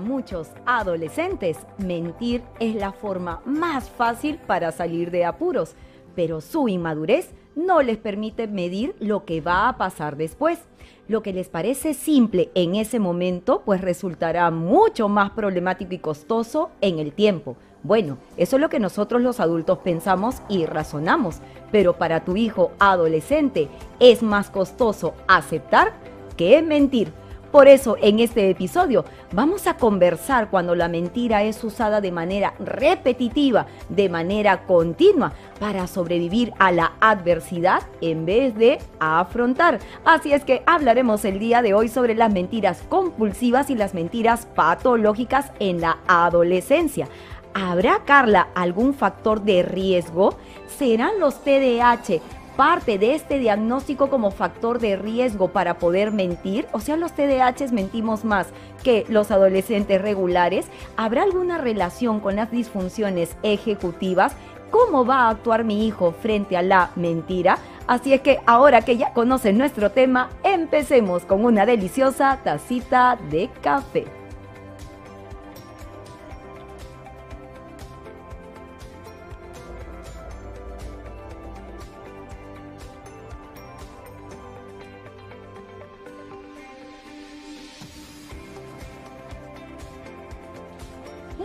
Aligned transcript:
Muchos 0.00 0.48
adolescentes, 0.66 1.58
mentir 1.78 2.42
es 2.60 2.74
la 2.74 2.92
forma 2.92 3.40
más 3.44 3.88
fácil 3.88 4.38
para 4.38 4.72
salir 4.72 5.10
de 5.10 5.24
apuros, 5.24 5.74
pero 6.14 6.40
su 6.40 6.68
inmadurez 6.68 7.32
no 7.54 7.82
les 7.82 7.98
permite 7.98 8.46
medir 8.46 8.94
lo 9.00 9.24
que 9.24 9.40
va 9.40 9.68
a 9.68 9.76
pasar 9.76 10.16
después. 10.16 10.60
Lo 11.08 11.22
que 11.22 11.32
les 11.32 11.48
parece 11.48 11.94
simple 11.94 12.50
en 12.54 12.74
ese 12.74 12.98
momento, 12.98 13.62
pues 13.64 13.80
resultará 13.80 14.50
mucho 14.50 15.08
más 15.08 15.30
problemático 15.30 15.94
y 15.94 15.98
costoso 15.98 16.70
en 16.80 16.98
el 16.98 17.12
tiempo. 17.12 17.56
Bueno, 17.82 18.18
eso 18.36 18.56
es 18.56 18.62
lo 18.62 18.68
que 18.68 18.80
nosotros 18.80 19.22
los 19.22 19.40
adultos 19.40 19.78
pensamos 19.78 20.42
y 20.48 20.66
razonamos, 20.66 21.40
pero 21.72 21.94
para 21.94 22.24
tu 22.24 22.36
hijo 22.36 22.72
adolescente 22.78 23.68
es 24.00 24.22
más 24.22 24.50
costoso 24.50 25.14
aceptar 25.28 25.92
que 26.36 26.60
mentir. 26.62 27.12
Por 27.50 27.66
eso, 27.66 27.96
en 28.02 28.18
este 28.18 28.50
episodio 28.50 29.06
vamos 29.32 29.66
a 29.66 29.78
conversar 29.78 30.50
cuando 30.50 30.74
la 30.74 30.88
mentira 30.88 31.44
es 31.44 31.64
usada 31.64 32.02
de 32.02 32.12
manera 32.12 32.52
repetitiva, 32.58 33.66
de 33.88 34.10
manera 34.10 34.66
continua, 34.66 35.32
para 35.58 35.86
sobrevivir 35.86 36.52
a 36.58 36.72
la 36.72 36.92
adversidad 37.00 37.82
en 38.02 38.26
vez 38.26 38.54
de 38.54 38.78
afrontar. 39.00 39.78
Así 40.04 40.32
es 40.32 40.44
que 40.44 40.62
hablaremos 40.66 41.24
el 41.24 41.38
día 41.38 41.62
de 41.62 41.72
hoy 41.72 41.88
sobre 41.88 42.14
las 42.14 42.30
mentiras 42.30 42.82
compulsivas 42.90 43.70
y 43.70 43.76
las 43.76 43.94
mentiras 43.94 44.46
patológicas 44.54 45.50
en 45.58 45.80
la 45.80 45.98
adolescencia. 46.06 47.08
¿Habrá, 47.54 48.04
Carla, 48.04 48.48
algún 48.54 48.92
factor 48.92 49.42
de 49.42 49.62
riesgo? 49.62 50.36
¿Serán 50.66 51.18
los 51.18 51.42
TDAH 51.42 52.20
parte 52.58 52.98
de 52.98 53.14
este 53.14 53.38
diagnóstico 53.38 54.10
como 54.10 54.32
factor 54.32 54.80
de 54.80 54.96
riesgo 54.96 55.46
para 55.52 55.78
poder 55.78 56.10
mentir? 56.10 56.66
O 56.72 56.80
sea, 56.80 56.96
los 56.96 57.12
TDAH 57.12 57.70
mentimos 57.70 58.24
más 58.24 58.48
que 58.82 59.06
los 59.08 59.30
adolescentes 59.30 60.02
regulares. 60.02 60.66
¿Habrá 60.96 61.22
alguna 61.22 61.58
relación 61.58 62.18
con 62.18 62.34
las 62.34 62.50
disfunciones 62.50 63.36
ejecutivas? 63.44 64.32
¿Cómo 64.72 65.06
va 65.06 65.20
a 65.20 65.30
actuar 65.30 65.62
mi 65.62 65.86
hijo 65.86 66.12
frente 66.20 66.56
a 66.56 66.62
la 66.62 66.90
mentira? 66.96 67.58
Así 67.86 68.12
es 68.12 68.22
que 68.22 68.40
ahora 68.44 68.82
que 68.82 68.96
ya 68.96 69.12
conocen 69.12 69.56
nuestro 69.56 69.92
tema, 69.92 70.28
empecemos 70.42 71.24
con 71.24 71.44
una 71.44 71.64
deliciosa 71.64 72.40
tacita 72.42 73.20
de 73.30 73.50
café. 73.62 74.17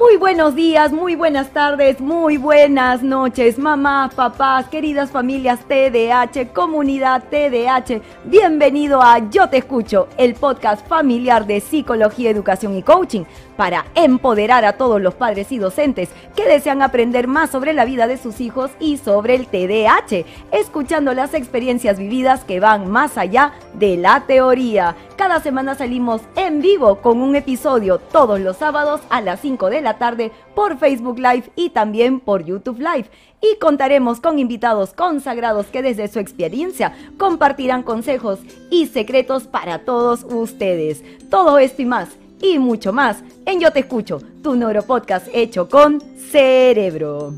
Muy 0.04 0.18
buenos 0.18 0.54
días, 0.54 0.92
muy 0.92 1.16
buenas 1.16 1.52
tardes, 1.52 2.02
muy 2.02 2.36
buenas 2.36 3.02
noches, 3.02 3.58
mamás, 3.58 4.14
papás, 4.14 4.68
queridas 4.68 5.10
familias 5.10 5.62
TDH, 5.62 6.52
comunidad 6.52 7.24
TDH. 7.30 8.02
Bienvenido 8.26 9.02
a 9.02 9.30
Yo 9.30 9.48
Te 9.48 9.60
Escucho, 9.60 10.10
el 10.18 10.36
podcast 10.36 10.86
familiar 10.90 11.48
de 11.48 11.62
psicología, 11.62 12.30
educación 12.30 12.76
y 12.76 12.84
coaching 12.84 13.24
para 13.56 13.86
empoderar 13.96 14.66
a 14.66 14.74
todos 14.74 15.02
los 15.02 15.14
padres 15.14 15.52
y 15.52 15.58
docentes 15.58 16.10
que 16.36 16.46
desean 16.46 16.82
aprender 16.82 17.28
más 17.28 17.50
sobre 17.50 17.74
la 17.74 17.86
vida 17.86 18.08
de 18.08 18.18
sus 18.18 18.42
hijos 18.42 18.72
y 18.80 18.98
sobre 18.98 19.36
el 19.36 19.48
TDAH, 19.48 20.26
escuchando 20.52 21.14
las 21.14 21.34
experiencias 21.34 21.98
vividas 21.98 22.44
que 22.44 22.60
van 22.60 22.90
más 22.90 23.18
allá 23.18 23.54
de 23.74 23.98
la 23.98 24.26
teoría. 24.26 24.96
Cada 25.16 25.42
semana 25.42 25.76
salimos 25.76 26.22
en 26.36 26.62
vivo 26.62 27.02
con 27.02 27.22
un 27.22 27.36
episodio 27.36 28.00
todos 28.00 28.40
los 28.40 28.58
sábados 28.58 29.02
a 29.10 29.22
las 29.22 29.40
5 29.42 29.70
de 29.70 29.82
la 29.82 29.98
tarde 29.98 30.32
por 30.56 30.78
Facebook 30.78 31.20
Live 31.20 31.52
y 31.56 31.70
también 31.70 32.20
por 32.20 32.44
YouTube 32.44 32.80
Live. 32.80 33.10
Y 33.42 33.58
contaremos 33.60 34.22
con 34.22 34.40
invitados 34.40 34.94
consagrados 34.94 35.68
que 35.68 35.82
desde 35.82 36.08
su 36.08 36.20
experiencia 36.20 36.96
compartirán 37.18 37.84
consejos 37.84 38.40
y 38.70 38.88
secretos 38.88 39.48
para 39.48 39.80
todos 39.80 40.24
ustedes. 40.24 41.04
Todo 41.30 41.58
esto 41.58 41.82
y 41.82 41.86
más 41.86 42.10
y 42.44 42.60
mucho 42.60 42.94
más 42.94 43.24
en 43.46 43.60
Yo 43.60 43.72
Te 43.72 43.80
Escucho, 43.80 44.20
tu 44.44 44.56
neuropodcast 44.56 45.28
hecho 45.34 45.70
con 45.70 46.02
cerebro. 46.18 47.34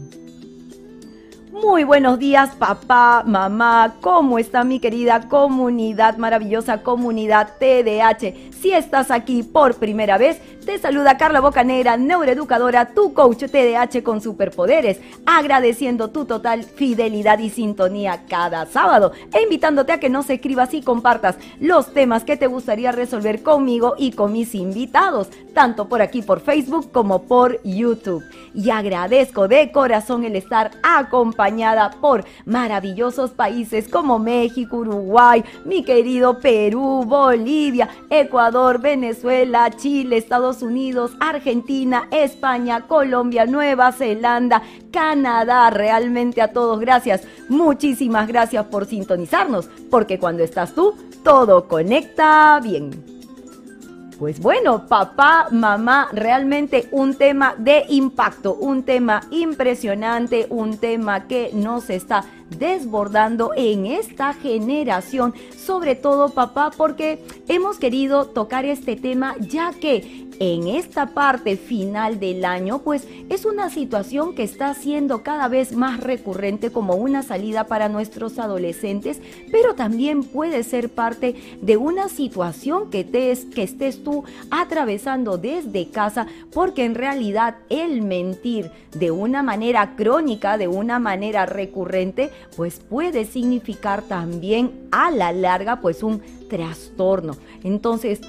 Muy 1.52 1.86
buenos 1.86 2.20
días, 2.20 2.54
papá, 2.56 3.24
mamá. 3.26 3.96
¿Cómo 4.02 4.40
está 4.40 4.64
mi 4.64 4.80
querida 4.80 5.30
comunidad, 5.30 6.18
maravillosa 6.18 6.82
comunidad 6.84 7.54
TDH? 7.60 8.55
Si 8.66 8.74
estás 8.74 9.12
aquí 9.12 9.44
por 9.44 9.76
primera 9.76 10.18
vez, 10.18 10.42
te 10.66 10.80
saluda 10.80 11.18
Carla 11.18 11.40
Bocanera, 11.40 11.98
neuroeducadora, 11.98 12.96
tu 12.96 13.14
coach 13.14 13.44
TDH 13.44 14.02
con 14.02 14.22
superpoderes, 14.22 15.00
agradeciendo 15.28 16.10
tu 16.10 16.26
total 16.26 16.64
fidelidad 16.64 17.38
y 17.38 17.52
sintonía 17.52 18.24
cada 18.28 18.66
sábado 18.66 19.12
e 19.32 19.44
invitándote 19.44 19.92
a 19.92 20.00
que 20.00 20.10
nos 20.10 20.28
escribas 20.32 20.74
y 20.74 20.82
compartas 20.82 21.38
los 21.60 21.94
temas 21.94 22.24
que 22.24 22.38
te 22.38 22.48
gustaría 22.48 22.92
resolver 22.92 23.44
conmigo 23.44 23.94
y 24.00 24.14
con 24.14 24.34
mis 24.34 24.56
invitados, 24.56 25.30
tanto 25.54 25.88
por 25.88 26.02
aquí 26.02 26.24
por 26.24 26.40
Facebook 26.40 26.92
como 26.92 27.22
por 27.28 27.62
YouTube. 27.62 28.24
Y 28.56 28.72
agradezco 28.72 29.48
de 29.48 29.72
corazón 29.72 30.24
el 30.24 30.36
estar 30.36 30.72
acompañada 30.82 31.92
por 32.02 32.26
maravillosos 32.46 33.30
países 33.30 33.88
como 33.88 34.18
México, 34.18 34.78
Uruguay, 34.78 35.44
mi 35.66 35.84
querido 35.84 36.40
Perú, 36.40 37.04
Bolivia, 37.06 37.90
Ecuador, 38.10 38.55
Venezuela, 38.56 39.70
Chile, 39.70 40.18
Estados 40.18 40.62
Unidos, 40.62 41.12
Argentina, 41.20 42.08
España, 42.12 42.88
Colombia, 42.88 43.46
Nueva 43.46 43.92
Zelanda, 43.92 44.62
Canadá. 44.92 45.70
Realmente 45.70 46.42
a 46.42 46.54
todos 46.54 46.80
gracias. 46.80 47.24
Muchísimas 47.50 48.28
gracias 48.28 48.66
por 48.68 48.86
sintonizarnos, 48.86 49.70
porque 49.92 50.18
cuando 50.20 50.44
estás 50.44 50.74
tú, 50.74 50.96
todo 51.24 51.68
conecta 51.68 52.60
bien. 52.64 53.15
Pues 54.18 54.40
bueno, 54.40 54.88
papá, 54.88 55.48
mamá, 55.52 56.08
realmente 56.14 56.88
un 56.92 57.16
tema 57.16 57.54
de 57.58 57.84
impacto, 57.90 58.56
un 58.56 58.84
tema 58.84 59.22
impresionante, 59.30 60.48
un 60.50 60.78
tema 60.78 61.28
que 61.28 61.50
nos 61.54 61.90
está 61.90 62.24
desbordando 62.50 63.52
en 63.58 63.86
esta 63.86 64.34
generación, 64.34 65.34
sobre 65.58 65.96
todo 65.96 66.30
papá, 66.30 66.72
porque 66.78 67.26
hemos 67.50 67.78
querido 67.78 68.28
tocar 68.28 68.64
este 68.64 68.96
tema 68.96 69.36
ya 69.40 69.74
que 69.74 70.25
en 70.40 70.68
esta 70.68 71.08
parte 71.08 71.58
final 71.58 72.20
del 72.20 72.46
año, 72.46 72.80
pues 72.80 73.08
es 73.30 73.46
una 73.46 73.70
situación 73.70 74.36
que 74.36 74.44
está 74.44 74.74
siendo 74.74 75.24
cada 75.24 75.48
vez 75.48 75.76
más 75.76 76.00
recurrente 76.00 76.72
como 76.72 76.96
una 76.96 77.24
salida 77.24 77.66
para 77.66 77.90
nuestros 77.90 78.40
adolescentes, 78.40 79.22
pero 79.52 79.76
también 79.76 80.24
puede 80.24 80.64
ser 80.64 80.90
parte 80.90 81.36
de 81.62 81.78
una 81.78 82.10
situación 82.10 82.90
que, 82.90 83.04
te, 83.04 83.38
que 83.54 83.64
estés 83.64 84.04
tú 84.04 84.24
atravesando 84.52 85.38
desde 85.38 85.90
casa, 85.90 86.28
porque 86.52 86.86
en 86.86 86.96
realidad 86.96 87.56
el 87.70 88.02
mentir 88.02 88.72
de 88.94 89.12
una 89.12 89.44
manera 89.44 89.96
crónica, 89.96 90.58
de 90.58 90.68
una 90.68 91.00
manera 91.00 91.46
recurrente, 91.46 92.32
pues 92.56 92.80
puede 92.80 93.26
significar 93.26 94.02
también 94.04 94.88
a 94.92 95.12
la 95.12 95.32
larga 95.32 95.82
pues 95.82 96.04
un 96.04 96.22
trastorno. 96.50 97.36
Entonces, 97.64 98.22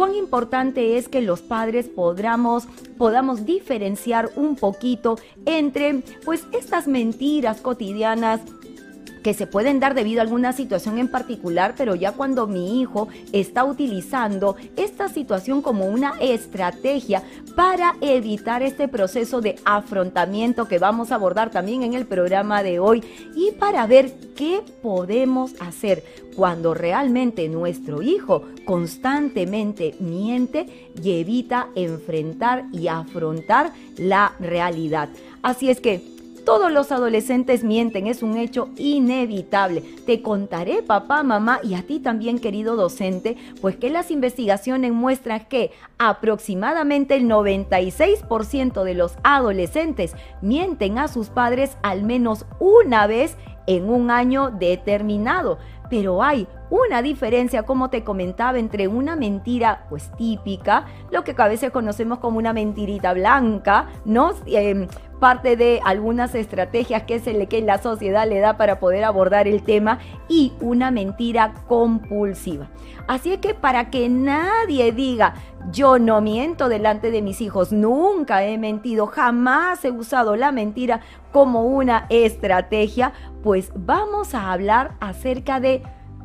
cuán 0.00 0.14
importante 0.14 0.96
es 0.96 1.10
que 1.10 1.20
los 1.20 1.42
padres 1.42 1.86
podamos, 1.86 2.64
podamos 2.96 3.44
diferenciar 3.44 4.30
un 4.34 4.56
poquito 4.56 5.18
entre 5.44 6.02
pues 6.24 6.46
estas 6.52 6.88
mentiras 6.88 7.60
cotidianas 7.60 8.40
que 9.22 9.34
se 9.34 9.46
pueden 9.46 9.80
dar 9.80 9.94
debido 9.94 10.20
a 10.20 10.22
alguna 10.22 10.52
situación 10.52 10.98
en 10.98 11.08
particular, 11.08 11.74
pero 11.76 11.94
ya 11.94 12.12
cuando 12.12 12.46
mi 12.46 12.80
hijo 12.80 13.08
está 13.32 13.64
utilizando 13.64 14.56
esta 14.76 15.08
situación 15.08 15.62
como 15.62 15.86
una 15.86 16.14
estrategia 16.20 17.22
para 17.54 17.96
evitar 18.00 18.62
este 18.62 18.88
proceso 18.88 19.40
de 19.40 19.56
afrontamiento 19.64 20.68
que 20.68 20.78
vamos 20.78 21.12
a 21.12 21.16
abordar 21.16 21.50
también 21.50 21.82
en 21.82 21.94
el 21.94 22.06
programa 22.06 22.62
de 22.62 22.78
hoy 22.78 23.04
y 23.34 23.52
para 23.52 23.86
ver 23.86 24.12
qué 24.36 24.62
podemos 24.82 25.52
hacer 25.60 26.02
cuando 26.36 26.74
realmente 26.74 27.48
nuestro 27.48 28.02
hijo 28.02 28.44
constantemente 28.64 29.94
miente 29.98 30.90
y 31.02 31.20
evita 31.20 31.68
enfrentar 31.74 32.64
y 32.72 32.88
afrontar 32.88 33.72
la 33.96 34.32
realidad. 34.38 35.08
Así 35.42 35.70
es 35.70 35.80
que 35.80 36.19
todos 36.44 36.72
los 36.72 36.92
adolescentes 36.92 37.64
mienten, 37.64 38.06
es 38.06 38.22
un 38.22 38.36
hecho 38.36 38.68
inevitable. 38.76 39.82
Te 40.06 40.22
contaré, 40.22 40.82
papá, 40.82 41.22
mamá, 41.22 41.60
y 41.62 41.74
a 41.74 41.82
ti 41.82 42.00
también, 42.00 42.38
querido 42.38 42.76
docente, 42.76 43.36
pues 43.60 43.76
que 43.76 43.90
las 43.90 44.10
investigaciones 44.10 44.92
muestran 44.92 45.46
que 45.46 45.70
aproximadamente 45.98 47.16
el 47.16 47.24
96% 47.24 48.82
de 48.84 48.94
los 48.94 49.14
adolescentes 49.22 50.14
mienten 50.42 50.98
a 50.98 51.08
sus 51.08 51.28
padres 51.28 51.76
al 51.82 52.02
menos 52.02 52.46
una 52.58 53.06
vez 53.06 53.36
en 53.66 53.88
un 53.88 54.10
año 54.10 54.50
determinado. 54.50 55.58
pero 55.90 56.22
hay 56.22 56.46
una 56.70 57.02
diferencia, 57.02 57.64
como 57.64 57.90
te 57.90 58.04
comentaba, 58.04 58.60
entre 58.60 58.86
una 58.86 59.16
mentira 59.16 59.86
pues 59.90 60.08
típica, 60.16 60.86
lo 61.10 61.24
que 61.24 61.34
a 61.36 61.48
veces 61.48 61.72
conocemos 61.72 62.20
como 62.20 62.38
una 62.38 62.52
mentirita 62.52 63.12
blanca, 63.12 63.88
¿no? 64.04 64.32
Em, 64.46 64.86
parte 65.20 65.56
de 65.56 65.80
algunas 65.84 66.34
estrategias 66.34 67.04
que, 67.04 67.20
se 67.20 67.32
le, 67.32 67.46
que 67.46 67.60
la 67.60 67.78
sociedad 67.78 68.28
le 68.28 68.40
da 68.40 68.56
para 68.56 68.80
poder 68.80 69.04
abordar 69.04 69.46
el 69.46 69.62
tema 69.62 70.00
y 70.28 70.52
una 70.60 70.90
mentira 70.90 71.54
compulsiva. 71.68 72.68
Así 73.06 73.32
es 73.32 73.38
que 73.38 73.54
para 73.54 73.90
que 73.90 74.08
nadie 74.08 74.90
diga, 74.92 75.34
yo 75.70 75.98
no 75.98 76.20
miento 76.20 76.68
delante 76.68 77.10
de 77.10 77.22
mis 77.22 77.40
hijos, 77.40 77.70
nunca 77.70 78.44
he 78.44 78.58
mentido, 78.58 79.06
jamás 79.06 79.84
he 79.84 79.90
usado 79.90 80.34
la 80.34 80.50
mentira 80.50 81.00
como 81.32 81.64
una 81.64 82.06
estrategia, 82.08 83.12
pues 83.42 83.70
vamos 83.76 84.34
a 84.34 84.52
hablar 84.52 84.92
acerca 85.00 85.60
de 85.60 85.82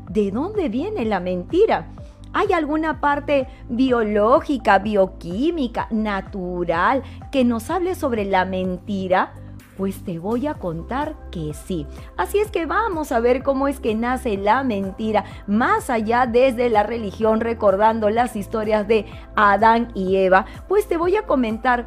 de 0.10 0.32
dónde 0.32 0.70
viene 0.70 1.06
la 1.06 1.20
mentira. 1.20 1.88
¿Hay 2.38 2.52
alguna 2.52 3.00
parte 3.00 3.48
biológica, 3.70 4.80
bioquímica, 4.80 5.88
natural 5.90 7.02
que 7.32 7.46
nos 7.46 7.70
hable 7.70 7.96
sobre 7.96 8.26
la 8.26 8.44
mentira? 8.44 9.34
Pues 9.78 10.04
te 10.04 10.20
voy 10.20 10.46
a 10.46 10.56
contar 10.56 11.16
que 11.32 11.54
sí. 11.54 11.88
Así 12.18 12.40
es 12.40 12.52
que 12.52 12.66
vamos 12.66 13.14
a 13.14 13.22
ver 13.22 13.42
cómo 13.42 13.70
es 13.70 13.80
que 13.80 13.96
nace 13.96 14.36
la 14.36 14.66
mentira, 14.66 15.24
más 15.48 15.90
allá 15.90 16.26
desde 16.26 16.70
la 16.70 16.84
religión, 16.84 17.40
recordando 17.40 18.10
las 18.10 18.36
historias 18.36 18.86
de 18.86 19.06
Adán 19.38 19.94
y 19.96 20.18
Eva. 20.18 20.46
Pues 20.68 20.90
te 20.90 20.98
voy 20.98 21.16
a 21.16 21.26
comentar 21.26 21.86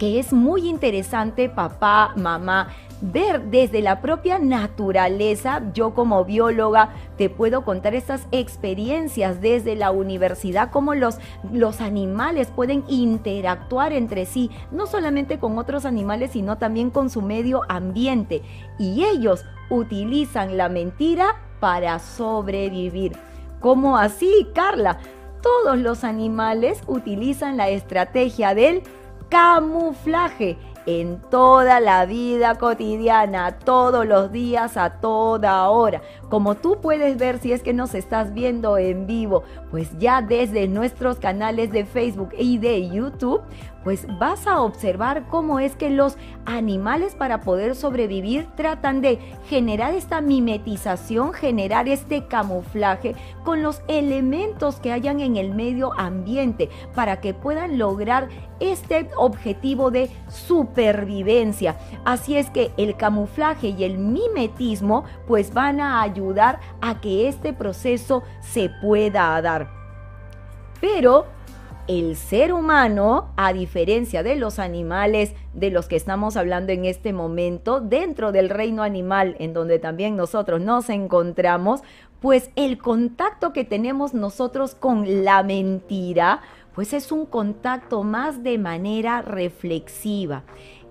que 0.00 0.18
es 0.18 0.32
muy 0.32 0.68
interesante, 0.68 1.48
papá, 1.48 2.12
mamá, 2.16 2.70
ver 3.00 3.42
desde 3.44 3.82
la 3.82 4.00
propia 4.00 4.38
naturaleza. 4.38 5.62
Yo 5.74 5.94
como 5.94 6.24
bióloga 6.24 6.90
te 7.16 7.28
puedo 7.28 7.64
contar 7.64 7.94
estas 7.94 8.26
experiencias 8.32 9.40
desde 9.40 9.76
la 9.76 9.90
universidad, 9.90 10.70
cómo 10.70 10.94
los, 10.94 11.18
los 11.52 11.80
animales 11.80 12.48
pueden 12.48 12.84
interactuar 12.88 13.92
entre 13.92 14.26
sí, 14.26 14.50
no 14.70 14.86
solamente 14.86 15.38
con 15.38 15.58
otros 15.58 15.84
animales, 15.84 16.32
sino 16.32 16.58
también 16.58 16.90
con 16.90 17.10
su 17.10 17.22
medio 17.22 17.62
ambiente. 17.68 18.42
Y 18.78 19.04
ellos 19.04 19.44
utilizan 19.70 20.56
la 20.56 20.68
mentira 20.68 21.36
para 21.60 21.98
sobrevivir. 21.98 23.12
¿Cómo 23.60 23.98
así, 23.98 24.48
Carla? 24.54 24.98
Todos 25.42 25.78
los 25.78 26.04
animales 26.04 26.82
utilizan 26.86 27.56
la 27.56 27.68
estrategia 27.68 28.54
del 28.54 28.82
camuflaje 29.28 30.58
en 30.98 31.20
toda 31.30 31.78
la 31.78 32.04
vida 32.06 32.56
cotidiana, 32.56 33.58
todos 33.58 34.04
los 34.06 34.32
días, 34.32 34.76
a 34.76 35.00
toda 35.00 35.68
hora. 35.68 36.02
Como 36.30 36.54
tú 36.54 36.78
puedes 36.80 37.18
ver 37.18 37.40
si 37.40 37.52
es 37.52 37.60
que 37.60 37.72
nos 37.72 37.92
estás 37.92 38.32
viendo 38.32 38.78
en 38.78 39.08
vivo, 39.08 39.42
pues 39.72 39.90
ya 39.98 40.22
desde 40.22 40.68
nuestros 40.68 41.18
canales 41.18 41.72
de 41.72 41.84
Facebook 41.84 42.30
y 42.38 42.58
de 42.58 42.88
YouTube, 42.88 43.40
pues 43.82 44.06
vas 44.18 44.46
a 44.46 44.60
observar 44.60 45.26
cómo 45.28 45.58
es 45.58 45.74
que 45.74 45.90
los 45.90 46.16
animales 46.44 47.16
para 47.16 47.40
poder 47.40 47.74
sobrevivir 47.74 48.46
tratan 48.54 49.00
de 49.00 49.18
generar 49.48 49.94
esta 49.94 50.20
mimetización, 50.20 51.32
generar 51.32 51.88
este 51.88 52.26
camuflaje 52.26 53.16
con 53.42 53.62
los 53.62 53.82
elementos 53.88 54.76
que 54.76 54.92
hayan 54.92 55.18
en 55.20 55.36
el 55.36 55.52
medio 55.52 55.98
ambiente 55.98 56.68
para 56.94 57.20
que 57.20 57.34
puedan 57.34 57.78
lograr 57.78 58.28
este 58.60 59.08
objetivo 59.16 59.90
de 59.90 60.10
supervivencia. 60.28 61.76
Así 62.04 62.36
es 62.36 62.50
que 62.50 62.70
el 62.76 62.96
camuflaje 62.96 63.68
y 63.68 63.84
el 63.84 63.96
mimetismo 63.96 65.04
pues 65.26 65.54
van 65.54 65.80
a 65.80 66.02
ayudar 66.02 66.19
a 66.80 67.00
que 67.00 67.28
este 67.28 67.52
proceso 67.52 68.22
se 68.40 68.70
pueda 68.80 69.40
dar. 69.40 69.70
Pero 70.80 71.26
el 71.88 72.16
ser 72.16 72.52
humano, 72.52 73.32
a 73.36 73.52
diferencia 73.52 74.22
de 74.22 74.36
los 74.36 74.58
animales 74.58 75.34
de 75.54 75.70
los 75.70 75.88
que 75.88 75.96
estamos 75.96 76.36
hablando 76.36 76.72
en 76.72 76.84
este 76.84 77.12
momento, 77.12 77.80
dentro 77.80 78.32
del 78.32 78.48
reino 78.48 78.82
animal 78.82 79.34
en 79.40 79.52
donde 79.52 79.78
también 79.78 80.16
nosotros 80.16 80.60
nos 80.60 80.88
encontramos, 80.88 81.82
pues 82.20 82.50
el 82.54 82.78
contacto 82.78 83.52
que 83.52 83.64
tenemos 83.64 84.14
nosotros 84.14 84.74
con 84.74 85.24
la 85.24 85.42
mentira, 85.42 86.42
pues 86.74 86.92
es 86.92 87.10
un 87.10 87.26
contacto 87.26 88.04
más 88.04 88.44
de 88.44 88.58
manera 88.58 89.22
reflexiva 89.22 90.44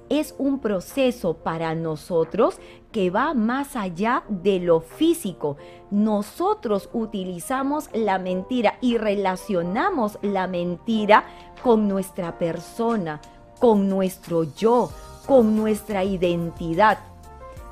es 0.09 0.35
un 0.37 0.59
proceso 0.59 1.35
para 1.35 1.75
nosotros 1.75 2.59
que 2.91 3.09
va 3.11 3.33
más 3.33 3.75
allá 3.75 4.23
de 4.27 4.59
lo 4.59 4.81
físico. 4.81 5.57
Nosotros 5.91 6.89
utilizamos 6.93 7.89
la 7.93 8.19
mentira 8.19 8.77
y 8.81 8.97
relacionamos 8.97 10.17
la 10.21 10.47
mentira 10.47 11.25
con 11.63 11.87
nuestra 11.87 12.37
persona, 12.37 13.21
con 13.59 13.87
nuestro 13.87 14.43
yo, 14.55 14.89
con 15.27 15.55
nuestra 15.55 16.03
identidad. 16.03 16.97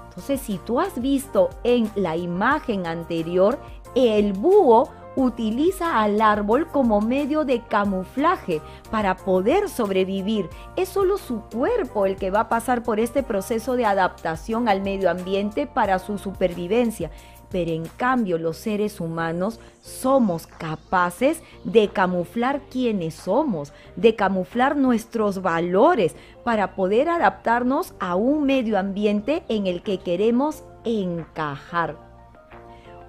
Entonces, 0.09 0.41
si 0.41 0.57
tú 0.59 0.79
has 0.79 0.99
visto 0.99 1.49
en 1.63 1.89
la 1.95 2.15
imagen 2.17 2.87
anterior, 2.87 3.59
el 3.95 4.33
búho 4.33 4.89
utiliza 5.17 5.99
al 5.99 6.21
árbol 6.21 6.67
como 6.67 7.01
medio 7.01 7.43
de 7.43 7.61
camuflaje 7.61 8.61
para 8.91 9.17
poder 9.17 9.67
sobrevivir. 9.67 10.47
Es 10.75 10.89
solo 10.89 11.17
su 11.17 11.41
cuerpo 11.41 12.05
el 12.05 12.17
que 12.17 12.29
va 12.29 12.41
a 12.41 12.49
pasar 12.49 12.83
por 12.83 12.99
este 12.99 13.23
proceso 13.23 13.75
de 13.75 13.85
adaptación 13.85 14.69
al 14.69 14.81
medio 14.81 15.09
ambiente 15.09 15.65
para 15.65 15.97
su 15.97 16.19
supervivencia. 16.19 17.09
Pero 17.49 17.71
en 17.71 17.85
cambio 17.97 18.37
los 18.37 18.57
seres 18.57 18.99
humanos 18.99 19.59
somos 19.81 20.45
capaces 20.45 21.41
de 21.63 21.87
camuflar 21.87 22.61
quienes 22.69 23.15
somos, 23.15 23.73
de 23.95 24.15
camuflar 24.15 24.75
nuestros 24.75 25.41
valores 25.41 26.15
para 26.43 26.75
poder 26.75 27.09
adaptarnos 27.09 27.95
a 27.99 28.15
un 28.15 28.45
medio 28.45 28.77
ambiente 28.77 29.43
en 29.49 29.65
el 29.65 29.81
que 29.81 29.97
queremos 29.97 30.63
encajar. 30.83 32.06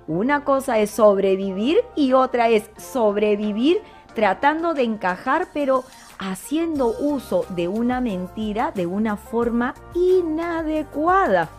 Una 0.09 0.43
cosa 0.43 0.79
es 0.79 0.91
sobrevivir 0.91 1.85
y 1.95 2.15
otra 2.15 2.49
es 2.49 2.71
sobrevivir 2.79 3.83
tratando 4.15 4.73
de 4.73 4.83
encajar, 4.83 5.49
pero 5.53 5.85
haciendo 6.19 6.95
uso 6.99 7.45
de 7.51 7.69
una 7.69 8.01
mentira 8.01 8.73
de 8.75 8.87
una 8.87 9.19
forma 9.19 9.75
inadecuada. 9.95 11.51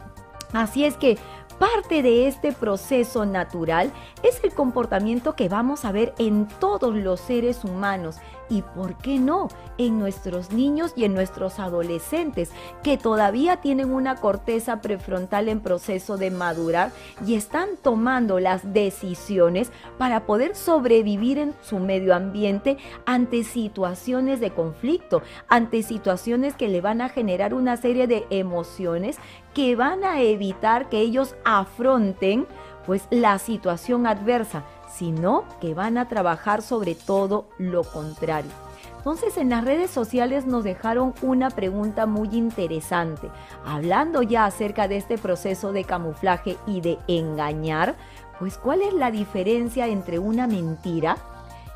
Así 0.51 0.83
es 0.83 0.97
que 0.97 1.19
parte 1.59 2.01
de 2.01 2.27
este 2.27 2.53
proceso 2.53 3.25
natural 3.25 3.91
es 4.23 4.41
el 4.43 4.53
comportamiento 4.53 5.35
que 5.35 5.49
vamos 5.49 5.85
a 5.85 5.91
ver 5.91 6.13
en 6.17 6.47
todos 6.59 6.95
los 6.95 7.19
seres 7.19 7.63
humanos 7.63 8.17
y, 8.49 8.63
¿por 8.63 8.95
qué 8.97 9.19
no?, 9.19 9.47
en 9.77 9.99
nuestros 9.99 10.51
niños 10.51 10.93
y 10.95 11.05
en 11.05 11.13
nuestros 11.13 11.59
adolescentes 11.59 12.51
que 12.83 12.97
todavía 12.97 13.57
tienen 13.57 13.91
una 13.91 14.15
corteza 14.15 14.81
prefrontal 14.81 15.47
en 15.47 15.61
proceso 15.61 16.17
de 16.17 16.31
madurar 16.31 16.91
y 17.25 17.35
están 17.35 17.69
tomando 17.81 18.39
las 18.39 18.73
decisiones 18.73 19.71
para 19.97 20.25
poder 20.25 20.55
sobrevivir 20.55 21.37
en 21.37 21.53
su 21.61 21.79
medio 21.79 22.15
ambiente 22.15 22.77
ante 23.05 23.43
situaciones 23.43 24.39
de 24.39 24.51
conflicto, 24.51 25.21
ante 25.47 25.83
situaciones 25.83 26.55
que 26.55 26.69
le 26.69 26.81
van 26.81 27.01
a 27.01 27.09
generar 27.09 27.53
una 27.53 27.77
serie 27.77 28.07
de 28.07 28.25
emociones 28.31 29.17
que 29.59 29.75
van 29.75 30.05
a 30.05 30.21
evitar 30.21 30.87
que 30.87 31.01
ellos 31.01 31.35
afronten 31.43 32.47
pues 32.85 33.05
la 33.09 33.37
situación 33.39 34.07
adversa 34.07 34.63
sino 34.89 35.43
que 35.59 35.73
van 35.73 35.97
a 35.97 36.07
trabajar 36.07 36.61
sobre 36.61 36.95
todo 36.95 37.49
lo 37.57 37.83
contrario. 37.83 38.51
Entonces 38.99 39.35
en 39.35 39.49
las 39.49 39.65
redes 39.65 39.91
sociales 39.91 40.45
nos 40.45 40.63
dejaron 40.63 41.13
una 41.21 41.49
pregunta 41.49 42.05
muy 42.05 42.29
interesante, 42.31 43.29
hablando 43.65 44.21
ya 44.21 44.45
acerca 44.45 44.87
de 44.87 44.95
este 44.95 45.17
proceso 45.17 45.73
de 45.73 45.83
camuflaje 45.83 46.55
y 46.65 46.79
de 46.79 46.97
engañar, 47.09 47.97
pues 48.39 48.57
cuál 48.57 48.81
es 48.81 48.93
la 48.93 49.11
diferencia 49.11 49.87
entre 49.87 50.19
una 50.19 50.47
mentira 50.47 51.17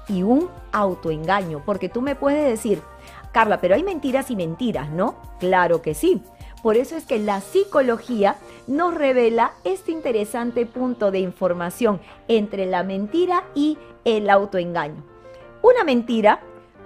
y 0.07 0.23
un 0.23 0.49
autoengaño, 0.71 1.61
porque 1.65 1.89
tú 1.89 2.01
me 2.01 2.15
puedes 2.15 2.45
decir, 2.45 2.81
Carla, 3.33 3.59
pero 3.59 3.75
hay 3.75 3.83
mentiras 3.83 4.31
y 4.31 4.37
mentiras, 4.37 4.89
¿no? 4.89 5.15
Claro 5.37 5.81
que 5.81 5.93
sí. 5.93 6.21
Por 6.63 6.77
eso 6.77 6.95
es 6.95 7.05
que 7.05 7.19
la 7.19 7.41
psicología 7.41 8.37
nos 8.67 8.95
revela 8.95 9.51
este 9.65 9.91
interesante 9.91 10.65
punto 10.65 11.11
de 11.11 11.19
información 11.19 11.99
entre 12.29 12.65
la 12.65 12.83
mentira 12.83 13.43
y 13.53 13.77
el 14.05 14.29
autoengaño. 14.29 15.03
Una 15.61 15.83
mentira 15.83 16.39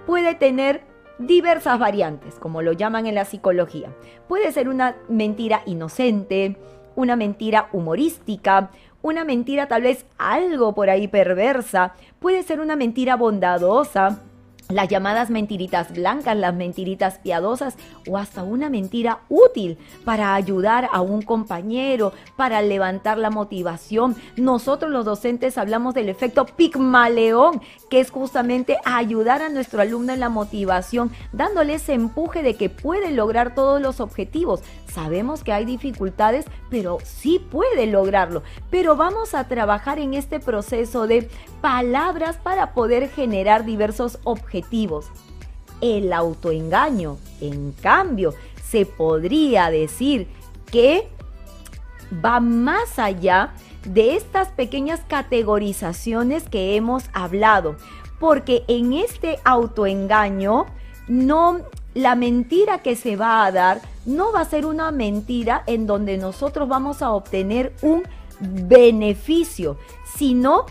puede 0.08 0.34
tener 0.34 0.82
diversas 1.20 1.78
variantes, 1.78 2.36
como 2.36 2.64
lo 2.64 2.74
llaman 2.74 3.06
en 3.06 3.16
la 3.16 3.26
psicología. 3.26 3.90
Puede 4.28 4.52
ser 4.52 4.68
una 4.68 4.96
mentira 5.10 5.62
inocente, 5.68 6.58
una 6.96 7.16
mentira 7.16 7.70
humorística, 7.72 8.72
una 9.04 9.26
mentira 9.26 9.68
tal 9.68 9.84
vez 9.84 10.06
algo 10.18 10.74
por 10.74 10.90
ahí 10.90 11.08
perversa, 11.08 11.94
puede 12.20 12.42
ser 12.42 12.60
una 12.60 12.76
mentira 12.76 13.16
bondadosa, 13.16 14.24
las 14.70 14.90
llamadas 14.90 15.30
mentiritas 15.30 15.94
blancas, 15.94 16.36
las 16.36 16.54
mentiritas 16.54 17.20
piadosas 17.20 17.76
o 18.08 18.18
hasta 18.18 18.44
una 18.44 18.70
mentira 18.70 19.20
útil 19.30 19.78
para 20.04 20.36
ayudar 20.36 20.90
a 20.92 21.02
un 21.02 21.22
compañero, 21.22 22.14
para 22.36 22.62
levantar 22.62 23.18
la 23.18 23.30
motivación. 23.30 24.16
Nosotros 24.36 24.92
los 24.92 25.06
docentes 25.06 25.58
hablamos 25.58 25.94
del 25.94 26.10
efecto 26.10 26.46
Pigmaleón, 26.46 27.62
que 27.90 28.00
es 28.00 28.12
justamente 28.12 28.78
ayudar 28.84 29.42
a 29.42 29.50
nuestro 29.50 29.82
alumno 29.82 30.14
en 30.14 30.20
la 30.20 30.30
motivación, 30.30 31.12
dándole 31.32 31.76
ese 31.76 31.94
empuje 31.94 32.44
de 32.44 32.56
que 32.56 32.70
puede 32.70 33.12
lograr 33.12 33.56
todos 33.56 33.82
los 33.82 34.00
objetivos. 34.00 34.62
Sabemos 34.92 35.44
que 35.44 35.54
hay 35.54 35.66
dificultades, 35.66 36.46
pero 36.70 36.98
sí 37.04 37.40
puede 37.40 37.88
lograrlo. 37.88 38.44
Pero 38.70 38.96
vamos 38.96 39.34
a 39.34 39.48
trabajar 39.48 40.00
en 40.00 40.14
este 40.14 40.40
proceso 40.40 41.08
de 41.08 41.30
palabras 41.62 42.38
para 42.38 42.74
poder 42.74 43.10
generar 43.10 43.66
diversos 43.66 44.20
objetivos. 44.24 45.08
El 45.82 46.14
autoengaño, 46.14 47.18
en 47.42 47.72
cambio, 47.74 48.34
se 48.64 48.86
podría 48.86 49.70
decir 49.70 50.28
que 50.72 51.08
va 52.24 52.40
más 52.40 53.00
allá 53.00 53.54
de 53.86 54.16
estas 54.16 54.50
pequeñas 54.50 55.02
categorizaciones 55.08 56.50
que 56.50 56.76
hemos 56.76 57.06
hablado, 57.14 57.78
porque 58.20 58.64
en 58.68 58.94
este 58.94 59.40
autoengaño 59.44 60.66
no 61.08 61.62
la 61.98 62.16
mentira 62.16 62.84
que 62.84 62.96
se 62.96 63.16
va 63.16 63.44
a 63.44 63.52
dar 63.52 63.82
no 64.06 64.32
va 64.32 64.42
a 64.42 64.46
ser 64.46 64.68
una 64.68 64.92
mentira 64.92 65.64
en 65.66 65.88
donde 65.88 66.20
nosotros 66.20 66.70
vamos 66.70 67.02
a 67.02 67.12
obtener 67.12 67.74
un 67.82 68.04
beneficio, 68.40 69.78
sino 70.16 70.68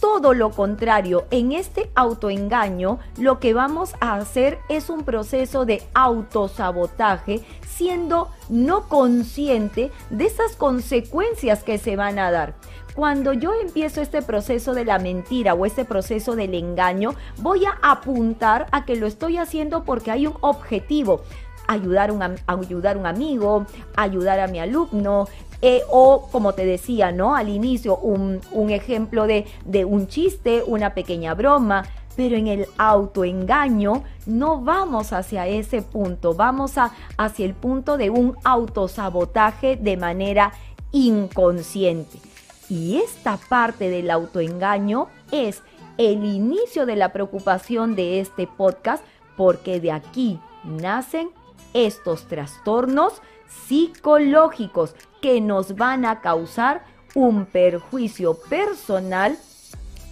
todo 0.00 0.34
lo 0.34 0.50
contrario, 0.50 1.26
en 1.30 1.52
este 1.52 1.90
autoengaño 1.94 2.98
lo 3.16 3.38
que 3.38 3.54
vamos 3.54 3.94
a 4.00 4.16
hacer 4.16 4.58
es 4.68 4.90
un 4.90 5.04
proceso 5.04 5.66
de 5.66 5.82
autosabotaje, 5.94 7.44
siendo 7.68 8.28
no 8.48 8.88
consciente 8.88 9.92
de 10.08 10.24
esas 10.24 10.56
consecuencias 10.56 11.62
que 11.62 11.78
se 11.78 11.94
van 11.94 12.18
a 12.18 12.32
dar. 12.32 12.54
Cuando 12.94 13.32
yo 13.32 13.52
empiezo 13.54 14.00
este 14.00 14.20
proceso 14.20 14.74
de 14.74 14.84
la 14.84 14.98
mentira 14.98 15.54
o 15.54 15.64
este 15.64 15.84
proceso 15.84 16.36
del 16.36 16.54
engaño, 16.54 17.14
voy 17.38 17.64
a 17.64 17.78
apuntar 17.82 18.66
a 18.72 18.84
que 18.84 18.96
lo 18.96 19.06
estoy 19.06 19.36
haciendo 19.38 19.84
porque 19.84 20.10
hay 20.10 20.26
un 20.26 20.34
objetivo 20.40 21.22
ayudar, 21.70 22.10
un, 22.10 22.22
ayudar 22.46 22.96
a 22.96 22.98
un 22.98 23.06
amigo, 23.06 23.64
ayudar 23.96 24.40
a 24.40 24.48
mi 24.48 24.58
alumno, 24.58 25.28
eh, 25.62 25.82
o 25.88 26.28
como 26.32 26.52
te 26.52 26.66
decía, 26.66 27.12
¿no? 27.12 27.36
Al 27.36 27.48
inicio, 27.48 27.96
un, 27.96 28.40
ejemplo 28.70 29.26
de, 29.26 29.46
de 29.64 29.84
un 29.84 30.08
chiste, 30.08 30.64
una 30.66 30.94
pequeña 30.94 31.34
broma, 31.34 31.84
pero 32.16 32.36
en 32.36 32.48
el 32.48 32.66
autoengaño 32.76 34.02
no 34.26 34.60
vamos 34.60 35.12
hacia 35.12 35.46
ese 35.46 35.82
punto, 35.82 36.34
vamos 36.34 36.76
a, 36.76 36.92
hacia 37.16 37.46
el 37.46 37.54
punto 37.54 37.96
de 37.96 38.10
un 38.10 38.36
autosabotaje 38.42 39.76
de 39.76 39.96
manera 39.96 40.52
inconsciente. 40.90 42.29
Y 42.70 42.98
esta 42.98 43.36
parte 43.36 43.90
del 43.90 44.10
autoengaño 44.10 45.08
es 45.32 45.62
el 45.98 46.24
inicio 46.24 46.86
de 46.86 46.96
la 46.96 47.12
preocupación 47.12 47.96
de 47.96 48.20
este 48.20 48.46
podcast 48.46 49.04
porque 49.36 49.80
de 49.80 49.92
aquí 49.92 50.38
nacen 50.64 51.30
estos 51.74 52.28
trastornos 52.28 53.20
psicológicos 53.66 54.94
que 55.20 55.40
nos 55.40 55.74
van 55.74 56.04
a 56.04 56.20
causar 56.20 56.84
un 57.14 57.44
perjuicio 57.44 58.34
personal 58.48 59.36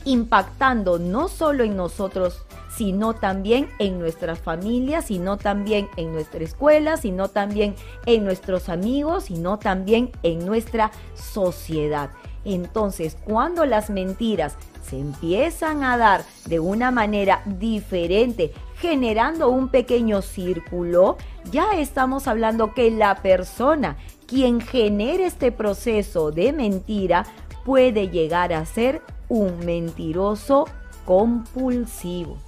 impactando 0.05 0.99
no 0.99 1.29
solo 1.29 1.65
en 1.65 1.77
nosotros, 1.77 2.45
sino 2.75 3.15
también 3.15 3.69
en 3.79 3.99
nuestras 3.99 4.41
familias, 4.41 5.07
sino 5.07 5.37
también 5.37 5.89
en 5.97 6.13
nuestra 6.13 6.43
escuela, 6.43 6.97
sino 6.97 7.29
también 7.29 7.75
en 8.07 8.25
nuestros 8.25 8.69
amigos, 8.69 9.25
sino 9.25 9.59
también 9.59 10.11
en 10.23 10.45
nuestra 10.45 10.91
sociedad. 11.15 12.11
Entonces, 12.55 13.17
cuando 13.27 13.67
las 13.67 13.91
mentiras 13.91 14.57
se 14.83 14.99
empiezan 14.99 15.85
a 15.85 15.99
dar 15.99 16.25
de 16.47 16.61
una 16.61 16.91
manera 16.91 17.43
diferente, 17.45 18.53
generando 18.77 19.51
un 19.51 19.69
pequeño 19.69 20.23
círculo, 20.23 21.19
ya 21.51 21.73
estamos 21.79 22.27
hablando 22.27 22.73
que 22.73 22.91
la 22.91 23.17
persona 23.17 23.99
quien 24.27 24.63
genera 24.63 25.27
este 25.27 25.53
proceso 25.53 26.31
de 26.31 26.55
mentira 26.55 27.27
puede 27.67 28.09
llegar 28.09 28.55
a 28.55 28.65
ser 28.65 29.03
un 29.29 29.59
mentiroso 29.67 30.67
compulsivo. 31.05 32.39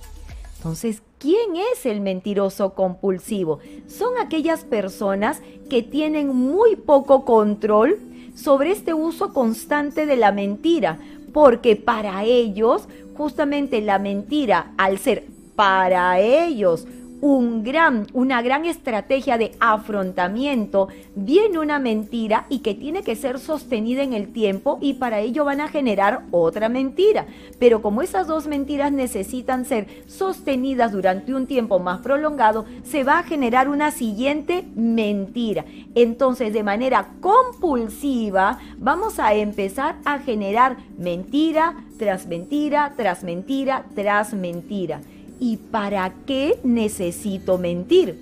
Entonces, 0.56 1.02
¿quién 1.18 1.56
es 1.72 1.84
el 1.84 2.00
mentiroso 2.00 2.74
compulsivo? 2.74 3.58
Son 3.86 4.16
aquellas 4.18 4.64
personas 4.64 5.42
que 5.68 5.82
tienen 5.82 6.28
muy 6.34 6.76
poco 6.76 7.24
control 7.24 7.98
sobre 8.34 8.72
este 8.72 8.94
uso 8.94 9.32
constante 9.32 10.06
de 10.06 10.16
la 10.16 10.32
mentira, 10.32 10.98
porque 11.32 11.76
para 11.76 12.24
ellos 12.24 12.88
justamente 13.14 13.80
la 13.80 13.98
mentira, 13.98 14.72
al 14.78 14.98
ser 14.98 15.24
para 15.54 16.18
ellos 16.20 16.86
un 17.20 17.62
gran, 17.62 18.06
una 18.12 18.42
gran 18.42 18.64
estrategia 18.64 19.38
de 19.38 19.52
afrontamiento, 19.60 20.88
viene 21.14 21.58
una 21.58 21.78
mentira 21.78 22.46
y 22.48 22.60
que 22.60 22.74
tiene 22.74 23.02
que 23.02 23.16
ser 23.16 23.38
sostenida 23.38 24.02
en 24.02 24.12
el 24.12 24.32
tiempo 24.32 24.78
y 24.80 24.94
para 24.94 25.20
ello 25.20 25.44
van 25.44 25.60
a 25.60 25.68
generar 25.68 26.22
otra 26.30 26.68
mentira. 26.68 27.26
Pero 27.58 27.82
como 27.82 28.02
esas 28.02 28.26
dos 28.26 28.46
mentiras 28.46 28.92
necesitan 28.92 29.64
ser 29.64 29.86
sostenidas 30.06 30.92
durante 30.92 31.34
un 31.34 31.46
tiempo 31.46 31.78
más 31.78 32.00
prolongado, 32.00 32.64
se 32.82 33.04
va 33.04 33.18
a 33.18 33.24
generar 33.24 33.68
una 33.68 33.90
siguiente 33.90 34.64
mentira. 34.74 35.64
Entonces, 35.94 36.52
de 36.52 36.62
manera 36.62 37.08
compulsiva, 37.20 38.58
vamos 38.78 39.18
a 39.18 39.34
empezar 39.34 39.96
a 40.04 40.18
generar 40.18 40.76
mentira 40.96 41.84
tras 41.98 42.26
mentira, 42.26 42.94
tras 42.96 43.22
mentira, 43.24 43.84
tras 43.94 44.32
mentira. 44.32 45.00
¿Y 45.40 45.56
para 45.56 46.12
qué 46.26 46.60
necesito 46.62 47.56
mentir? 47.56 48.20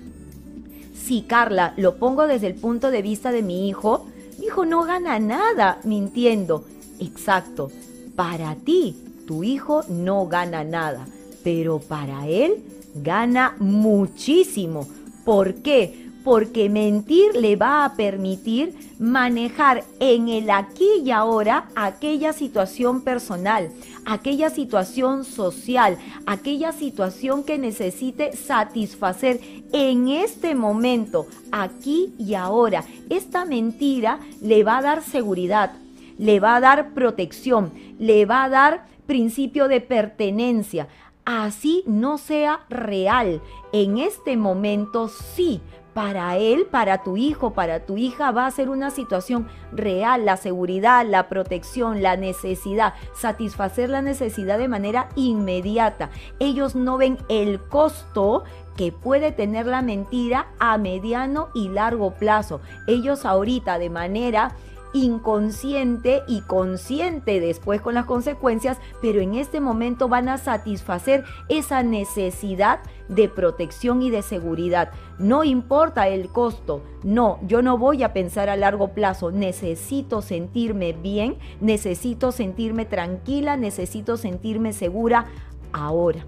Si 0.95 1.21
Carla 1.23 1.73
lo 1.75 1.97
pongo 1.97 2.27
desde 2.27 2.47
el 2.47 2.55
punto 2.55 2.91
de 2.91 3.01
vista 3.01 3.31
de 3.31 3.43
mi 3.43 3.67
hijo, 3.67 4.05
mi 4.39 4.45
hijo 4.45 4.65
no 4.65 4.83
gana 4.83 5.19
nada 5.19 5.79
mintiendo. 5.83 6.63
Exacto, 6.99 7.71
para 8.15 8.55
ti 8.55 8.95
tu 9.27 9.43
hijo 9.43 9.83
no 9.89 10.27
gana 10.27 10.63
nada, 10.63 11.05
pero 11.43 11.79
para 11.79 12.27
él 12.27 12.63
gana 12.95 13.55
muchísimo. 13.59 14.87
¿Por 15.25 15.55
qué? 15.55 16.08
Porque 16.23 16.69
mentir 16.69 17.35
le 17.35 17.55
va 17.55 17.85
a 17.85 17.95
permitir 17.95 18.75
manejar 18.99 19.83
en 19.99 20.27
el 20.27 20.49
aquí 20.49 20.87
y 21.03 21.11
ahora 21.11 21.69
aquella 21.75 22.33
situación 22.33 23.01
personal, 23.01 23.71
aquella 24.05 24.49
situación 24.49 25.23
social, 25.23 25.97
aquella 26.25 26.71
situación 26.71 27.43
que 27.43 27.57
necesite 27.57 28.35
satisfacer 28.35 29.39
en 29.71 30.09
este 30.09 30.55
momento, 30.55 31.27
aquí 31.51 32.13
y 32.17 32.33
ahora. 32.33 32.83
Esta 33.09 33.45
mentira 33.45 34.19
le 34.41 34.63
va 34.63 34.79
a 34.79 34.81
dar 34.81 35.03
seguridad, 35.03 35.71
le 36.17 36.39
va 36.39 36.57
a 36.57 36.59
dar 36.59 36.93
protección, 36.93 37.71
le 37.97 38.25
va 38.25 38.43
a 38.43 38.49
dar 38.49 38.85
principio 39.05 39.67
de 39.67 39.81
pertenencia. 39.81 40.87
Así 41.25 41.83
no 41.85 42.17
sea 42.17 42.61
real. 42.69 43.41
En 43.71 43.99
este 43.99 44.35
momento 44.35 45.09
sí 45.09 45.61
para 45.93 46.37
él, 46.37 46.67
para 46.69 47.03
tu 47.03 47.17
hijo, 47.17 47.53
para 47.53 47.85
tu 47.85 47.97
hija 47.97 48.31
va 48.31 48.45
a 48.45 48.51
ser 48.51 48.69
una 48.69 48.91
situación 48.91 49.47
real, 49.71 50.25
la 50.25 50.37
seguridad, 50.37 51.05
la 51.05 51.27
protección, 51.29 52.01
la 52.01 52.15
necesidad, 52.15 52.93
satisfacer 53.13 53.89
la 53.89 54.01
necesidad 54.01 54.57
de 54.57 54.67
manera 54.67 55.09
inmediata. 55.15 56.09
Ellos 56.39 56.75
no 56.75 56.97
ven 56.97 57.17
el 57.27 57.59
costo 57.59 58.43
que 58.77 58.91
puede 58.93 59.33
tener 59.33 59.65
la 59.65 59.81
mentira 59.81 60.47
a 60.57 60.77
mediano 60.77 61.49
y 61.53 61.67
largo 61.67 62.11
plazo. 62.11 62.61
Ellos 62.87 63.25
ahorita 63.25 63.77
de 63.77 63.89
manera 63.89 64.55
inconsciente 64.93 66.23
y 66.27 66.41
consciente 66.41 67.39
después 67.39 67.81
con 67.81 67.93
las 67.93 68.05
consecuencias, 68.05 68.77
pero 69.01 69.21
en 69.21 69.35
este 69.35 69.59
momento 69.59 70.07
van 70.07 70.29
a 70.29 70.37
satisfacer 70.37 71.23
esa 71.47 71.83
necesidad 71.83 72.79
de 73.07 73.29
protección 73.29 74.01
y 74.01 74.09
de 74.09 74.21
seguridad. 74.21 74.91
No 75.17 75.43
importa 75.43 76.07
el 76.07 76.29
costo, 76.29 76.81
no, 77.03 77.39
yo 77.47 77.61
no 77.61 77.77
voy 77.77 78.03
a 78.03 78.13
pensar 78.13 78.49
a 78.49 78.55
largo 78.55 78.89
plazo, 78.89 79.31
necesito 79.31 80.21
sentirme 80.21 80.93
bien, 80.93 81.37
necesito 81.59 82.31
sentirme 82.31 82.85
tranquila, 82.85 83.57
necesito 83.57 84.17
sentirme 84.17 84.73
segura 84.73 85.25
ahora. 85.71 86.25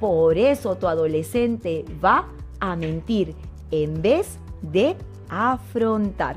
Por 0.00 0.36
eso 0.36 0.76
tu 0.76 0.86
adolescente 0.86 1.84
va 2.04 2.28
a 2.60 2.76
mentir 2.76 3.34
en 3.70 4.02
vez 4.02 4.38
de 4.62 4.96
afrontar. 5.28 6.36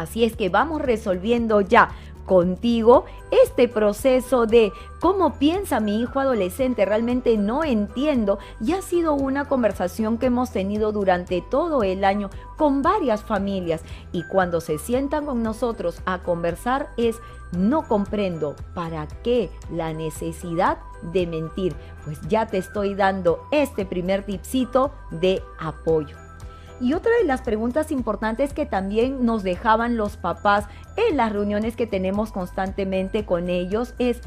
Así 0.00 0.24
es 0.24 0.36
que 0.36 0.48
vamos 0.48 0.82
resolviendo 0.82 1.60
ya 1.60 1.90
contigo 2.26 3.04
este 3.30 3.68
proceso 3.68 4.46
de 4.46 4.72
cómo 5.00 5.38
piensa 5.38 5.80
mi 5.80 6.00
hijo 6.00 6.20
adolescente, 6.20 6.84
realmente 6.84 7.38
no 7.38 7.64
entiendo 7.64 8.38
y 8.60 8.72
ha 8.72 8.82
sido 8.82 9.14
una 9.14 9.46
conversación 9.46 10.18
que 10.18 10.26
hemos 10.26 10.50
tenido 10.50 10.92
durante 10.92 11.40
todo 11.40 11.82
el 11.84 12.04
año 12.04 12.30
con 12.58 12.82
varias 12.82 13.22
familias 13.22 13.82
y 14.12 14.24
cuando 14.24 14.60
se 14.60 14.78
sientan 14.78 15.24
con 15.24 15.42
nosotros 15.42 16.02
a 16.04 16.18
conversar 16.24 16.90
es 16.96 17.16
no 17.52 17.86
comprendo 17.86 18.56
para 18.74 19.06
qué 19.22 19.50
la 19.70 19.92
necesidad 19.92 20.78
de 21.12 21.26
mentir. 21.28 21.76
Pues 22.04 22.20
ya 22.28 22.46
te 22.46 22.58
estoy 22.58 22.94
dando 22.94 23.46
este 23.52 23.86
primer 23.86 24.24
tipcito 24.24 24.90
de 25.12 25.42
apoyo. 25.60 26.25
Y 26.80 26.92
otra 26.92 27.12
de 27.20 27.26
las 27.26 27.42
preguntas 27.42 27.90
importantes 27.90 28.52
que 28.52 28.66
también 28.66 29.24
nos 29.24 29.42
dejaban 29.42 29.96
los 29.96 30.16
papás 30.16 30.66
en 30.96 31.16
las 31.16 31.32
reuniones 31.32 31.76
que 31.76 31.86
tenemos 31.86 32.32
constantemente 32.32 33.24
con 33.24 33.48
ellos 33.48 33.94
es, 33.98 34.20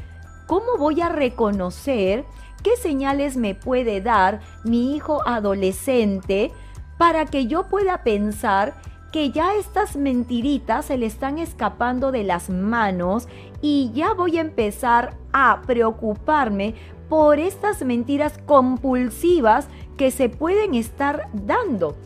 ¿cómo 0.46 0.76
voy 0.78 1.00
a 1.00 1.08
reconocer 1.08 2.24
qué 2.62 2.76
señales 2.76 3.36
me 3.36 3.54
puede 3.54 4.00
dar 4.00 4.40
mi 4.64 4.94
hijo 4.96 5.26
adolescente 5.26 6.50
para 6.98 7.24
que 7.24 7.46
yo 7.46 7.68
pueda 7.68 8.02
pensar 8.02 8.74
que 9.12 9.30
ya 9.30 9.54
estas 9.54 9.96
mentiritas 9.96 10.86
se 10.86 10.96
le 10.96 11.06
están 11.06 11.38
escapando 11.38 12.12
de 12.12 12.24
las 12.24 12.50
manos 12.50 13.28
y 13.60 13.90
ya 13.92 14.12
voy 14.12 14.38
a 14.38 14.42
empezar 14.42 15.16
a 15.32 15.62
preocuparme 15.66 16.74
por 17.08 17.40
estas 17.40 17.82
mentiras 17.82 18.38
compulsivas 18.46 19.68
que 19.96 20.10
se 20.10 20.28
pueden 20.28 20.74
estar 20.74 21.28
dando 21.32 21.96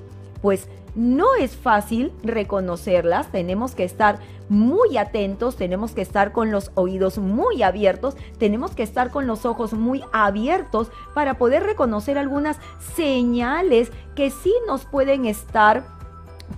pues 0.44 0.68
no 0.94 1.36
es 1.36 1.56
fácil 1.56 2.12
reconocerlas, 2.22 3.32
tenemos 3.32 3.74
que 3.74 3.84
estar 3.84 4.18
muy 4.50 4.98
atentos, 4.98 5.56
tenemos 5.56 5.92
que 5.92 6.02
estar 6.02 6.32
con 6.32 6.50
los 6.50 6.70
oídos 6.74 7.16
muy 7.16 7.62
abiertos, 7.62 8.14
tenemos 8.38 8.72
que 8.72 8.82
estar 8.82 9.10
con 9.10 9.26
los 9.26 9.46
ojos 9.46 9.72
muy 9.72 10.04
abiertos 10.12 10.90
para 11.14 11.38
poder 11.38 11.62
reconocer 11.62 12.18
algunas 12.18 12.58
señales 12.94 13.90
que 14.14 14.30
sí 14.30 14.52
nos 14.66 14.84
pueden 14.84 15.24
estar 15.24 15.86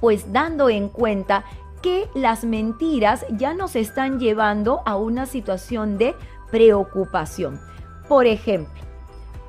pues 0.01 0.33
dando 0.33 0.69
en 0.69 0.89
cuenta 0.89 1.45
que 1.81 2.09
las 2.13 2.43
mentiras 2.43 3.25
ya 3.31 3.55
nos 3.55 3.77
están 3.77 4.19
llevando 4.19 4.81
a 4.85 4.97
una 4.97 5.27
situación 5.27 5.97
de 5.97 6.17
preocupación. 6.51 7.61
Por 8.09 8.27
ejemplo, 8.27 8.83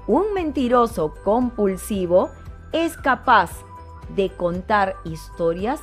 un 0.05 0.31
mentiroso 0.35 1.15
compulsivo 1.23 2.29
es 2.71 2.95
capaz 2.97 3.49
de 4.15 4.29
contar 4.29 4.95
historias 5.03 5.79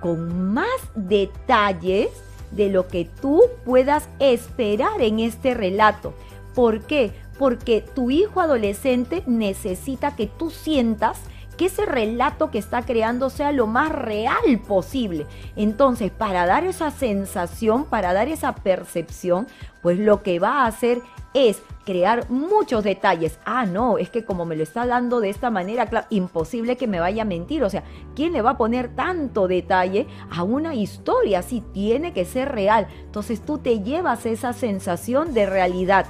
con 0.00 0.52
más 0.52 0.68
detalles 0.94 2.08
de 2.50 2.68
lo 2.68 2.88
que 2.88 3.08
tú 3.20 3.42
puedas 3.64 4.08
esperar 4.18 5.00
en 5.00 5.18
este 5.18 5.54
relato. 5.54 6.14
¿Por 6.54 6.82
qué? 6.82 7.12
Porque 7.38 7.80
tu 7.80 8.10
hijo 8.10 8.40
adolescente 8.40 9.22
necesita 9.26 10.14
que 10.14 10.26
tú 10.26 10.50
sientas 10.50 11.18
que 11.54 11.66
ese 11.66 11.86
relato 11.86 12.50
que 12.50 12.58
está 12.58 12.82
creando 12.82 13.30
sea 13.30 13.52
lo 13.52 13.66
más 13.66 13.90
real 13.90 14.60
posible. 14.66 15.26
Entonces, 15.56 16.10
para 16.10 16.46
dar 16.46 16.64
esa 16.64 16.90
sensación, 16.90 17.84
para 17.84 18.12
dar 18.12 18.28
esa 18.28 18.54
percepción, 18.54 19.46
pues 19.82 19.98
lo 19.98 20.22
que 20.22 20.38
va 20.38 20.62
a 20.62 20.66
hacer 20.66 21.02
es 21.34 21.62
crear 21.84 22.30
muchos 22.30 22.84
detalles. 22.84 23.38
Ah, 23.44 23.66
no, 23.66 23.98
es 23.98 24.08
que 24.08 24.24
como 24.24 24.46
me 24.46 24.56
lo 24.56 24.62
está 24.62 24.86
dando 24.86 25.20
de 25.20 25.30
esta 25.30 25.50
manera, 25.50 25.86
claro, 25.86 26.06
imposible 26.10 26.76
que 26.76 26.86
me 26.86 27.00
vaya 27.00 27.22
a 27.22 27.26
mentir. 27.26 27.64
O 27.64 27.70
sea, 27.70 27.82
¿quién 28.14 28.32
le 28.32 28.40
va 28.40 28.50
a 28.50 28.56
poner 28.56 28.94
tanto 28.94 29.48
detalle 29.48 30.06
a 30.30 30.44
una 30.44 30.74
historia? 30.74 31.42
Si 31.42 31.60
tiene 31.60 32.12
que 32.12 32.24
ser 32.24 32.52
real. 32.52 32.86
Entonces 33.04 33.44
tú 33.44 33.58
te 33.58 33.80
llevas 33.80 34.26
esa 34.26 34.52
sensación 34.52 35.34
de 35.34 35.46
realidad. 35.46 36.06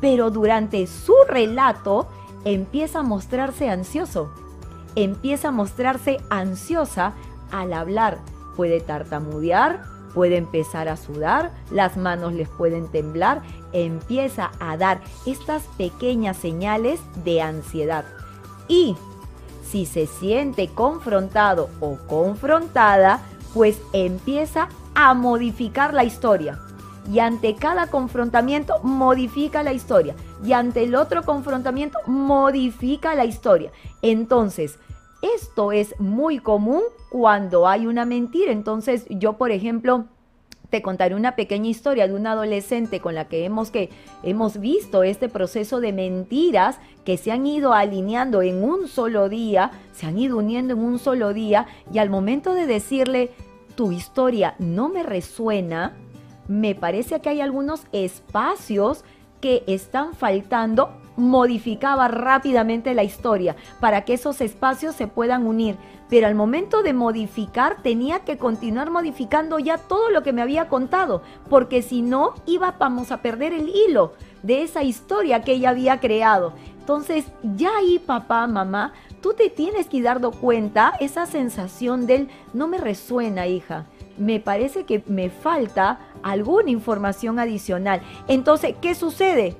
Pero 0.00 0.30
durante 0.30 0.86
su 0.86 1.14
relato 1.26 2.06
empieza 2.44 3.00
a 3.00 3.02
mostrarse 3.02 3.70
ansioso. 3.70 4.43
Empieza 4.96 5.48
a 5.48 5.52
mostrarse 5.52 6.18
ansiosa 6.30 7.14
al 7.50 7.72
hablar. 7.72 8.18
Puede 8.56 8.80
tartamudear, 8.80 9.82
puede 10.14 10.36
empezar 10.36 10.88
a 10.88 10.96
sudar, 10.96 11.50
las 11.70 11.96
manos 11.96 12.32
les 12.32 12.48
pueden 12.48 12.88
temblar, 12.88 13.42
empieza 13.72 14.52
a 14.60 14.76
dar 14.76 15.00
estas 15.26 15.64
pequeñas 15.76 16.36
señales 16.36 17.00
de 17.24 17.42
ansiedad. 17.42 18.04
Y 18.68 18.96
si 19.68 19.86
se 19.86 20.06
siente 20.06 20.68
confrontado 20.68 21.68
o 21.80 21.98
confrontada, 22.06 23.20
pues 23.52 23.80
empieza 23.92 24.68
a 24.94 25.14
modificar 25.14 25.92
la 25.92 26.04
historia. 26.04 26.60
Y 27.12 27.18
ante 27.18 27.54
cada 27.54 27.88
confrontamiento 27.88 28.80
modifica 28.82 29.62
la 29.62 29.72
historia. 29.72 30.14
Y 30.44 30.52
ante 30.52 30.84
el 30.84 30.94
otro 30.94 31.22
confrontamiento 31.22 31.98
modifica 32.06 33.14
la 33.14 33.24
historia. 33.24 33.70
Entonces, 34.02 34.78
esto 35.36 35.72
es 35.72 35.98
muy 35.98 36.38
común 36.38 36.82
cuando 37.10 37.66
hay 37.68 37.86
una 37.86 38.04
mentira. 38.04 38.52
Entonces 38.52 39.06
yo, 39.08 39.34
por 39.34 39.50
ejemplo, 39.50 40.06
te 40.74 40.82
contaré 40.82 41.14
una 41.14 41.36
pequeña 41.36 41.68
historia 41.68 42.08
de 42.08 42.14
una 42.14 42.32
adolescente 42.32 43.00
con 43.00 43.14
la 43.14 43.28
que 43.28 43.44
hemos, 43.44 43.70
que 43.70 43.90
hemos 44.24 44.58
visto 44.58 45.04
este 45.04 45.28
proceso 45.28 45.80
de 45.80 45.92
mentiras 45.92 46.78
que 47.04 47.16
se 47.16 47.30
han 47.30 47.46
ido 47.46 47.72
alineando 47.74 48.42
en 48.42 48.64
un 48.64 48.88
solo 48.88 49.28
día, 49.28 49.70
se 49.92 50.06
han 50.06 50.18
ido 50.18 50.36
uniendo 50.36 50.74
en 50.74 50.80
un 50.80 50.98
solo 50.98 51.32
día 51.32 51.68
y 51.92 51.98
al 51.98 52.10
momento 52.10 52.54
de 52.54 52.66
decirle 52.66 53.30
tu 53.76 53.92
historia 53.92 54.56
no 54.58 54.88
me 54.88 55.04
resuena, 55.04 55.94
me 56.48 56.74
parece 56.74 57.20
que 57.20 57.28
hay 57.28 57.40
algunos 57.40 57.86
espacios 57.92 59.04
que 59.40 59.62
están 59.66 60.14
faltando 60.14 60.90
modificaba 61.16 62.08
rápidamente 62.08 62.94
la 62.94 63.04
historia 63.04 63.56
para 63.80 64.04
que 64.04 64.14
esos 64.14 64.40
espacios 64.40 64.94
se 64.94 65.06
puedan 65.06 65.46
unir. 65.46 65.76
Pero 66.08 66.26
al 66.26 66.34
momento 66.34 66.82
de 66.82 66.92
modificar 66.92 67.82
tenía 67.82 68.20
que 68.20 68.36
continuar 68.36 68.90
modificando 68.90 69.58
ya 69.58 69.78
todo 69.78 70.10
lo 70.10 70.22
que 70.22 70.32
me 70.32 70.42
había 70.42 70.68
contado, 70.68 71.22
porque 71.48 71.82
si 71.82 72.02
no 72.02 72.34
íbamos 72.46 73.10
a 73.10 73.22
perder 73.22 73.52
el 73.52 73.68
hilo 73.68 74.12
de 74.42 74.62
esa 74.62 74.82
historia 74.82 75.42
que 75.42 75.52
ella 75.52 75.70
había 75.70 76.00
creado. 76.00 76.52
Entonces 76.78 77.24
ya 77.42 77.76
ahí 77.78 77.98
papá, 77.98 78.46
mamá, 78.46 78.92
tú 79.22 79.32
te 79.32 79.48
tienes 79.48 79.86
que 79.86 79.98
ir 79.98 80.04
dando 80.04 80.30
cuenta 80.30 80.92
esa 81.00 81.24
sensación 81.24 82.06
del 82.06 82.28
no 82.52 82.68
me 82.68 82.76
resuena 82.76 83.46
hija. 83.46 83.86
Me 84.18 84.38
parece 84.38 84.84
que 84.84 85.02
me 85.06 85.30
falta 85.30 85.98
alguna 86.30 86.70
información 86.70 87.38
adicional. 87.38 88.00
Entonces, 88.28 88.74
¿qué 88.80 88.94
sucede? 88.94 89.56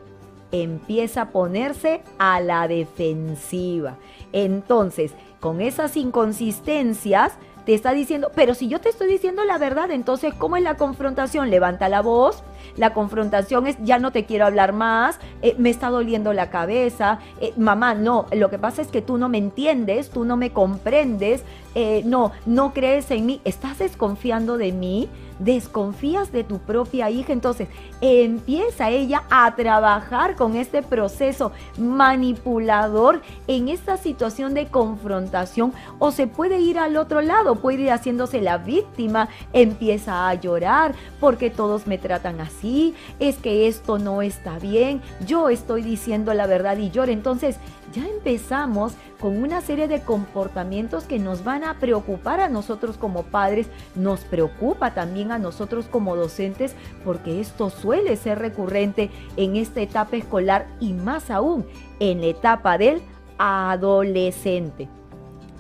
empieza 0.62 1.22
a 1.22 1.31
ponerse 1.31 2.03
a 2.18 2.40
la 2.40 2.68
defensiva. 2.68 3.96
Entonces, 4.33 5.12
con 5.40 5.61
esas 5.61 5.96
inconsistencias, 5.96 7.33
te 7.64 7.74
está 7.74 7.92
diciendo, 7.92 8.31
pero 8.35 8.55
si 8.55 8.68
yo 8.68 8.81
te 8.81 8.90
estoy 8.90 9.09
diciendo 9.09 9.44
la 9.44 9.59
verdad, 9.59 9.90
entonces, 9.90 10.35
¿cómo 10.35 10.57
es 10.57 10.62
la 10.62 10.77
confrontación? 10.77 11.50
Levanta 11.50 11.88
la 11.88 12.03
voz, 12.03 12.42
la 12.77 12.92
confrontación 12.92 13.66
es, 13.66 13.77
ya 13.83 13.98
no 13.98 14.12
te 14.12 14.27
quiero 14.27 14.44
hablar 14.44 14.72
más, 14.72 15.18
eh, 15.40 15.55
me 15.59 15.70
está 15.70 15.88
doliendo 15.88 16.33
la 16.33 16.50
cabeza, 16.50 17.20
eh, 17.40 17.55
mamá, 17.57 17.94
no, 17.94 18.27
lo 18.33 18.50
que 18.50 18.59
pasa 18.59 18.83
es 18.83 18.88
que 18.88 19.00
tú 19.00 19.16
no 19.16 19.29
me 19.29 19.38
entiendes, 19.38 20.11
tú 20.11 20.24
no 20.24 20.37
me 20.37 20.53
comprendes, 20.53 21.42
eh, 21.74 22.03
no, 22.05 22.33
no 22.44 22.74
crees 22.74 23.11
en 23.11 23.27
mí, 23.27 23.40
estás 23.44 23.79
desconfiando 23.79 24.59
de 24.59 24.72
mí, 24.72 25.09
desconfías 25.38 26.33
de 26.33 26.44
tu 26.44 26.59
propia 26.59 27.11
hija, 27.11 27.33
entonces 27.33 27.68
empieza 28.01 28.90
ella 28.90 29.25
a 29.31 29.55
trabajar 29.55 30.37
con 30.37 30.57
este 30.57 30.83
proceso 30.83 31.53
manipulador 31.79 33.23
en 33.47 33.68
esta 33.68 33.97
situación 33.97 34.55
de 34.55 34.66
confrontación 34.66 35.73
o 35.99 36.11
se 36.11 36.27
puede 36.27 36.61
ir 36.61 36.79
al 36.79 36.97
otro 36.97 37.20
lado, 37.20 37.57
puede 37.57 37.83
ir 37.83 37.90
haciéndose 37.90 38.40
la 38.40 38.59
víctima, 38.59 39.29
empieza 39.53 40.29
a 40.29 40.35
llorar 40.35 40.94
porque 41.20 41.51
todos 41.51 41.87
me 41.87 41.99
tratan 41.99 42.40
así, 42.40 42.94
es 43.18 43.37
que 43.37 43.68
esto 43.68 43.99
no 43.99 44.23
está 44.23 44.59
bien, 44.59 45.01
yo 45.27 45.49
estoy 45.49 45.83
diciendo 45.83 46.35
la 46.35 46.47
verdad 46.47 46.77
y 46.77 46.90
llora, 46.90 47.12
entonces 47.12 47.57
ya 47.94 48.07
empezamos 48.07 48.94
con 49.20 49.42
una 49.42 49.61
serie 49.61 49.88
de 49.88 50.02
comportamientos 50.02 51.04
que 51.04 51.18
nos 51.18 51.44
van 51.44 51.64
a 51.64 51.78
preocupar 51.78 52.40
a 52.40 52.48
nosotros 52.48 52.96
como 52.96 53.22
padres, 53.22 53.68
nos 53.94 54.20
preocupa 54.20 54.94
también 54.94 55.33
a 55.33 55.38
nosotros 55.38 55.87
como 55.87 56.16
docentes, 56.16 56.74
porque 57.04 57.40
esto 57.40 57.70
suele 57.70 58.16
ser 58.16 58.38
recurrente 58.38 59.11
en 59.37 59.57
esta 59.57 59.80
etapa 59.80 60.16
escolar 60.16 60.66
y 60.80 60.92
más 60.92 61.30
aún 61.30 61.66
en 62.00 62.20
la 62.20 62.26
etapa 62.26 62.78
del 62.78 63.02
adolescente. 63.38 64.88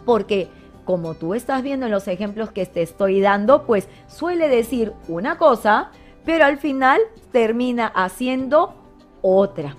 Porque 0.04 0.48
como 0.84 1.14
tú 1.14 1.34
estás 1.34 1.62
viendo 1.62 1.86
en 1.86 1.92
los 1.92 2.08
ejemplos 2.08 2.50
que 2.50 2.66
te 2.66 2.82
estoy 2.82 3.20
dando, 3.20 3.64
pues 3.64 3.88
suele 4.06 4.48
decir 4.48 4.92
una 5.08 5.38
cosa, 5.38 5.90
pero 6.24 6.44
al 6.44 6.58
final 6.58 7.00
termina 7.32 7.86
haciendo 7.86 8.74
otra. 9.22 9.76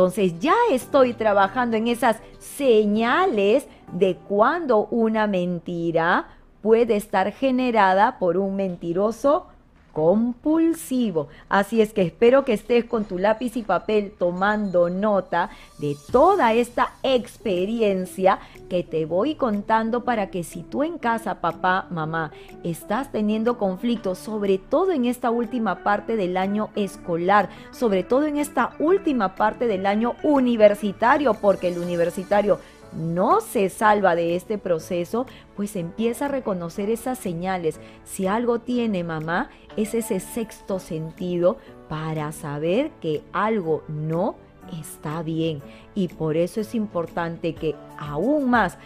Entonces 0.00 0.40
ya 0.40 0.54
estoy 0.70 1.12
trabajando 1.12 1.76
en 1.76 1.86
esas 1.86 2.16
señales 2.38 3.68
de 3.92 4.16
cuando 4.16 4.86
una 4.86 5.26
mentira 5.26 6.26
puede 6.62 6.96
estar 6.96 7.30
generada 7.32 8.18
por 8.18 8.38
un 8.38 8.56
mentiroso 8.56 9.48
compulsivo. 9.92 11.28
Así 11.48 11.80
es 11.80 11.92
que 11.92 12.02
espero 12.02 12.44
que 12.44 12.52
estés 12.52 12.84
con 12.84 13.04
tu 13.04 13.18
lápiz 13.18 13.56
y 13.56 13.62
papel 13.62 14.12
tomando 14.18 14.90
nota 14.90 15.50
de 15.78 15.96
toda 16.10 16.52
esta 16.52 16.94
experiencia 17.02 18.38
que 18.68 18.82
te 18.82 19.04
voy 19.04 19.34
contando 19.34 20.04
para 20.04 20.30
que 20.30 20.44
si 20.44 20.62
tú 20.62 20.82
en 20.82 20.98
casa, 20.98 21.40
papá, 21.40 21.86
mamá, 21.90 22.32
estás 22.62 23.10
teniendo 23.10 23.58
conflictos, 23.58 24.18
sobre 24.18 24.58
todo 24.58 24.92
en 24.92 25.06
esta 25.06 25.30
última 25.30 25.82
parte 25.82 26.16
del 26.16 26.36
año 26.36 26.70
escolar, 26.76 27.48
sobre 27.72 28.04
todo 28.04 28.26
en 28.26 28.36
esta 28.36 28.74
última 28.78 29.34
parte 29.34 29.66
del 29.66 29.86
año 29.86 30.14
universitario, 30.22 31.34
porque 31.34 31.68
el 31.68 31.78
universitario 31.78 32.58
no 32.92 33.40
se 33.40 33.68
salva 33.68 34.14
de 34.14 34.36
este 34.36 34.58
proceso, 34.58 35.26
pues 35.56 35.76
empieza 35.76 36.26
a 36.26 36.28
reconocer 36.28 36.90
esas 36.90 37.18
señales. 37.18 37.80
Si 38.04 38.26
algo 38.26 38.58
tiene 38.58 39.04
mamá, 39.04 39.50
es 39.76 39.94
ese 39.94 40.20
sexto 40.20 40.78
sentido 40.78 41.58
para 41.88 42.32
saber 42.32 42.90
que 43.00 43.22
algo 43.32 43.82
no 43.88 44.36
está 44.80 45.22
bien. 45.22 45.62
Y 45.94 46.08
por 46.08 46.36
eso 46.36 46.60
es 46.60 46.74
importante 46.74 47.54
que 47.54 47.74
aún 47.98 48.50
más, 48.50 48.78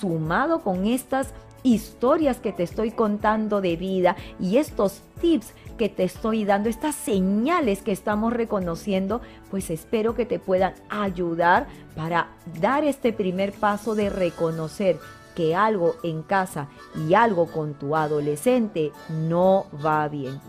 sumado 0.00 0.60
con 0.60 0.86
estas 0.86 1.34
historias 1.62 2.38
que 2.38 2.52
te 2.52 2.62
estoy 2.62 2.90
contando 2.90 3.60
de 3.60 3.76
vida 3.76 4.16
y 4.40 4.56
estos 4.56 5.02
tips 5.20 5.54
que 5.82 5.88
te 5.88 6.04
estoy 6.04 6.44
dando, 6.44 6.68
estas 6.68 6.94
señales 6.94 7.82
que 7.82 7.90
estamos 7.90 8.32
reconociendo, 8.32 9.20
pues 9.50 9.68
espero 9.68 10.14
que 10.14 10.24
te 10.24 10.38
puedan 10.38 10.74
ayudar 10.88 11.66
para 11.96 12.28
dar 12.60 12.84
este 12.84 13.12
primer 13.12 13.50
paso 13.50 13.96
de 13.96 14.08
reconocer 14.08 15.00
que 15.34 15.56
algo 15.56 15.96
en 16.04 16.22
casa 16.22 16.68
y 16.94 17.14
algo 17.14 17.48
con 17.50 17.74
tu 17.74 17.96
adolescente 17.96 18.92
no 19.08 19.66
va 19.84 20.06
bien. 20.06 20.40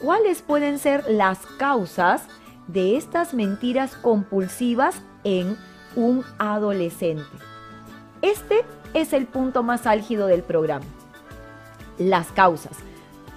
¿Cuáles 0.00 0.42
pueden 0.42 0.80
ser 0.80 1.04
las 1.08 1.38
causas 1.56 2.24
de 2.66 2.96
estas 2.96 3.34
mentiras 3.34 3.94
compulsivas 3.94 5.02
en 5.22 5.56
un 5.94 6.24
adolescente? 6.38 7.22
Este 8.22 8.64
es 8.92 9.12
el 9.12 9.26
punto 9.26 9.62
más 9.62 9.86
álgido 9.86 10.26
del 10.26 10.42
programa. 10.42 10.86
Las 11.96 12.32
causas. 12.32 12.76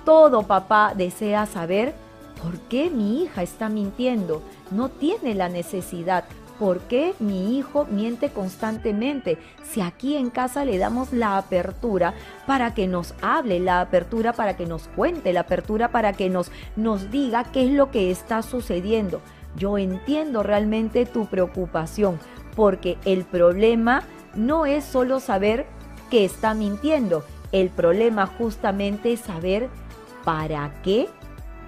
Todo 0.05 0.43
papá 0.43 0.93
desea 0.95 1.47
saber 1.47 1.95
por 2.41 2.59
qué 2.59 2.91
mi 2.91 3.23
hija 3.23 3.41
está 3.41 3.69
mintiendo. 3.69 4.43
No 4.69 4.89
tiene 4.89 5.33
la 5.33 5.49
necesidad. 5.49 6.25
¿Por 6.59 6.79
qué 6.81 7.15
mi 7.19 7.57
hijo 7.57 7.85
miente 7.89 8.29
constantemente? 8.29 9.37
Si 9.63 9.81
aquí 9.81 10.15
en 10.15 10.29
casa 10.29 10.63
le 10.63 10.77
damos 10.77 11.11
la 11.11 11.37
apertura 11.37 12.13
para 12.47 12.73
que 12.73 12.87
nos 12.87 13.13
hable, 13.21 13.59
la 13.59 13.81
apertura 13.81 14.31
para 14.31 14.55
que 14.55 14.65
nos 14.65 14.87
cuente, 14.89 15.33
la 15.33 15.41
apertura 15.41 15.89
para 15.89 16.13
que 16.13 16.29
nos, 16.29 16.51
nos 16.77 17.11
diga 17.11 17.43
qué 17.51 17.65
es 17.65 17.71
lo 17.71 17.91
que 17.91 18.09
está 18.09 18.41
sucediendo. 18.41 19.21
Yo 19.57 19.77
entiendo 19.77 20.43
realmente 20.43 21.05
tu 21.05 21.25
preocupación 21.25 22.19
porque 22.55 22.97
el 23.03 23.25
problema 23.25 24.03
no 24.35 24.65
es 24.65 24.85
solo 24.85 25.19
saber 25.19 25.65
que 26.09 26.23
está 26.23 26.53
mintiendo, 26.53 27.25
el 27.51 27.69
problema 27.69 28.27
justamente 28.27 29.13
es 29.13 29.21
saber 29.21 29.69
para 30.25 30.73
qué 30.83 31.07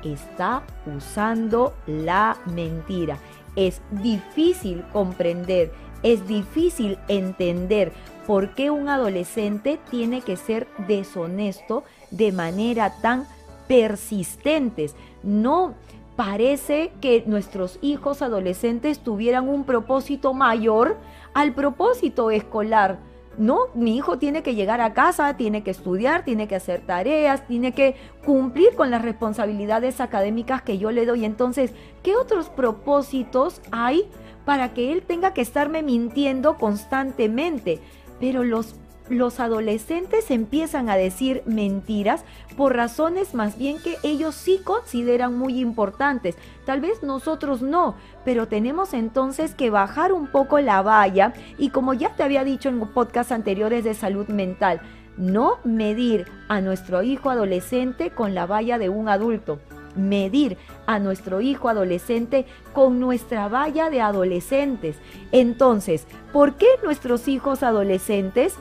está 0.04 0.64
usando 0.86 1.74
la 1.86 2.38
mentira. 2.54 3.20
Es 3.56 3.82
difícil 3.92 4.84
comprender, 4.92 5.72
es 6.04 6.28
difícil 6.28 7.00
entender 7.08 7.94
por 8.26 8.54
qué 8.54 8.70
un 8.70 8.90
adolescente 8.90 9.80
tiene 9.90 10.22
que 10.22 10.36
ser 10.36 10.68
deshonesto 10.88 11.84
de 12.12 12.34
manera 12.34 12.94
tan 13.02 13.26
persistente. 13.68 14.88
No 15.24 15.76
parece 16.16 16.92
que 17.00 17.24
nuestros 17.26 17.80
hijos 17.82 18.22
adolescentes 18.22 19.00
tuvieran 19.00 19.48
un 19.48 19.64
propósito 19.64 20.34
mayor 20.34 20.98
al 21.34 21.54
propósito 21.54 22.32
escolar. 22.32 23.00
No, 23.38 23.68
mi 23.76 23.96
hijo 23.96 24.18
tiene 24.18 24.42
que 24.42 24.56
llegar 24.56 24.82
a 24.82 24.94
casa, 24.94 25.38
tiene 25.38 25.62
que 25.62 25.70
estudiar, 25.70 26.26
tiene 26.26 26.48
que 26.48 26.56
hacer 26.56 26.82
tareas, 26.82 27.46
tiene 27.46 27.72
que 27.72 27.96
cumplir 28.26 28.76
con 28.76 28.90
las 28.90 29.04
responsabilidades 29.04 30.02
académicas 30.02 30.64
que 30.64 30.80
yo 30.80 30.92
le 30.92 31.06
doy. 31.06 31.24
Entonces, 31.24 31.72
¿qué 32.02 32.16
otros 32.16 32.50
propósitos 32.50 33.62
hay 33.72 34.10
para 34.44 34.74
que 34.74 34.92
él 34.92 35.04
tenga 35.04 35.34
que 35.34 35.42
estarme 35.42 35.84
mintiendo 35.84 36.58
constantemente? 36.58 37.80
Pero 38.20 38.44
los 38.44 38.76
los 39.10 39.40
adolescentes 39.40 40.32
empiezan 40.32 40.90
a 40.90 40.98
decir 40.98 41.44
mentiras 41.46 42.24
por 42.56 42.76
razones 42.76 43.34
más 43.34 43.58
bien 43.58 43.78
que 43.82 43.98
ellos 44.04 44.36
sí 44.36 44.60
consideran 44.64 45.38
muy 45.38 45.60
importantes. 45.60 46.36
Tal 46.66 46.82
vez 46.82 47.04
nosotros 47.04 47.62
no, 47.62 47.96
pero 48.26 48.48
tenemos 48.48 48.94
entonces 48.94 49.54
que 49.56 49.70
bajar 49.70 50.12
un 50.12 50.28
poco 50.28 50.60
la 50.60 50.82
valla 50.82 51.34
y 51.58 51.70
como 51.70 51.94
ya 51.94 52.16
te 52.16 52.24
había 52.24 52.44
dicho 52.44 52.70
en 52.70 52.80
podcasts 52.80 53.32
anteriores 53.32 53.84
de 53.84 53.94
salud 53.94 54.28
mental, 54.28 54.82
no 55.18 55.60
medir 55.64 56.28
a 56.48 56.62
nuestro 56.62 57.04
hijo 57.04 57.30
adolescente 57.30 58.12
con 58.12 58.36
la 58.36 58.46
valla 58.46 58.78
de 58.78 58.90
un 58.90 59.10
adulto 59.10 59.60
medir 59.96 60.58
a 60.86 61.00
nuestro 61.00 61.42
hijo 61.42 61.70
adolescente 61.70 62.46
con 62.72 63.00
nuestra 63.00 63.48
valla 63.48 63.90
de 63.90 64.00
adolescentes. 64.00 64.98
Entonces, 65.32 66.06
¿por 66.32 66.54
qué 66.54 66.68
nuestros 66.84 67.28
hijos 67.28 67.64
adolescentes 67.64 68.56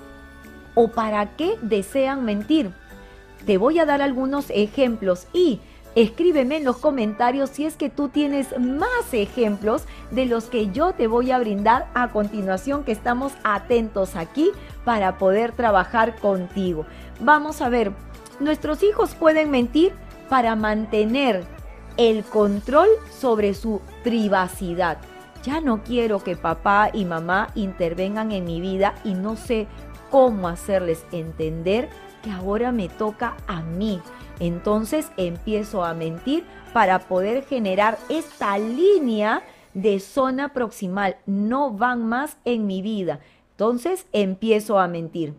o 0.76 0.88
para 0.88 1.36
qué 1.36 1.58
desean 1.62 2.24
mentir. 2.24 2.70
Te 3.44 3.58
voy 3.58 3.80
a 3.80 3.86
dar 3.86 4.02
algunos 4.02 4.50
ejemplos 4.50 5.26
y 5.32 5.58
escríbeme 5.96 6.58
en 6.58 6.64
los 6.64 6.76
comentarios 6.76 7.50
si 7.50 7.64
es 7.64 7.74
que 7.74 7.88
tú 7.90 8.08
tienes 8.08 8.56
más 8.60 9.12
ejemplos 9.12 9.84
de 10.10 10.26
los 10.26 10.44
que 10.44 10.70
yo 10.70 10.92
te 10.92 11.08
voy 11.08 11.32
a 11.32 11.38
brindar 11.38 11.88
a 11.94 12.08
continuación 12.08 12.84
que 12.84 12.92
estamos 12.92 13.32
atentos 13.42 14.14
aquí 14.14 14.52
para 14.84 15.18
poder 15.18 15.52
trabajar 15.52 16.16
contigo. 16.16 16.86
Vamos 17.18 17.62
a 17.62 17.70
ver, 17.70 17.92
nuestros 18.38 18.82
hijos 18.82 19.14
pueden 19.14 19.50
mentir 19.50 19.92
para 20.28 20.54
mantener 20.54 21.44
el 21.96 22.24
control 22.24 22.88
sobre 23.10 23.54
su 23.54 23.80
privacidad. 24.04 24.98
Ya 25.44 25.60
no 25.60 25.82
quiero 25.84 26.22
que 26.22 26.36
papá 26.36 26.90
y 26.92 27.04
mamá 27.04 27.48
intervengan 27.54 28.32
en 28.32 28.44
mi 28.44 28.60
vida 28.60 28.96
y 29.04 29.14
no 29.14 29.36
sé 29.36 29.68
cómo 30.10 30.48
hacerles 30.48 31.04
entender 31.12 31.88
que 32.22 32.30
ahora 32.30 32.72
me 32.72 32.88
toca 32.88 33.36
a 33.46 33.62
mí. 33.62 34.00
Entonces 34.40 35.10
empiezo 35.16 35.84
a 35.84 35.94
mentir 35.94 36.44
para 36.72 36.98
poder 36.98 37.44
generar 37.44 37.98
esta 38.08 38.58
línea 38.58 39.42
de 39.74 40.00
zona 40.00 40.52
proximal. 40.52 41.16
No 41.26 41.70
van 41.70 42.06
más 42.06 42.36
en 42.44 42.66
mi 42.66 42.82
vida. 42.82 43.20
Entonces 43.52 44.06
empiezo 44.12 44.78
a 44.78 44.88
mentir. 44.88 45.34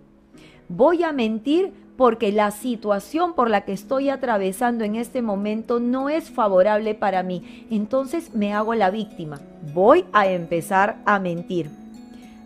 Voy 0.69 1.03
a 1.03 1.11
mentir 1.11 1.73
porque 1.97 2.31
la 2.31 2.51
situación 2.51 3.33
por 3.33 3.49
la 3.49 3.61
que 3.61 3.73
estoy 3.73 4.09
atravesando 4.09 4.83
en 4.83 4.95
este 4.95 5.21
momento 5.21 5.79
no 5.79 6.09
es 6.09 6.29
favorable 6.29 6.93
para 6.93 7.23
mí. 7.23 7.67
Entonces 7.71 8.33
me 8.33 8.53
hago 8.53 8.75
la 8.75 8.91
víctima. 8.91 9.39
Voy 9.73 10.05
a 10.13 10.27
empezar 10.27 10.97
a 11.05 11.19
mentir. 11.19 11.69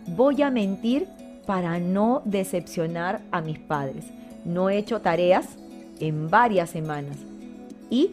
Voy 0.06 0.42
a 0.42 0.50
mentir 0.50 1.06
para 1.46 1.78
no 1.78 2.22
decepcionar 2.24 3.20
a 3.30 3.40
mis 3.40 3.58
padres. 3.58 4.04
No 4.44 4.70
he 4.70 4.78
hecho 4.78 5.00
tareas 5.00 5.46
en 6.00 6.30
varias 6.30 6.70
semanas 6.70 7.16
y 7.90 8.12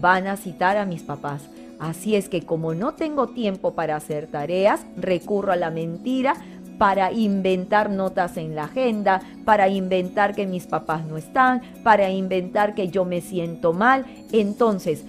van 0.00 0.26
a 0.26 0.36
citar 0.36 0.76
a 0.76 0.86
mis 0.86 1.02
papás. 1.02 1.42
Así 1.80 2.14
es 2.14 2.28
que 2.28 2.42
como 2.42 2.74
no 2.74 2.94
tengo 2.94 3.28
tiempo 3.28 3.74
para 3.74 3.96
hacer 3.96 4.26
tareas, 4.28 4.84
recurro 4.96 5.52
a 5.52 5.56
la 5.56 5.70
mentira 5.70 6.34
para 6.78 7.12
inventar 7.12 7.90
notas 7.90 8.36
en 8.36 8.54
la 8.54 8.64
agenda, 8.64 9.22
para 9.44 9.68
inventar 9.68 10.34
que 10.34 10.46
mis 10.46 10.66
papás 10.66 11.06
no 11.06 11.16
están, 11.16 11.62
para 11.82 12.10
inventar 12.10 12.74
que 12.74 12.88
yo 12.88 13.04
me 13.04 13.20
siento 13.20 13.72
mal. 13.72 14.04
Entonces, 14.32 15.04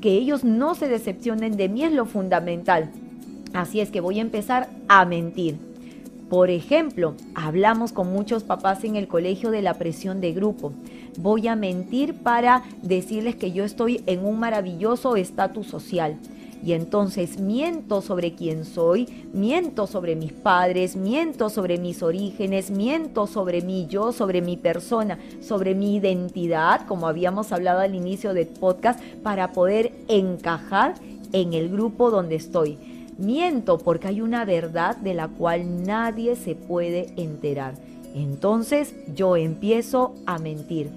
que 0.00 0.12
ellos 0.12 0.44
no 0.44 0.74
se 0.74 0.88
decepcionen 0.88 1.56
de 1.56 1.68
mí 1.68 1.84
es 1.84 1.92
lo 1.92 2.06
fundamental. 2.06 2.90
Así 3.52 3.80
es 3.80 3.90
que 3.90 4.00
voy 4.00 4.18
a 4.18 4.22
empezar 4.22 4.68
a 4.88 5.04
mentir. 5.04 5.73
Por 6.34 6.50
ejemplo, 6.50 7.14
hablamos 7.36 7.92
con 7.92 8.12
muchos 8.12 8.42
papás 8.42 8.82
en 8.82 8.96
el 8.96 9.06
colegio 9.06 9.52
de 9.52 9.62
la 9.62 9.74
presión 9.74 10.20
de 10.20 10.32
grupo. 10.32 10.72
Voy 11.16 11.46
a 11.46 11.54
mentir 11.54 12.12
para 12.12 12.64
decirles 12.82 13.36
que 13.36 13.52
yo 13.52 13.62
estoy 13.62 14.02
en 14.06 14.26
un 14.26 14.40
maravilloso 14.40 15.14
estatus 15.14 15.68
social. 15.68 16.18
Y 16.60 16.72
entonces 16.72 17.38
miento 17.38 18.02
sobre 18.02 18.34
quién 18.34 18.64
soy, 18.64 19.28
miento 19.32 19.86
sobre 19.86 20.16
mis 20.16 20.32
padres, 20.32 20.96
miento 20.96 21.50
sobre 21.50 21.78
mis 21.78 22.02
orígenes, 22.02 22.68
miento 22.72 23.28
sobre 23.28 23.62
mí 23.62 23.86
yo, 23.88 24.10
sobre 24.10 24.42
mi 24.42 24.56
persona, 24.56 25.20
sobre 25.40 25.76
mi 25.76 25.94
identidad, 25.94 26.84
como 26.88 27.06
habíamos 27.06 27.52
hablado 27.52 27.78
al 27.78 27.94
inicio 27.94 28.34
del 28.34 28.48
podcast, 28.48 29.00
para 29.22 29.52
poder 29.52 29.92
encajar 30.08 30.96
en 31.32 31.52
el 31.52 31.68
grupo 31.68 32.10
donde 32.10 32.34
estoy. 32.34 32.76
Miento 33.18 33.78
porque 33.78 34.08
hay 34.08 34.20
una 34.20 34.44
verdad 34.44 34.96
de 34.96 35.14
la 35.14 35.28
cual 35.28 35.84
nadie 35.84 36.36
se 36.36 36.54
puede 36.54 37.12
enterar. 37.16 37.74
Entonces 38.14 38.94
yo 39.14 39.36
empiezo 39.36 40.14
a 40.26 40.38
mentir. 40.38 40.90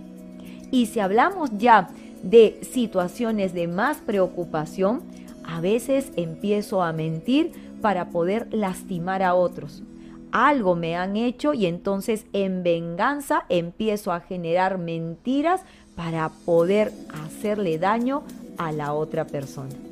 Y 0.71 0.87
si 0.87 0.99
hablamos 0.99 1.51
ya 1.57 1.89
de 2.23 2.59
situaciones 2.61 3.53
de 3.53 3.67
más 3.67 3.97
preocupación, 3.97 5.01
a 5.43 5.61
veces 5.61 6.11
empiezo 6.15 6.83
a 6.83 6.91
mentir 6.91 7.51
para 7.81 8.09
poder 8.09 8.47
lastimar 8.51 9.23
a 9.23 9.33
otros. 9.33 9.83
Algo 10.31 10.75
me 10.75 10.95
han 10.95 11.15
hecho 11.15 11.53
y 11.53 11.67
entonces 11.67 12.25
en 12.33 12.63
venganza 12.63 13.45
empiezo 13.47 14.11
a 14.11 14.19
generar 14.19 14.77
mentiras 14.77 15.61
para 15.95 16.29
poder 16.45 16.91
hacerle 17.25 17.77
daño 17.79 18.23
a 18.57 18.71
la 18.71 18.93
otra 18.93 19.25
persona. 19.25 19.86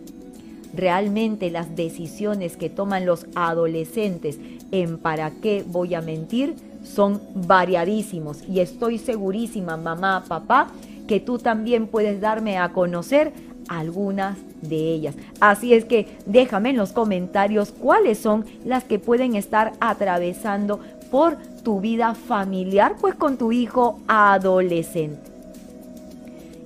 Realmente 0.76 1.50
las 1.52 1.76
decisiones 1.76 2.58
que 2.58 2.70
toman 2.70 3.06
los 3.06 3.28
adolescentes 3.36 4.40
en 4.72 4.98
para 4.98 5.32
qué 5.32 5.64
voy 5.66 5.96
a 5.96 6.02
mentir 6.02 6.56
son 6.84 7.22
variadísimos 7.34 8.44
y 8.48 8.60
estoy 8.60 8.98
segurísima, 8.98 9.78
mamá, 9.78 10.24
papá, 10.28 10.68
que 11.08 11.20
tú 11.20 11.38
también 11.40 11.88
puedes 11.88 12.20
darme 12.20 12.58
a 12.58 12.74
conocer 12.74 13.32
algunas 13.68 14.38
de 14.62 14.94
ellas. 14.94 15.16
Así 15.40 15.74
es 15.74 15.86
que 15.86 16.18
déjame 16.26 16.72
en 16.72 16.78
los 16.78 16.92
comentarios 16.92 17.72
cuáles 17.72 18.20
son 18.20 18.46
las 18.64 18.84
que 18.84 19.00
pueden 19.00 19.36
estar 19.36 19.74
atravesando 19.80 20.80
por 21.10 21.38
tu 21.64 21.80
vida 21.80 22.14
familiar, 22.16 22.96
pues 23.00 23.16
con 23.16 23.38
tu 23.38 23.52
hijo 23.52 24.00
adolescente. 24.08 25.32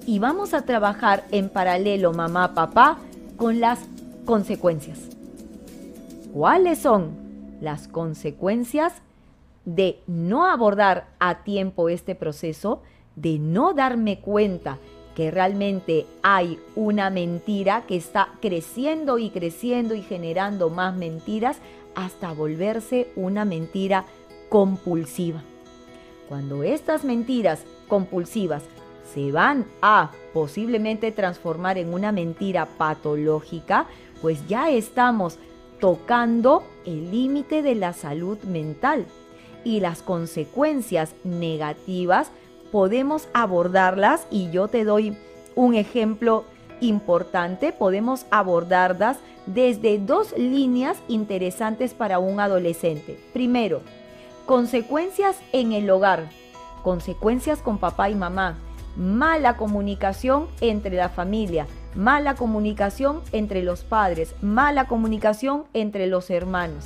Y 0.05 0.19
vamos 0.19 0.53
a 0.53 0.63
trabajar 0.63 1.23
en 1.31 1.49
paralelo, 1.49 2.13
mamá, 2.13 2.53
papá, 2.53 2.97
con 3.37 3.59
las 3.59 3.79
consecuencias. 4.29 4.99
¿Cuáles 6.31 6.77
son 6.77 7.17
las 7.61 7.87
consecuencias 7.87 8.93
de 9.65 10.01
no 10.05 10.45
abordar 10.45 11.07
a 11.17 11.43
tiempo 11.43 11.89
este 11.89 12.13
proceso, 12.13 12.83
de 13.15 13.39
no 13.39 13.73
darme 13.73 14.19
cuenta 14.19 14.77
que 15.15 15.31
realmente 15.31 16.05
hay 16.21 16.59
una 16.75 17.09
mentira 17.09 17.85
que 17.87 17.95
está 17.95 18.29
creciendo 18.39 19.17
y 19.17 19.31
creciendo 19.31 19.95
y 19.95 20.03
generando 20.03 20.69
más 20.69 20.95
mentiras 20.95 21.57
hasta 21.95 22.31
volverse 22.31 23.07
una 23.15 23.45
mentira 23.45 24.05
compulsiva. 24.49 25.41
Cuando 26.27 26.61
estas 26.61 27.03
mentiras 27.03 27.63
compulsivas 27.87 28.61
se 29.11 29.31
van 29.31 29.65
a 29.81 30.11
posiblemente 30.33 31.11
transformar 31.11 31.77
en 31.77 31.93
una 31.93 32.11
mentira 32.11 32.67
patológica, 32.77 33.87
pues 34.21 34.45
ya 34.47 34.69
estamos 34.69 35.37
tocando 35.79 36.63
el 36.85 37.11
límite 37.11 37.61
de 37.61 37.75
la 37.75 37.93
salud 37.93 38.37
mental 38.43 39.05
y 39.63 39.79
las 39.79 40.01
consecuencias 40.01 41.13
negativas 41.23 42.31
podemos 42.71 43.27
abordarlas 43.33 44.27
y 44.29 44.51
yo 44.51 44.67
te 44.67 44.83
doy 44.83 45.17
un 45.55 45.75
ejemplo 45.75 46.45
importante, 46.81 47.71
podemos 47.73 48.25
abordarlas 48.31 49.17
desde 49.45 49.97
dos 49.97 50.37
líneas 50.37 50.97
interesantes 51.07 51.93
para 51.93 52.19
un 52.19 52.39
adolescente. 52.39 53.19
Primero, 53.33 53.81
consecuencias 54.45 55.37
en 55.51 55.73
el 55.73 55.89
hogar, 55.89 56.29
consecuencias 56.83 57.61
con 57.61 57.77
papá 57.77 58.09
y 58.09 58.15
mamá, 58.15 58.57
mala 58.95 59.57
comunicación 59.57 60.47
entre 60.61 60.95
la 60.95 61.09
familia, 61.09 61.67
mala 61.99 62.35
comunicación 62.35 63.21
entre 63.33 63.61
los 63.61 63.83
padres, 63.83 64.33
mala 64.41 64.87
comunicación 64.87 65.65
entre 65.73 66.07
los 66.07 66.29
hermanos. 66.29 66.85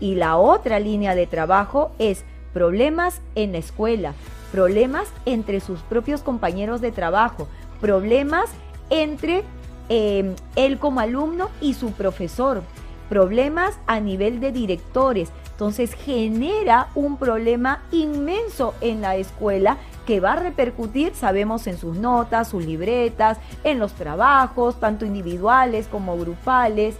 Y 0.00 0.14
la 0.14 0.38
otra 0.38 0.80
línea 0.80 1.14
de 1.14 1.26
trabajo 1.26 1.92
es 1.98 2.24
problemas 2.54 3.20
en 3.34 3.52
la 3.52 3.58
escuela, 3.58 4.14
problemas 4.50 5.08
entre 5.26 5.60
sus 5.60 5.80
propios 5.80 6.22
compañeros 6.22 6.80
de 6.80 6.92
trabajo, 6.92 7.46
problemas 7.82 8.48
entre 8.88 9.44
em, 9.90 10.34
él 10.56 10.78
como 10.78 11.00
alumno 11.00 11.50
y 11.60 11.74
su 11.74 11.92
profesor, 11.92 12.62
problemas 13.10 13.78
a 13.86 14.00
nivel 14.00 14.40
de 14.40 14.50
directores. 14.50 15.30
Entonces 15.50 15.92
genera 15.92 16.88
un 16.94 17.18
problema 17.18 17.82
inmenso 17.92 18.74
en 18.80 19.02
la 19.02 19.16
escuela 19.16 19.76
que 20.08 20.20
va 20.20 20.32
a 20.32 20.36
repercutir, 20.36 21.14
sabemos, 21.14 21.66
en 21.66 21.76
sus 21.76 21.98
notas, 21.98 22.48
sus 22.48 22.64
libretas, 22.64 23.36
en 23.62 23.78
los 23.78 23.92
trabajos, 23.92 24.80
tanto 24.80 25.04
individuales 25.04 25.86
como 25.86 26.16
grupales 26.16 26.96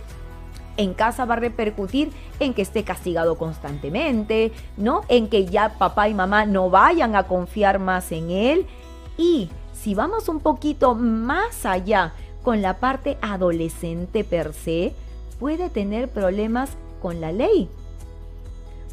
en 0.76 0.92
casa 0.92 1.24
va 1.24 1.34
a 1.34 1.38
repercutir 1.38 2.12
en 2.38 2.52
que 2.52 2.60
esté 2.60 2.84
castigado 2.84 3.38
constantemente, 3.38 4.52
¿no? 4.76 5.00
En 5.08 5.28
que 5.28 5.46
ya 5.46 5.70
papá 5.78 6.10
y 6.10 6.14
mamá 6.14 6.44
no 6.44 6.68
vayan 6.68 7.16
a 7.16 7.22
confiar 7.24 7.78
más 7.78 8.12
en 8.12 8.30
él. 8.30 8.66
Y 9.16 9.48
si 9.72 9.94
vamos 9.94 10.28
un 10.28 10.40
poquito 10.40 10.94
más 10.94 11.64
allá 11.64 12.12
con 12.42 12.60
la 12.60 12.78
parte 12.78 13.16
adolescente 13.22 14.22
per 14.22 14.52
se, 14.52 14.94
puede 15.40 15.70
tener 15.70 16.10
problemas 16.10 16.72
con 17.00 17.22
la 17.22 17.32
ley. 17.32 17.70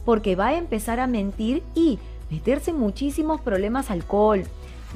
Porque 0.05 0.37
va 0.37 0.47
a 0.47 0.57
empezar 0.57 1.01
a 1.01 1.05
mentir 1.05 1.63
y 1.75 1.99
meterse 2.29 2.71
en 2.71 2.79
muchísimos 2.79 3.41
problemas, 3.41 3.91
alcohol, 3.91 4.43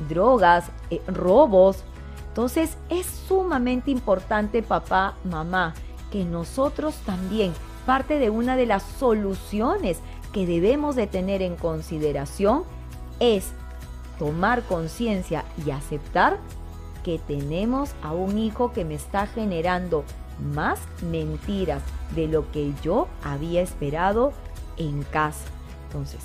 drogas, 0.07 0.71
eh, 0.89 1.01
robos. 1.07 1.83
Entonces 2.29 2.77
es 2.89 3.05
sumamente 3.05 3.91
importante 3.91 4.63
papá, 4.63 5.15
mamá, 5.23 5.73
que 6.11 6.25
nosotros 6.25 6.95
también, 7.05 7.53
parte 7.85 8.19
de 8.19 8.29
una 8.29 8.55
de 8.55 8.65
las 8.65 8.83
soluciones 8.83 9.99
que 10.33 10.45
debemos 10.45 10.95
de 10.95 11.07
tener 11.07 11.41
en 11.41 11.55
consideración 11.55 12.63
es 13.19 13.51
tomar 14.17 14.63
conciencia 14.63 15.45
y 15.65 15.71
aceptar 15.71 16.37
que 17.03 17.19
tenemos 17.19 17.91
a 18.03 18.13
un 18.13 18.37
hijo 18.37 18.71
que 18.73 18.85
me 18.85 18.95
está 18.95 19.25
generando 19.27 20.03
más 20.53 20.79
mentiras 21.01 21.81
de 22.15 22.27
lo 22.27 22.51
que 22.51 22.73
yo 22.83 23.07
había 23.23 23.61
esperado 23.61 24.33
en 24.77 25.03
casa. 25.03 25.45
Entonces, 25.87 26.19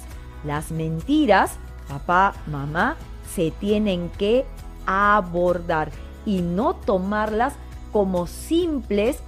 las 0.45 0.71
mentiras, 0.71 1.57
papá, 1.89 2.35
mamá, 2.47 2.97
se 3.35 3.51
tienen 3.51 4.11
que 4.11 4.45
abordar 4.87 5.91
y 6.27 6.41
no 6.41 6.75
tomarlas 6.75 7.55
como 7.93 8.27
simples 8.27 9.19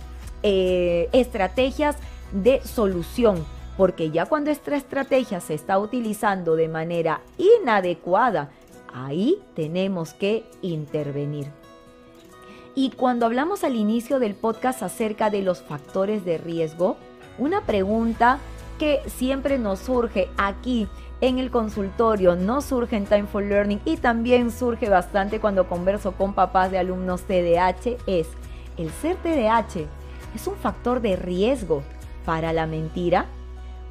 eh, 0.42 1.08
estrategias 1.12 1.96
de 2.32 2.60
solución, 2.62 3.44
porque 3.76 4.10
ya 4.10 4.26
cuando 4.26 4.50
esta 4.50 4.76
estrategia 4.76 5.40
se 5.40 5.54
está 5.54 5.78
utilizando 5.78 6.56
de 6.56 6.68
manera 6.68 7.20
inadecuada, 7.38 8.50
ahí 8.92 9.38
tenemos 9.54 10.14
que 10.14 10.44
intervenir. 10.62 11.46
Y 12.74 12.90
cuando 12.90 13.24
hablamos 13.24 13.64
al 13.64 13.74
inicio 13.74 14.18
del 14.18 14.34
podcast 14.34 14.82
acerca 14.82 15.30
de 15.30 15.42
los 15.42 15.62
factores 15.62 16.24
de 16.24 16.36
riesgo, 16.36 16.96
una 17.38 17.62
pregunta 17.62 18.38
que 18.78 19.00
siempre 19.06 19.58
nos 19.58 19.78
surge 19.78 20.28
aquí 20.36 20.86
en 21.20 21.38
el 21.38 21.50
consultorio, 21.50 22.36
no 22.36 22.60
surge 22.60 22.96
en 22.96 23.06
Time 23.06 23.26
for 23.26 23.42
Learning 23.42 23.80
y 23.84 23.96
también 23.96 24.50
surge 24.50 24.88
bastante 24.88 25.40
cuando 25.40 25.68
converso 25.68 26.12
con 26.12 26.34
papás 26.34 26.70
de 26.70 26.78
alumnos 26.78 27.22
TDAH 27.22 27.96
es, 28.06 28.28
¿el 28.76 28.90
ser 28.90 29.16
TDAH 29.16 29.86
es 30.34 30.46
un 30.46 30.56
factor 30.56 31.00
de 31.00 31.16
riesgo 31.16 31.82
para 32.26 32.52
la 32.52 32.66
mentira? 32.66 33.26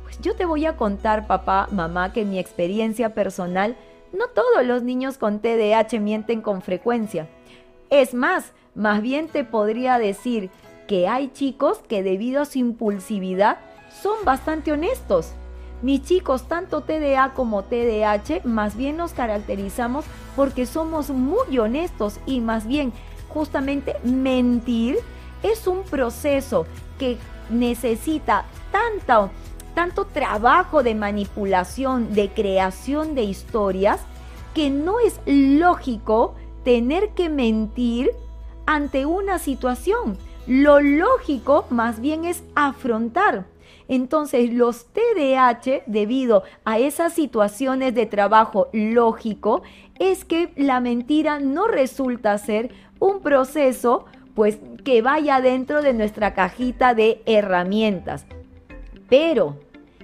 Pues 0.03 0.19
yo 0.19 0.35
te 0.35 0.45
voy 0.45 0.65
a 0.65 0.77
contar, 0.77 1.25
papá, 1.25 1.67
mamá, 1.71 2.13
que 2.13 2.21
en 2.21 2.29
mi 2.29 2.37
experiencia 2.37 3.15
personal, 3.15 3.75
no 4.13 4.27
todos 4.27 4.63
los 4.63 4.83
niños 4.83 5.17
con 5.17 5.39
TDAH 5.39 5.99
mienten 5.99 6.41
con 6.41 6.61
frecuencia. 6.61 7.27
Es 7.89 8.13
más, 8.13 8.53
más 8.75 9.01
bien 9.01 9.29
te 9.29 9.43
podría 9.43 9.97
decir 9.97 10.51
que 10.87 11.07
hay 11.07 11.29
chicos 11.29 11.79
que 11.87 12.03
debido 12.03 12.43
a 12.43 12.45
su 12.45 12.59
impulsividad 12.59 13.57
son 13.89 14.23
bastante 14.25 14.71
honestos. 14.71 15.33
Mis 15.81 16.03
chicos, 16.03 16.43
tanto 16.47 16.81
TDA 16.81 17.33
como 17.33 17.63
TDAH, 17.63 18.41
más 18.43 18.75
bien 18.75 18.97
nos 18.97 19.13
caracterizamos 19.13 20.05
porque 20.35 20.65
somos 20.65 21.09
muy 21.09 21.57
honestos 21.59 22.19
y 22.25 22.39
más 22.39 22.65
bien 22.65 22.93
justamente 23.29 23.95
mentir 24.03 24.97
es 25.43 25.67
un 25.67 25.83
proceso 25.83 26.65
que 26.97 27.17
necesita 27.49 28.45
tanto, 28.71 29.29
tanto 29.73 30.05
trabajo 30.05 30.81
de 30.81 30.95
manipulación, 30.95 32.13
de 32.13 32.29
creación 32.29 33.13
de 33.13 33.23
historias, 33.23 33.99
que 34.53 34.69
no 34.69 34.99
es 34.99 35.19
lógico 35.25 36.35
tener 36.63 37.09
que 37.09 37.29
mentir 37.29 38.11
ante 38.65 39.05
una 39.05 39.37
situación. 39.37 40.17
Lo 40.47 40.79
lógico 40.79 41.65
más 41.69 41.99
bien 41.99 42.25
es 42.25 42.43
afrontar. 42.55 43.45
Entonces 43.87 44.53
los 44.53 44.87
TDAH, 44.87 45.83
debido 45.85 46.43
a 46.63 46.79
esas 46.79 47.13
situaciones 47.13 47.93
de 47.93 48.05
trabajo 48.05 48.69
lógico, 48.73 49.63
es 49.99 50.25
que 50.25 50.51
la 50.55 50.79
mentira 50.79 51.39
no 51.39 51.67
resulta 51.67 52.37
ser 52.37 52.71
un 52.99 53.21
proceso 53.21 54.05
pues 54.33 54.59
que 54.83 55.01
vaya 55.01 55.39
dentro 55.39 55.81
de 55.81 55.93
nuestra 55.93 56.33
cajita 56.33 56.93
de 56.93 57.21
herramientas. 57.25 58.25
Pero 59.07 59.57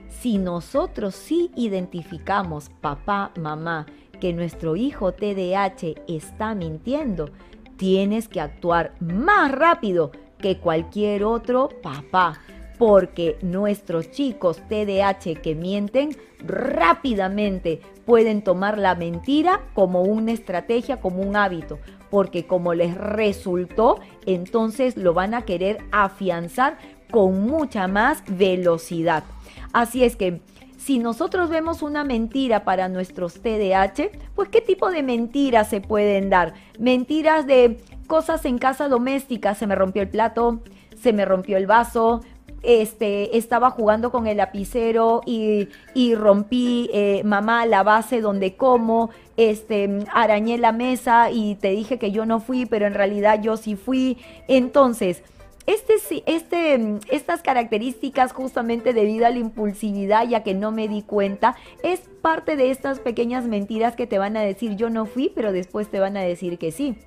si 0.08 0.38
nosotros 0.38 1.16
sí 1.16 1.52
identificamos, 1.56 2.70
papá, 2.82 3.32
mamá, 3.40 3.88
que 4.20 4.34
nuestro 4.34 4.76
hijo 4.76 5.14
TDAH 5.14 5.96
está 6.08 6.54
mintiendo, 6.56 7.32
tienes 7.76 8.28
que 8.28 8.40
actuar 8.40 8.94
más 9.00 9.52
rápido 9.52 10.12
que 10.38 10.60
cualquier 10.60 11.24
otro 11.24 11.70
papá 11.82 12.40
porque 12.82 13.38
nuestros 13.44 14.10
chicos 14.10 14.60
TDAH 14.68 15.36
que 15.44 15.54
mienten 15.54 16.18
rápidamente 16.40 17.80
pueden 18.08 18.42
tomar 18.42 18.80
la 18.80 18.96
mentira 18.96 19.62
como 19.76 20.02
una 20.02 20.32
estrategia, 20.32 21.00
como 21.00 21.22
un 21.22 21.36
hábito, 21.36 21.78
porque 22.10 22.48
como 22.48 22.74
les 22.74 22.96
resultó, 22.96 24.00
entonces 24.26 24.98
lo 24.98 25.14
van 25.14 25.36
a 25.36 25.44
querer 25.44 25.78
afianzar 25.92 26.80
con 27.12 27.46
mucha 27.46 27.88
más 27.88 28.24
velocidad. 28.28 29.26
Así 29.74 30.04
es 30.04 30.16
que 30.16 30.42
si 30.76 30.98
nosotros 30.98 31.52
vemos 31.52 31.84
una 31.84 32.04
mentira 32.04 32.64
para 32.64 32.90
nuestros 32.90 33.44
TDAH, 33.44 34.10
pues 34.34 34.50
qué 34.50 34.60
tipo 34.60 34.90
de 34.90 35.04
mentiras 35.04 35.70
se 35.70 35.82
pueden 35.82 36.32
dar? 36.32 36.56
Mentiras 36.80 37.46
de 37.46 37.78
cosas 38.08 38.44
en 38.46 38.58
casa 38.58 38.88
doméstica, 38.88 39.54
se 39.54 39.68
me 39.68 39.76
rompió 39.76 40.02
el 40.02 40.10
plato, 40.10 40.62
se 41.00 41.14
me 41.14 41.26
rompió 41.26 41.58
el 41.58 41.68
vaso, 41.68 42.22
este, 42.64 43.38
estaba 43.38 43.72
jugando 43.72 44.12
con 44.12 44.28
el 44.28 44.38
lapicero 44.38 45.22
y, 45.26 45.68
rompí, 46.16 46.90
eh, 46.94 47.22
mamá, 47.24 47.66
la 47.66 47.84
base 47.84 48.22
donde 48.22 48.56
como, 48.56 49.10
este, 49.38 50.06
arañé 50.14 50.58
la 50.58 50.72
mesa 50.72 51.32
y 51.32 51.56
te 51.56 51.72
dije 51.72 51.98
que 51.98 52.12
yo 52.12 52.26
no 52.26 52.40
fui, 52.40 52.66
pero 52.66 52.86
en 52.86 52.94
realidad 52.94 53.42
yo 53.42 53.58
sí 53.58 53.76
fui. 53.76 54.18
Entonces, 54.48 55.24
este, 55.68 56.24
este, 56.26 57.00
estas 57.12 57.42
características 57.42 58.34
justamente 58.34 58.94
debido 58.94 59.26
a 59.26 59.30
la 59.30 59.38
impulsividad, 59.38 60.28
ya 60.28 60.44
que 60.44 60.54
no 60.54 60.72
me 60.72 60.88
di 60.88 61.02
cuenta, 61.02 61.56
es 61.84 62.02
parte 62.22 62.56
de 62.56 62.72
estas 62.72 63.00
pequeñas 63.00 63.46
mentiras 63.46 63.96
que 63.96 64.08
te 64.08 64.18
van 64.18 64.38
a 64.38 64.42
decir 64.42 64.76
yo 64.76 64.90
no 64.90 65.06
fui, 65.06 65.32
pero 65.34 65.52
después 65.52 65.90
te 65.90 66.00
van 66.00 66.18
a 66.18 66.22
decir 66.22 66.58
que 66.58 66.72
sí. 66.72 66.98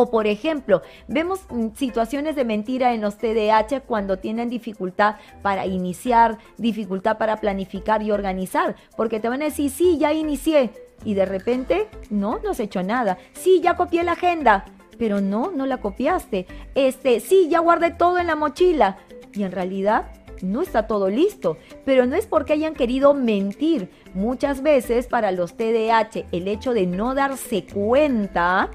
O 0.00 0.12
por 0.12 0.28
ejemplo, 0.28 0.82
vemos 1.08 1.40
mm, 1.50 1.70
situaciones 1.74 2.36
de 2.36 2.44
mentira 2.44 2.94
en 2.94 3.00
los 3.00 3.18
TDAH 3.18 3.80
cuando 3.80 4.20
tienen 4.20 4.48
dificultad 4.48 5.16
para 5.42 5.66
iniciar, 5.66 6.38
dificultad 6.56 7.18
para 7.18 7.38
planificar 7.38 8.00
y 8.00 8.12
organizar, 8.12 8.76
porque 8.96 9.18
te 9.18 9.28
van 9.28 9.42
a 9.42 9.46
decir, 9.46 9.72
sí, 9.72 9.98
ya 9.98 10.12
inicié, 10.12 10.70
y 11.04 11.14
de 11.14 11.24
repente, 11.24 11.88
no, 12.10 12.38
no 12.38 12.50
has 12.50 12.60
hecho 12.60 12.80
nada. 12.84 13.18
Sí, 13.32 13.60
ya 13.60 13.74
copié 13.74 14.04
la 14.04 14.12
agenda, 14.12 14.66
pero 14.98 15.20
no, 15.20 15.50
no 15.50 15.66
la 15.66 15.78
copiaste. 15.78 16.46
Este, 16.76 17.18
sí, 17.18 17.48
ya 17.50 17.58
guardé 17.58 17.90
todo 17.90 18.18
en 18.18 18.28
la 18.28 18.36
mochila, 18.36 18.98
y 19.34 19.42
en 19.42 19.50
realidad 19.50 20.12
no 20.42 20.62
está 20.62 20.86
todo 20.86 21.08
listo, 21.08 21.56
pero 21.84 22.06
no 22.06 22.14
es 22.14 22.26
porque 22.26 22.52
hayan 22.52 22.74
querido 22.74 23.14
mentir. 23.14 23.90
Muchas 24.14 24.62
veces 24.62 25.08
para 25.08 25.32
los 25.32 25.56
TDAH 25.56 26.26
el 26.30 26.46
hecho 26.46 26.72
de 26.72 26.86
no 26.86 27.16
darse 27.16 27.64
cuenta 27.64 28.70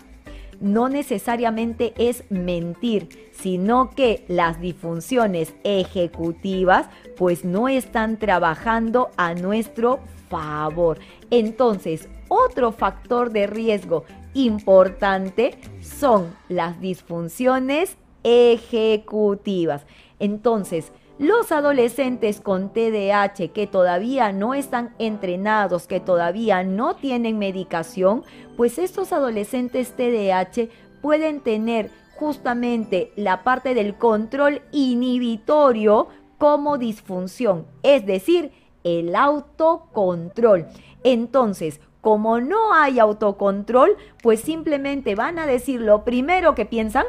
no 0.64 0.88
necesariamente 0.88 1.94
es 1.98 2.24
mentir, 2.30 3.30
sino 3.34 3.90
que 3.90 4.24
las 4.30 4.62
disfunciones 4.62 5.54
ejecutivas 5.66 6.88
pues 7.18 7.44
no 7.44 7.68
están 7.68 8.18
trabajando 8.18 9.12
a 9.18 9.34
nuestro 9.34 10.00
favor. 10.30 11.00
Entonces, 11.32 12.08
otro 12.30 12.72
factor 12.72 13.32
de 13.32 13.46
riesgo 13.46 14.06
importante 14.34 15.58
son 15.82 16.34
las 16.48 16.80
disfunciones 16.80 17.98
ejecutivas. 18.24 19.86
Entonces, 20.20 20.94
los 21.20 21.52
adolescentes 21.52 22.42
con 22.42 22.74
TDAH 22.74 23.52
que 23.54 23.68
todavía 23.68 24.32
no 24.32 24.54
están 24.54 24.94
entrenados, 24.98 25.88
que 25.88 26.00
todavía 26.00 26.64
no 26.64 26.96
tienen 26.96 27.38
medicación, 27.38 28.24
pues 28.58 28.78
estos 28.80 29.14
adolescentes 29.14 29.96
TDAH 29.96 30.70
pueden 31.02 31.42
tener 31.42 31.92
justamente 32.16 33.12
la 33.16 33.44
parte 33.44 33.74
del 33.74 33.96
control 33.96 34.62
inhibitorio 34.72 36.08
como 36.38 36.78
disfunción, 36.78 37.68
es 37.84 38.06
decir, 38.06 38.52
el 38.84 39.16
autocontrol. 39.16 40.68
Entonces, 41.04 41.80
como 42.02 42.42
no 42.42 42.74
hay 42.74 43.00
autocontrol, 43.00 43.96
pues 44.22 44.42
simplemente 44.42 45.16
van 45.16 45.40
a 45.40 45.48
decir 45.48 45.80
lo 45.80 46.04
primero 46.04 46.54
que 46.54 46.66
piensan, 46.66 47.06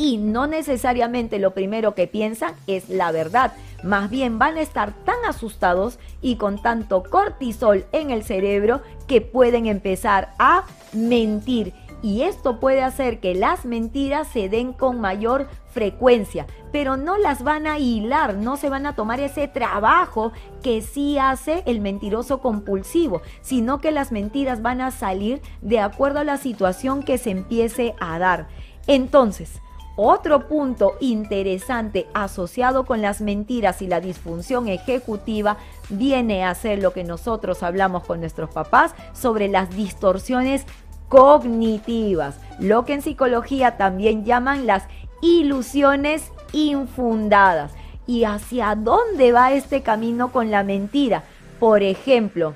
y 0.00 0.16
no 0.16 0.46
necesariamente 0.46 1.38
lo 1.38 1.52
primero 1.52 1.94
que 1.94 2.06
piensan 2.06 2.54
es 2.66 2.88
la 2.88 3.12
verdad. 3.12 3.52
Más 3.84 4.08
bien 4.08 4.38
van 4.38 4.56
a 4.56 4.62
estar 4.62 4.94
tan 5.04 5.22
asustados 5.28 5.98
y 6.22 6.36
con 6.36 6.62
tanto 6.62 7.02
cortisol 7.02 7.84
en 7.92 8.10
el 8.10 8.24
cerebro 8.24 8.80
que 9.06 9.20
pueden 9.20 9.66
empezar 9.66 10.32
a 10.38 10.64
mentir. 10.94 11.74
Y 12.00 12.22
esto 12.22 12.60
puede 12.60 12.80
hacer 12.82 13.20
que 13.20 13.34
las 13.34 13.66
mentiras 13.66 14.26
se 14.28 14.48
den 14.48 14.72
con 14.72 15.02
mayor 15.02 15.48
frecuencia, 15.68 16.46
pero 16.72 16.96
no 16.96 17.18
las 17.18 17.44
van 17.44 17.66
a 17.66 17.78
hilar, 17.78 18.36
no 18.36 18.56
se 18.56 18.70
van 18.70 18.86
a 18.86 18.94
tomar 18.94 19.20
ese 19.20 19.48
trabajo 19.48 20.32
que 20.62 20.80
sí 20.80 21.18
hace 21.18 21.62
el 21.66 21.82
mentiroso 21.82 22.40
compulsivo, 22.40 23.20
sino 23.42 23.82
que 23.82 23.90
las 23.90 24.12
mentiras 24.12 24.62
van 24.62 24.80
a 24.80 24.92
salir 24.92 25.42
de 25.60 25.78
acuerdo 25.78 26.20
a 26.20 26.24
la 26.24 26.38
situación 26.38 27.02
que 27.02 27.18
se 27.18 27.32
empiece 27.32 27.94
a 28.00 28.18
dar. 28.18 28.48
Entonces, 28.86 29.60
otro 30.02 30.48
punto 30.48 30.94
interesante 31.00 32.06
asociado 32.14 32.84
con 32.84 33.02
las 33.02 33.20
mentiras 33.20 33.82
y 33.82 33.86
la 33.86 34.00
disfunción 34.00 34.68
ejecutiva 34.68 35.58
viene 35.90 36.44
a 36.44 36.54
ser 36.54 36.78
lo 36.80 36.92
que 36.92 37.04
nosotros 37.04 37.62
hablamos 37.62 38.04
con 38.04 38.20
nuestros 38.20 38.50
papás 38.50 38.94
sobre 39.12 39.48
las 39.48 39.76
distorsiones 39.76 40.64
cognitivas, 41.08 42.38
lo 42.58 42.86
que 42.86 42.94
en 42.94 43.02
psicología 43.02 43.76
también 43.76 44.24
llaman 44.24 44.66
las 44.66 44.84
ilusiones 45.20 46.32
infundadas. 46.52 47.72
¿Y 48.06 48.24
hacia 48.24 48.74
dónde 48.74 49.32
va 49.32 49.52
este 49.52 49.82
camino 49.82 50.32
con 50.32 50.50
la 50.50 50.64
mentira? 50.64 51.24
Por 51.58 51.82
ejemplo, 51.82 52.54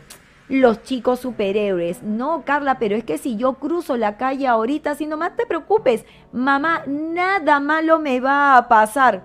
los 0.48 0.82
chicos 0.82 1.20
superhéroes. 1.20 2.02
No, 2.02 2.44
Carla, 2.44 2.78
pero 2.78 2.96
es 2.96 3.04
que 3.04 3.18
si 3.18 3.36
yo 3.36 3.54
cruzo 3.54 3.96
la 3.96 4.16
calle 4.16 4.46
ahorita, 4.46 4.94
si 4.94 5.06
nomás 5.06 5.36
te 5.36 5.46
preocupes, 5.46 6.04
mamá, 6.32 6.82
nada 6.86 7.60
malo 7.60 7.98
me 7.98 8.20
va 8.20 8.56
a 8.56 8.68
pasar. 8.68 9.24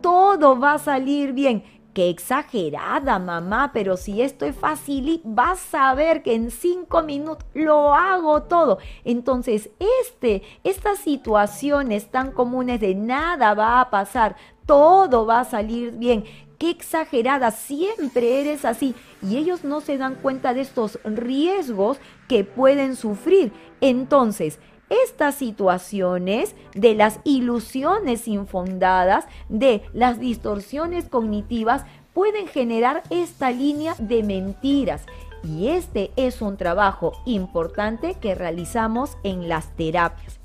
Todo 0.00 0.58
va 0.58 0.74
a 0.74 0.78
salir 0.78 1.32
bien. 1.32 1.64
Qué 1.96 2.10
exagerada, 2.10 3.18
mamá, 3.18 3.70
pero 3.72 3.96
si 3.96 4.20
esto 4.20 4.44
es 4.44 4.54
fácil, 4.54 5.22
vas 5.24 5.74
a 5.74 5.94
ver 5.94 6.22
que 6.22 6.34
en 6.34 6.50
cinco 6.50 7.02
minutos 7.02 7.46
lo 7.54 7.94
hago 7.94 8.42
todo. 8.42 8.76
Entonces, 9.02 9.70
este, 10.02 10.42
estas 10.62 10.98
situaciones 10.98 12.10
tan 12.10 12.32
comunes 12.32 12.80
de 12.80 12.94
nada 12.94 13.54
va 13.54 13.80
a 13.80 13.88
pasar, 13.88 14.36
todo 14.66 15.24
va 15.24 15.40
a 15.40 15.44
salir 15.44 15.92
bien, 15.92 16.24
qué 16.58 16.68
exagerada, 16.68 17.50
siempre 17.50 18.42
eres 18.42 18.66
así. 18.66 18.94
Y 19.26 19.36
ellos 19.36 19.64
no 19.64 19.80
se 19.80 19.98
dan 19.98 20.14
cuenta 20.14 20.54
de 20.54 20.60
estos 20.60 20.98
riesgos 21.04 21.98
que 22.28 22.44
pueden 22.44 22.96
sufrir. 22.96 23.52
Entonces, 23.80 24.58
estas 24.88 25.34
situaciones 25.34 26.54
de 26.74 26.94
las 26.94 27.18
ilusiones 27.24 28.28
infundadas, 28.28 29.26
de 29.48 29.82
las 29.92 30.20
distorsiones 30.20 31.08
cognitivas, 31.08 31.84
pueden 32.12 32.46
generar 32.46 33.02
esta 33.10 33.50
línea 33.50 33.94
de 33.98 34.22
mentiras. 34.22 35.02
Y 35.42 35.68
este 35.68 36.12
es 36.16 36.40
un 36.40 36.56
trabajo 36.56 37.12
importante 37.24 38.14
que 38.14 38.34
realizamos 38.34 39.16
en 39.22 39.48
las 39.48 39.74
terapias. 39.76 40.38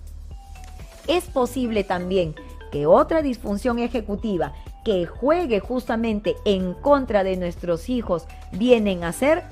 Es 1.07 1.25
posible 1.25 1.83
también 1.83 2.35
que 2.71 2.85
otra 2.85 3.21
disfunción 3.21 3.79
ejecutiva 3.79 4.53
que 4.83 5.05
juegue 5.05 5.59
justamente 5.59 6.35
en 6.45 6.73
contra 6.73 7.23
de 7.23 7.37
nuestros 7.37 7.89
hijos 7.89 8.25
vienen 8.51 9.03
a 9.03 9.11
ser 9.11 9.43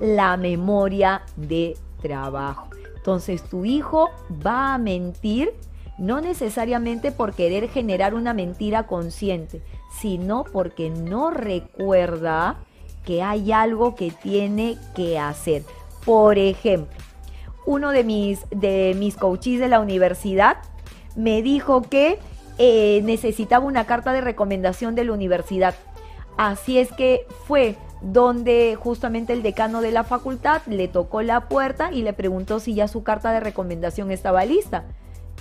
la 0.00 0.36
memoria 0.36 1.22
de 1.36 1.76
trabajo. 2.00 2.68
Entonces 2.96 3.42
tu 3.42 3.64
hijo 3.64 4.10
va 4.44 4.74
a 4.74 4.78
mentir 4.78 5.52
no 5.98 6.20
necesariamente 6.20 7.10
por 7.10 7.34
querer 7.34 7.68
generar 7.68 8.14
una 8.14 8.32
mentira 8.32 8.86
consciente, 8.86 9.62
sino 10.00 10.44
porque 10.44 10.90
no 10.90 11.30
recuerda 11.30 12.58
que 13.04 13.22
hay 13.22 13.52
algo 13.52 13.94
que 13.94 14.10
tiene 14.10 14.78
que 14.94 15.18
hacer. 15.18 15.64
Por 16.04 16.38
ejemplo, 16.38 16.96
uno 17.66 17.90
de 17.90 18.04
mis, 18.04 18.44
de 18.50 18.94
mis 18.96 19.16
coaches 19.16 19.58
de 19.58 19.68
la 19.68 19.80
universidad 19.80 20.58
me 21.16 21.42
dijo 21.42 21.82
que 21.82 22.18
eh, 22.58 23.00
necesitaba 23.04 23.64
una 23.64 23.86
carta 23.86 24.12
de 24.12 24.20
recomendación 24.20 24.94
de 24.94 25.04
la 25.04 25.12
universidad. 25.12 25.74
Así 26.36 26.78
es 26.78 26.92
que 26.92 27.26
fue 27.46 27.76
donde 28.00 28.76
justamente 28.80 29.32
el 29.32 29.42
decano 29.42 29.80
de 29.80 29.90
la 29.90 30.04
facultad 30.04 30.62
le 30.66 30.88
tocó 30.88 31.22
la 31.22 31.48
puerta 31.48 31.90
y 31.92 32.02
le 32.02 32.12
preguntó 32.12 32.60
si 32.60 32.74
ya 32.74 32.88
su 32.88 33.02
carta 33.02 33.32
de 33.32 33.40
recomendación 33.40 34.10
estaba 34.10 34.44
lista. 34.44 34.84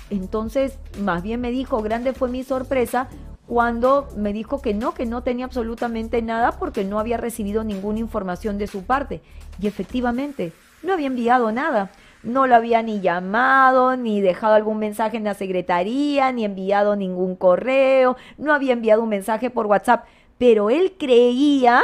Entonces, 0.10 0.80
más 1.00 1.22
bien 1.22 1.42
me 1.42 1.52
dijo, 1.52 1.82
grande 1.82 2.14
fue 2.14 2.30
mi 2.30 2.44
sorpresa 2.44 3.10
cuando 3.46 4.08
me 4.16 4.34
dijo 4.34 4.62
que 4.62 4.74
no, 4.74 4.94
que 4.94 5.06
no 5.06 5.24
tenía 5.24 5.46
absolutamente 5.46 6.22
nada 6.22 6.54
porque 6.54 6.84
no 6.84 7.00
había 7.00 7.18
recibido 7.18 7.64
ninguna 7.64 8.00
información 8.00 8.58
de 8.58 8.68
su 8.68 8.84
parte. 8.84 9.22
Y 9.60 9.68
efectivamente, 9.68 10.54
no 10.84 10.94
había 10.94 11.08
enviado 11.08 11.52
nada. 11.52 11.92
No 12.24 12.48
lo 12.48 12.56
había 12.56 12.82
ni 12.82 13.00
llamado, 13.00 13.96
ni 13.96 14.22
dejado 14.22 14.56
algún 14.56 14.80
mensaje 14.80 15.18
en 15.18 15.24
la 15.24 15.34
secretaría, 15.34 16.32
ni 16.32 16.46
enviado 16.46 16.96
ningún 16.96 17.36
correo, 17.36 18.18
no 18.38 18.54
había 18.54 18.74
enviado 18.74 19.04
un 19.04 19.10
mensaje 19.10 19.50
por 19.50 19.66
WhatsApp, 19.68 20.06
pero 20.38 20.70
él 20.70 20.94
creía 20.98 21.82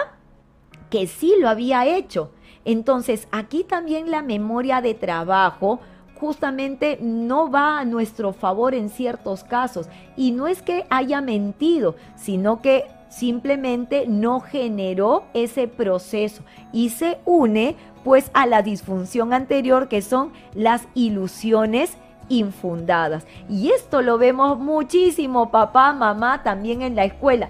que 0.90 1.08
sí 1.08 1.34
lo 1.40 1.50
había 1.50 1.86
hecho. 1.86 2.32
Entonces, 2.66 3.28
aquí 3.32 3.64
también 3.64 4.12
la 4.12 4.22
memoria 4.22 4.82
de 4.82 4.94
trabajo 4.94 5.80
justamente 6.16 6.98
no 7.02 7.52
va 7.52 7.80
a 7.80 7.86
nuestro 7.86 8.32
favor 8.32 8.74
en 8.74 8.90
ciertos 8.90 9.44
casos. 9.44 9.90
Y 10.16 10.32
no 10.32 10.48
es 10.48 10.62
que 10.62 10.86
haya 10.90 11.20
mentido, 11.20 11.96
sino 12.16 12.62
que 12.62 12.86
simplemente 13.18 14.06
no 14.08 14.40
generó 14.40 15.26
ese 15.34 15.68
proceso 15.68 16.44
y 16.72 16.90
se 16.90 17.20
une 17.26 17.76
pues 18.04 18.32
a 18.34 18.46
la 18.48 18.62
disfunción 18.62 19.34
anterior 19.34 19.88
que 19.88 20.02
son 20.02 20.32
las 20.54 20.88
ilusiones 20.94 21.98
infundadas. 22.30 23.26
Y 23.50 23.70
esto 23.70 24.02
lo 24.02 24.18
vemos 24.18 24.60
muchísimo, 24.60 25.52
papá, 25.52 25.94
mamá, 25.94 26.44
también 26.44 26.82
en 26.82 26.96
la 26.96 27.06
escuela. 27.06 27.50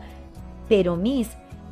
Pero 0.67 0.95
mis, 0.95 1.29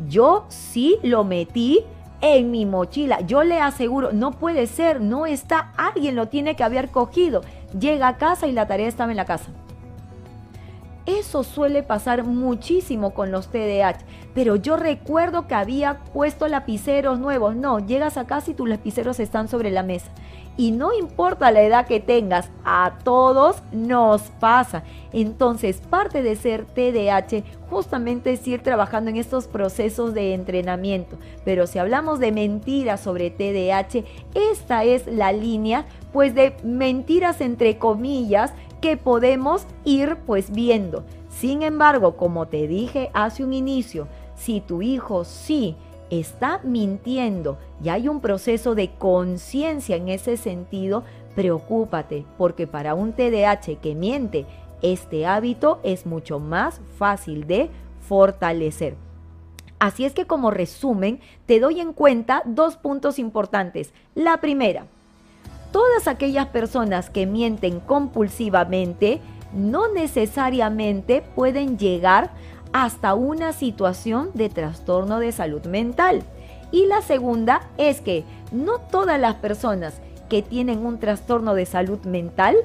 yo 0.07 0.45
sí 0.47 0.97
lo 1.03 1.23
metí 1.23 1.83
en 2.21 2.49
mi 2.51 2.65
mochila. 2.65 3.21
Yo 3.21 3.43
le 3.43 3.59
aseguro, 3.59 4.13
no 4.13 4.31
puede 4.31 4.67
ser, 4.67 5.01
no 5.01 5.25
está, 5.25 5.73
alguien 5.77 6.15
lo 6.15 6.27
tiene 6.27 6.55
que 6.55 6.63
haber 6.63 6.89
cogido. 6.89 7.41
Llega 7.77 8.07
a 8.07 8.17
casa 8.17 8.47
y 8.47 8.51
la 8.51 8.67
tarea 8.67 8.87
estaba 8.87 9.11
en 9.11 9.17
la 9.17 9.25
casa. 9.25 9.51
Eso 11.05 11.43
suele 11.43 11.81
pasar 11.81 12.23
muchísimo 12.23 13.15
con 13.15 13.31
los 13.31 13.47
TDAH, 13.47 14.05
pero 14.35 14.55
yo 14.55 14.77
recuerdo 14.77 15.47
que 15.47 15.55
había 15.55 16.03
puesto 16.13 16.47
lapiceros 16.47 17.19
nuevos. 17.19 17.55
No, 17.55 17.79
llegas 17.79 18.17
a 18.17 18.27
casa 18.27 18.51
y 18.51 18.53
tus 18.53 18.69
lapiceros 18.69 19.19
están 19.19 19.47
sobre 19.47 19.71
la 19.71 19.81
mesa. 19.81 20.11
Y 20.57 20.71
no 20.71 20.93
importa 20.93 21.51
la 21.51 21.61
edad 21.61 21.87
que 21.87 21.99
tengas, 21.99 22.51
a 22.65 22.99
todos 23.03 23.63
nos 23.71 24.21
pasa. 24.39 24.83
Entonces, 25.11 25.81
parte 25.81 26.21
de 26.21 26.35
ser 26.35 26.65
TDAH 26.65 27.43
justamente 27.69 28.33
es 28.33 28.45
ir 28.47 28.61
trabajando 28.61 29.09
en 29.09 29.17
estos 29.17 29.47
procesos 29.47 30.13
de 30.13 30.33
entrenamiento. 30.33 31.17
Pero 31.45 31.65
si 31.67 31.79
hablamos 31.79 32.19
de 32.19 32.31
mentiras 32.31 32.99
sobre 32.99 33.31
TDAH, 33.31 34.03
esta 34.35 34.83
es 34.83 35.07
la 35.07 35.31
línea 35.31 35.85
pues 36.11 36.35
de 36.35 36.55
mentiras 36.63 37.39
entre 37.39 37.77
comillas 37.77 38.53
que 38.81 38.97
podemos 38.97 39.65
ir 39.85 40.17
pues 40.25 40.51
viendo. 40.51 41.05
Sin 41.29 41.61
embargo, 41.61 42.17
como 42.17 42.47
te 42.47 42.67
dije 42.67 43.09
hace 43.13 43.43
un 43.43 43.53
inicio, 43.53 44.07
si 44.35 44.59
tu 44.59 44.81
hijo 44.81 45.23
sí 45.23 45.75
está 46.09 46.59
mintiendo 46.63 47.57
y 47.81 47.89
hay 47.89 48.09
un 48.09 48.19
proceso 48.19 48.75
de 48.75 48.91
conciencia 48.95 49.95
en 49.95 50.09
ese 50.09 50.35
sentido, 50.35 51.03
preocúpate, 51.35 52.25
porque 52.37 52.67
para 52.67 52.95
un 52.95 53.13
TDAH 53.13 53.79
que 53.81 53.95
miente, 53.95 54.45
este 54.81 55.25
hábito 55.25 55.79
es 55.83 56.05
mucho 56.05 56.39
más 56.39 56.81
fácil 56.97 57.47
de 57.47 57.69
fortalecer. 58.07 58.95
Así 59.79 60.05
es 60.05 60.13
que 60.13 60.27
como 60.27 60.51
resumen, 60.51 61.21
te 61.45 61.59
doy 61.59 61.79
en 61.79 61.93
cuenta 61.93 62.43
dos 62.45 62.77
puntos 62.77 63.17
importantes. 63.17 63.93
La 64.13 64.37
primera, 64.37 64.85
todas 65.71 66.07
aquellas 66.07 66.47
personas 66.47 67.09
que 67.09 67.25
mienten 67.25 67.79
compulsivamente 67.79 69.21
no 69.53 69.91
necesariamente 69.91 71.21
pueden 71.35 71.77
llegar 71.77 72.31
hasta 72.73 73.15
una 73.15 73.53
situación 73.53 74.31
de 74.33 74.49
trastorno 74.49 75.19
de 75.19 75.31
salud 75.31 75.65
mental. 75.65 76.23
Y 76.71 76.85
la 76.85 77.01
segunda 77.01 77.69
es 77.77 77.99
que 77.99 78.23
no 78.51 78.79
todas 78.79 79.19
las 79.19 79.35
personas 79.35 79.95
que 80.29 80.41
tienen 80.41 80.85
un 80.85 80.99
trastorno 80.99 81.53
de 81.53 81.65
salud 81.65 81.99
mental 82.05 82.55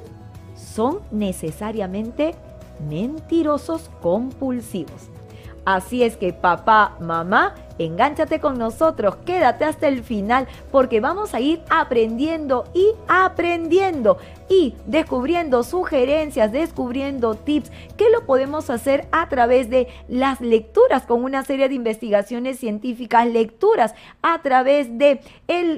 son 0.54 1.00
necesariamente 1.10 2.34
mentirosos 2.88 3.90
compulsivos. 4.00 5.10
Así 5.66 6.02
es 6.02 6.16
que 6.16 6.32
papá, 6.32 6.96
mamá, 7.00 7.54
Engánchate 7.78 8.40
con 8.40 8.58
nosotros, 8.58 9.16
quédate 9.26 9.64
hasta 9.64 9.88
el 9.88 10.02
final 10.02 10.48
porque 10.70 11.00
vamos 11.00 11.34
a 11.34 11.40
ir 11.40 11.60
aprendiendo 11.68 12.64
y 12.72 12.92
aprendiendo 13.06 14.16
y 14.48 14.74
descubriendo 14.86 15.62
sugerencias, 15.62 16.52
descubriendo 16.52 17.34
tips 17.34 17.70
que 17.98 18.08
lo 18.10 18.24
podemos 18.24 18.70
hacer 18.70 19.06
a 19.12 19.28
través 19.28 19.68
de 19.68 19.88
las 20.08 20.40
lecturas 20.40 21.04
con 21.04 21.22
una 21.22 21.44
serie 21.44 21.68
de 21.68 21.74
investigaciones 21.74 22.58
científicas, 22.58 23.26
lecturas 23.26 23.94
a 24.22 24.40
través 24.40 24.96
de 24.96 25.20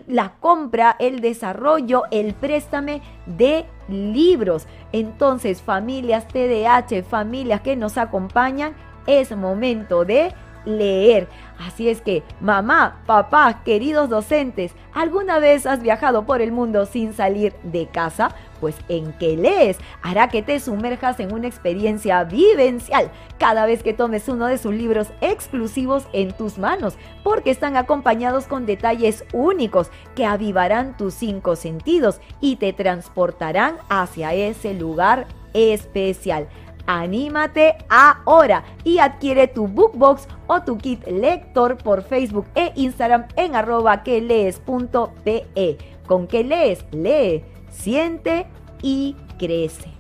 la 0.07 0.35
compra, 0.39 0.95
el 1.01 1.21
desarrollo, 1.21 2.05
el 2.13 2.35
préstame 2.35 3.03
de 3.27 3.65
libros. 3.89 4.69
Entonces, 4.93 5.63
familias 5.63 6.29
TDAH, 6.29 7.03
familias 7.03 7.63
que 7.63 7.75
nos 7.75 7.99
acompañan, 7.99 8.75
es 9.09 9.37
momento 9.37 10.05
de 10.05 10.33
leer. 10.65 11.29
Así 11.59 11.89
es 11.89 12.01
que, 12.01 12.23
mamá, 12.41 13.03
papá, 13.07 13.63
queridos 13.65 14.09
docentes, 14.09 14.73
¿alguna 14.95 15.41
vez 15.41 15.67
has 15.67 15.83
viajado 15.83 16.25
por 16.25 16.41
el 16.41 16.53
mundo 16.53 16.87
sin 16.87 17.13
salir 17.13 17.53
de 17.65 17.87
casa? 17.87 18.33
Pues 18.61 18.77
en 18.89 19.13
que 19.15 19.37
lees 19.37 19.79
hará 20.03 20.29
que 20.29 20.43
te 20.43 20.61
sumerjas 20.61 21.19
en 21.19 21.33
una 21.33 21.49
experiencia 21.49 22.23
vivencial 22.25 23.11
cada 23.39 23.67
vez 23.67 23.83
que 23.83 23.93
tomes 23.93 24.29
uno 24.29 24.47
de 24.47 24.59
sus 24.59 24.73
libros 24.75 25.09
exclusivos 25.21 26.07
en 26.13 26.33
tus 26.33 26.59
manos, 26.59 26.97
porque 27.25 27.51
están 27.51 27.77
acompañados 27.77 28.47
con 28.47 28.67
detalles 28.67 29.25
únicos 29.33 29.91
que 30.15 30.27
avivarán 30.27 30.97
tus 30.97 31.15
cinco 31.15 31.57
sentidos 31.57 32.21
y 32.41 32.57
te 32.57 32.73
transportarán 32.73 33.77
hacia 33.89 34.35
ese 34.35 34.75
lugar 34.75 35.27
especial. 35.55 36.49
Anímate 36.89 37.77
ahora 37.91 38.65
y 38.83 38.99
adquiere 38.99 39.47
tu 39.47 39.69
bookbox 39.69 40.27
o 40.47 40.63
tu 40.63 40.79
kit 40.79 41.07
lector 41.07 41.77
por 41.77 42.03
Facebook 42.03 42.47
e 42.55 42.73
Instagram 42.77 43.27
en 43.37 43.55
arroba 43.55 44.03
que 44.03 44.23
lees.pe. 44.23 45.77
Con 46.07 46.27
que 46.27 46.43
lees, 46.43 46.87
lee, 46.91 47.45
siente 47.69 48.47
y 48.81 49.15
crece. 49.39 49.98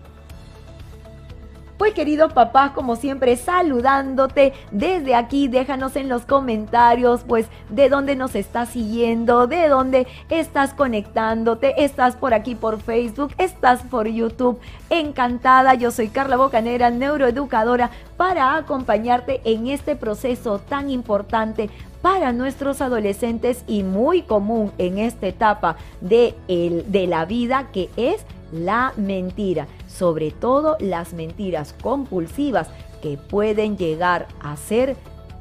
Pues 1.78 1.94
queridos 1.94 2.32
papás, 2.32 2.72
como 2.72 2.96
siempre, 2.96 3.36
saludándote 3.36 4.52
desde 4.72 5.14
aquí, 5.14 5.46
déjanos 5.46 5.94
en 5.94 6.08
los 6.08 6.22
comentarios, 6.22 7.22
pues, 7.22 7.46
de 7.70 7.88
dónde 7.88 8.16
nos 8.16 8.34
estás 8.34 8.70
siguiendo, 8.70 9.46
de 9.46 9.68
dónde 9.68 10.08
estás 10.28 10.74
conectándote, 10.74 11.84
estás 11.84 12.16
por 12.16 12.34
aquí 12.34 12.56
por 12.56 12.80
Facebook, 12.80 13.32
estás 13.38 13.82
por 13.82 14.08
YouTube. 14.08 14.58
Encantada, 14.90 15.74
yo 15.74 15.92
soy 15.92 16.08
Carla 16.08 16.36
Bocanera, 16.36 16.90
neuroeducadora, 16.90 17.90
para 18.16 18.56
acompañarte 18.56 19.40
en 19.44 19.68
este 19.68 19.94
proceso 19.94 20.58
tan 20.58 20.90
importante 20.90 21.70
para 22.02 22.32
nuestros 22.32 22.80
adolescentes 22.80 23.62
y 23.68 23.84
muy 23.84 24.22
común 24.22 24.72
en 24.78 24.98
esta 24.98 25.28
etapa 25.28 25.76
de, 26.00 26.34
el, 26.48 26.90
de 26.90 27.06
la 27.06 27.24
vida 27.24 27.68
que 27.72 27.88
es 27.96 28.24
la 28.52 28.92
mentira, 28.96 29.66
sobre 29.98 30.30
todo 30.30 30.76
las 30.80 31.12
mentiras 31.12 31.74
compulsivas 31.82 32.68
que 33.02 33.16
pueden 33.16 33.76
llegar 33.76 34.28
a 34.40 34.56
ser 34.56 34.96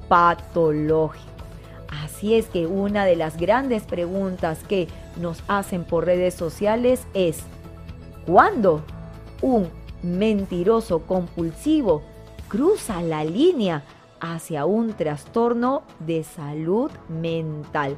patológicas. 0.08 1.28
Así 2.03 2.36
es 2.36 2.47
que 2.47 2.66
una 2.66 3.05
de 3.05 3.16
las 3.16 3.38
grandes 3.38 3.84
preguntas 3.84 4.60
que 4.68 4.88
nos 5.22 5.43
hacen 5.47 5.84
por 5.84 6.05
redes 6.05 6.34
sociales 6.34 7.05
es, 7.14 7.43
¿cuándo 8.26 8.82
un 9.41 9.70
mentiroso 10.01 10.99
compulsivo 10.99 12.01
cruza 12.47 13.01
la 13.01 13.24
línea 13.24 13.84
hacia 14.20 14.66
un 14.66 14.93
trastorno 14.93 15.84
de 15.99 16.24
salud 16.24 16.91
mental? 17.08 17.97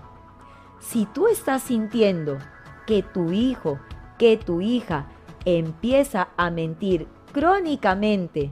Si 0.80 1.06
tú 1.06 1.28
estás 1.28 1.64
sintiendo 1.64 2.38
que 2.86 3.02
tu 3.02 3.32
hijo 3.32 3.80
que 4.20 4.38
tu 4.38 4.62
hija 4.62 5.08
empieza 5.46 6.30
a 6.38 6.50
mentir 6.50 7.08
crónicamente, 7.32 8.52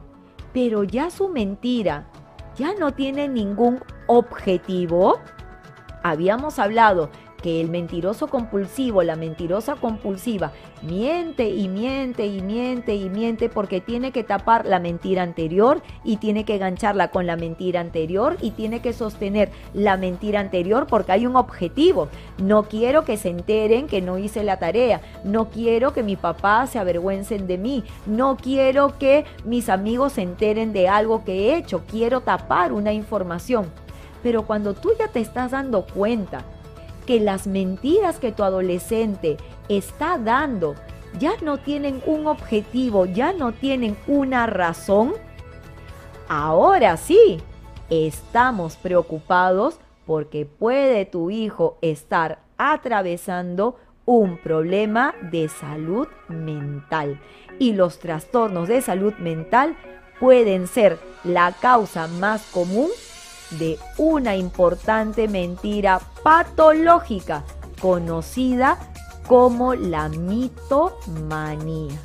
pero 0.54 0.84
ya 0.84 1.10
su 1.10 1.30
mentira 1.30 2.08
ya 2.56 2.74
no 2.74 2.94
tiene 2.94 3.28
ningún 3.28 3.80
objetivo, 4.08 5.20
habíamos 6.04 6.60
hablado 6.60 7.10
que 7.42 7.62
el 7.62 7.70
mentiroso 7.70 8.28
compulsivo, 8.28 9.04
la 9.04 9.16
mentirosa 9.16 9.76
compulsiva, 9.76 10.52
miente 10.82 11.50
y 11.50 11.68
miente 11.68 12.26
y 12.26 12.42
miente 12.42 12.96
y 12.96 13.10
miente 13.10 13.50
porque 13.50 13.82
tiene 13.82 14.12
que 14.12 14.24
tapar 14.24 14.66
la 14.66 14.80
mentira 14.80 15.24
anterior 15.24 15.82
y 16.04 16.18
tiene 16.18 16.46
que 16.46 16.58
gancharla 16.58 17.10
con 17.10 17.28
la 17.28 17.36
mentira 17.36 17.80
anterior 17.80 18.38
y 18.42 18.52
tiene 18.52 18.82
que 18.82 18.94
sostener 18.94 19.52
la 19.74 19.98
mentira 19.98 20.40
anterior 20.40 20.88
porque 20.88 21.12
hay 21.12 21.26
un 21.26 21.36
objetivo. 21.36 22.10
No 22.38 22.64
quiero 22.64 23.06
que 23.06 23.18
se 23.18 23.30
enteren 23.30 23.88
que 23.88 24.02
no 24.02 24.18
hice 24.18 24.44
la 24.44 24.58
tarea, 24.58 25.02
no 25.24 25.50
quiero 25.50 25.94
que 25.94 26.04
mi 26.04 26.16
papá 26.16 26.68
se 26.68 26.80
avergüencen 26.80 27.48
de 27.48 27.58
mí, 27.58 27.84
no 28.06 28.38
quiero 28.38 28.98
que 28.98 29.26
mis 29.46 29.70
amigos 29.70 30.14
se 30.14 30.22
enteren 30.22 30.74
de 30.74 30.88
algo 30.88 31.24
que 31.24 31.52
he 31.52 31.58
hecho, 31.58 31.84
quiero 31.88 32.22
tapar 32.22 32.74
una 32.74 32.94
información. 32.94 33.68
Pero 34.24 34.46
cuando 34.46 34.74
tú 34.74 34.92
ya 34.98 35.08
te 35.08 35.20
estás 35.20 35.52
dando 35.52 35.86
cuenta 35.86 36.44
que 37.08 37.20
las 37.20 37.48
mentiras 37.48 38.20
que 38.20 38.32
tu 38.32 38.44
adolescente 38.44 39.38
está 39.70 40.20
dando 40.20 40.76
ya 41.18 41.32
no 41.42 41.58
tienen 41.58 42.04
un 42.06 42.28
objetivo, 42.28 43.06
ya 43.06 43.34
no 43.34 43.54
tienen 43.54 43.98
una 44.06 44.46
razón, 44.46 45.14
ahora 46.28 46.98
sí, 46.98 47.42
estamos 47.90 48.76
preocupados 48.76 49.80
porque 50.06 50.46
puede 50.46 51.06
tu 51.06 51.32
hijo 51.32 51.78
estar 51.82 52.40
atravesando 52.58 53.78
un 54.06 54.38
problema 54.38 55.16
de 55.32 55.50
salud 55.50 56.08
mental. 56.28 57.20
Y 57.60 57.74
los 57.74 58.00
trastornos 58.00 58.68
de 58.68 58.82
salud 58.82 59.14
mental 59.16 59.76
pueden 60.20 60.68
ser 60.68 61.00
la 61.24 61.52
causa 61.52 62.08
más 62.08 62.44
común 62.52 62.90
de 63.52 63.80
una 63.98 64.36
importante 64.36 65.28
mentira 65.28 66.00
patológica 66.24 67.44
conocida 67.82 68.78
como 69.28 69.76
la 69.76 70.10
mitomanía. 70.10 71.98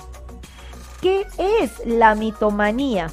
¿Qué 1.00 1.26
es 1.38 1.84
la 1.84 2.14
mitomanía? 2.14 3.08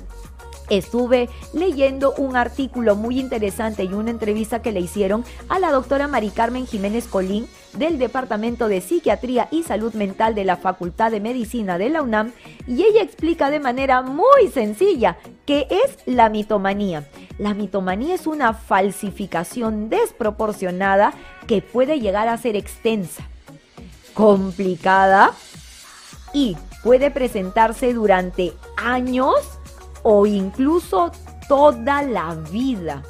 Estuve 0.69 1.29
leyendo 1.53 2.13
un 2.15 2.35
artículo 2.35 2.95
muy 2.95 3.19
interesante 3.19 3.83
y 3.83 3.93
una 3.93 4.11
entrevista 4.11 4.61
que 4.61 4.71
le 4.71 4.79
hicieron 4.79 5.25
a 5.49 5.59
la 5.59 5.71
doctora 5.71 6.07
Mari 6.07 6.29
Carmen 6.29 6.67
Jiménez 6.67 7.07
Colín 7.07 7.47
del 7.73 7.97
Departamento 7.97 8.67
de 8.67 8.81
Psiquiatría 8.81 9.47
y 9.51 9.63
Salud 9.63 9.93
Mental 9.93 10.35
de 10.35 10.45
la 10.45 10.57
Facultad 10.57 11.11
de 11.11 11.19
Medicina 11.19 11.77
de 11.77 11.89
la 11.89 12.01
UNAM 12.01 12.31
y 12.67 12.83
ella 12.83 13.01
explica 13.01 13.49
de 13.49 13.59
manera 13.59 14.01
muy 14.01 14.47
sencilla 14.53 15.17
qué 15.45 15.67
es 15.69 15.97
la 16.05 16.29
mitomanía. 16.29 17.07
La 17.37 17.53
mitomanía 17.53 18.15
es 18.15 18.27
una 18.27 18.53
falsificación 18.53 19.89
desproporcionada 19.89 21.13
que 21.47 21.61
puede 21.61 21.99
llegar 21.99 22.27
a 22.27 22.37
ser 22.37 22.55
extensa, 22.55 23.23
complicada 24.13 25.31
y 26.33 26.57
puede 26.83 27.11
presentarse 27.11 27.93
durante 27.93 28.53
años 28.77 29.58
o 30.03 30.25
incluso 30.25 31.11
toda 31.47 32.01
la 32.01 32.35
vida. 32.35 33.03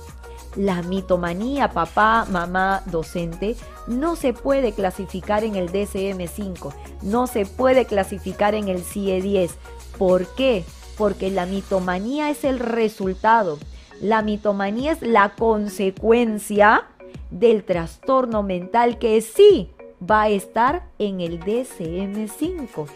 La 0.56 0.82
mitomanía, 0.82 1.70
papá, 1.70 2.26
mamá, 2.30 2.82
docente, 2.88 3.56
no 3.88 4.16
se 4.16 4.34
puede 4.34 4.74
clasificar 4.74 5.44
en 5.44 5.56
el 5.56 5.72
DCM5, 5.72 6.74
no 7.04 7.28
se 7.28 7.46
puede 7.46 7.86
clasificar 7.86 8.56
en 8.56 8.68
el 8.68 8.84
CIE10. 8.84 9.52
¿Por 9.98 10.26
qué? 10.36 10.64
Porque 10.98 11.30
la 11.30 11.46
mitomanía 11.46 12.30
es 12.30 12.44
el 12.44 12.60
resultado. 12.60 13.60
La 14.02 14.22
mitomanía 14.22 14.94
es 14.94 15.02
la 15.02 15.36
consecuencia 15.36 16.88
del 17.30 17.64
trastorno 17.64 18.44
mental 18.44 18.98
que 18.98 19.22
sí 19.22 19.70
va 20.10 20.24
a 20.24 20.30
estar 20.30 20.84
en 20.98 21.22
el 21.22 21.40
DCM5. 21.40 22.88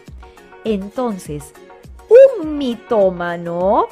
Entonces, 0.64 1.52
un 2.40 2.58
mitómano, 2.58 3.86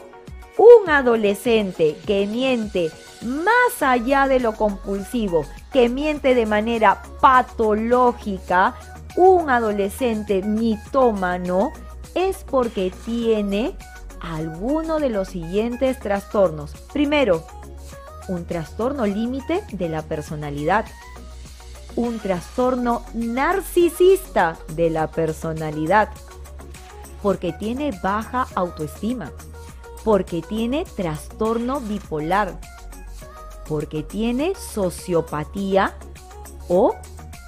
un 0.59 0.91
adolescente 0.91 1.97
que 2.07 2.27
miente 2.27 2.91
más 3.23 3.83
allá 3.83 4.27
de 4.27 4.41
lo 4.41 4.55
compulsivo, 4.55 5.45
que 5.73 5.89
miente 5.89 6.35
de 6.35 6.47
manera 6.47 7.03
patológica, 7.21 8.75
un 9.17 9.51
adolescente 9.51 10.43
mitómano 10.43 11.73
es 12.15 12.45
porque 12.45 12.93
tiene 13.05 13.77
alguno 14.21 14.99
de 14.99 15.11
los 15.11 15.29
siguientes 15.29 15.99
trastornos. 15.99 16.73
Primero, 16.93 17.45
un 18.29 18.45
trastorno 18.47 19.07
límite 19.07 19.63
de 19.73 19.89
la 19.89 20.03
personalidad. 20.03 20.87
Un 21.97 22.19
trastorno 22.19 23.05
narcisista 23.13 24.57
de 24.75 24.89
la 24.91 25.11
personalidad 25.11 26.09
porque 27.23 27.53
tiene 27.53 27.93
baja 28.03 28.49
autoestima, 28.55 29.31
porque 30.05 30.43
tiene 30.43 30.85
trastorno 30.85 31.81
bipolar, 31.81 32.59
porque 33.69 34.03
tiene 34.03 34.55
sociopatía 34.55 35.95
o 36.69 36.95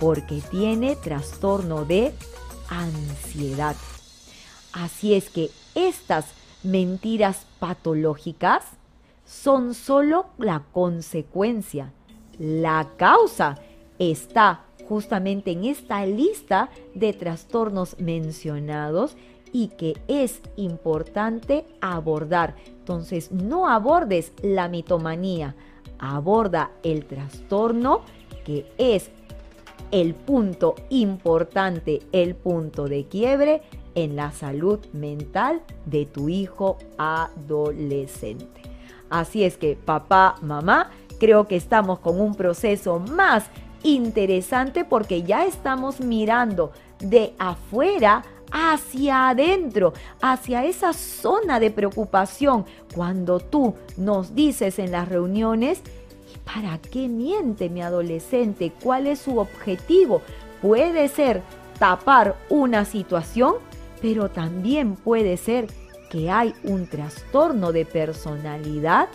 porque 0.01 0.41
tiene 0.51 0.97
trastorno 0.97 1.85
de 1.85 2.15
ansiedad. 2.69 3.77
Así 4.73 5.15
es 5.15 5.31
que 5.31 5.51
estas 5.75 6.27
mentiras 6.63 7.47
patológicas 7.59 8.65
son 9.25 9.75
solo 9.75 10.27
la 10.39 10.63
consecuencia. 10.73 11.93
La 12.39 12.89
causa 12.97 13.59
está 13.99 14.65
justamente 14.89 15.53
en 15.53 15.65
esta 15.65 16.05
lista 16.05 16.71
de 16.95 17.13
trastornos 17.13 17.99
mencionados 17.99 19.17
y 19.55 19.69
que 19.69 19.95
es 20.09 20.43
importante 20.57 21.65
abordar. 21.81 22.57
Entonces, 22.67 23.31
no 23.31 23.69
abordes 23.69 24.33
la 24.43 24.69
mitomanía, 24.69 25.55
aborda 26.01 26.73
el 26.83 27.07
trastorno 27.07 28.01
que 28.45 28.67
es 28.79 29.11
el 29.93 30.15
punto 30.15 30.75
importante, 30.91 32.01
el 32.11 32.35
punto 32.35 32.89
de 32.89 33.07
quiebre 33.07 33.63
en 33.95 34.17
la 34.17 34.33
salud 34.33 34.81
mental 34.93 35.63
de 35.87 36.05
tu 36.05 36.29
hijo 36.29 36.77
adolescente. 36.99 38.61
Así 39.09 39.45
es 39.45 39.57
que 39.57 39.77
papá, 39.77 40.35
mamá, 40.43 40.91
creo 41.21 41.47
que 41.47 41.55
estamos 41.55 42.01
con 42.01 42.21
un 42.21 42.35
proceso 42.35 42.99
más 42.99 43.45
interesante 43.85 44.85
porque 44.85 45.23
ya 45.23 45.47
estamos 45.47 46.01
mirando 46.01 46.73
de 46.99 47.35
afuera 47.39 48.25
hacia 48.57 49.31
adentro, 49.31 49.93
hacia 50.23 50.65
esa 50.65 50.93
zona 50.93 51.59
de 51.59 51.73
preocupación, 51.73 52.65
cuando 52.95 53.41
tú 53.41 53.75
nos 53.97 54.37
dices 54.37 54.79
en 54.79 54.93
las 54.93 55.09
reuniones, 55.09 55.83
¿para 56.45 56.79
qué 56.79 57.09
miente 57.09 57.69
mi 57.69 57.83
adolescente? 57.83 58.73
¿Cuál 58.81 59.09
es 59.09 59.19
su 59.19 59.39
objetivo? 59.39 60.23
Puede 60.63 61.09
ser 61.09 61.43
tapar 61.81 62.37
una 62.49 62.85
situación, 62.85 63.55
pero 64.01 64.31
también 64.31 64.95
puede 64.95 65.37
ser 65.37 65.67
que 66.09 66.31
hay 66.31 66.55
un 66.63 66.87
trastorno 66.87 67.73
de 67.73 67.85
personalidad 67.85 69.09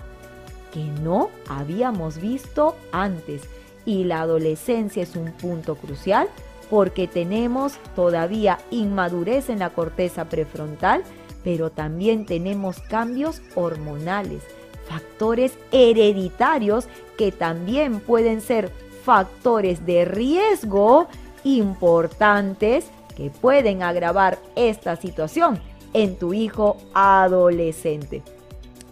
que 0.73 0.83
no 1.01 1.29
habíamos 1.47 2.19
visto 2.19 2.75
antes. 2.91 3.43
Y 3.85 4.03
la 4.03 4.19
adolescencia 4.19 5.01
es 5.01 5.15
un 5.15 5.31
punto 5.31 5.75
crucial 5.75 6.27
porque 6.69 7.07
tenemos 7.07 7.73
todavía 7.95 8.59
inmadurez 8.71 9.49
en 9.49 9.59
la 9.59 9.71
corteza 9.71 10.25
prefrontal, 10.25 11.03
pero 11.43 11.71
también 11.71 12.25
tenemos 12.25 12.79
cambios 12.79 13.41
hormonales, 13.55 14.43
factores 14.87 15.57
hereditarios 15.71 16.87
que 17.17 17.31
también 17.31 17.99
pueden 17.99 18.41
ser 18.41 18.71
factores 19.03 19.85
de 19.85 20.05
riesgo 20.05 21.07
importantes 21.43 22.85
que 23.15 23.29
pueden 23.29 23.83
agravar 23.83 24.39
esta 24.55 24.95
situación 24.95 25.59
en 25.93 26.17
tu 26.17 26.33
hijo 26.33 26.77
adolescente. 26.93 28.21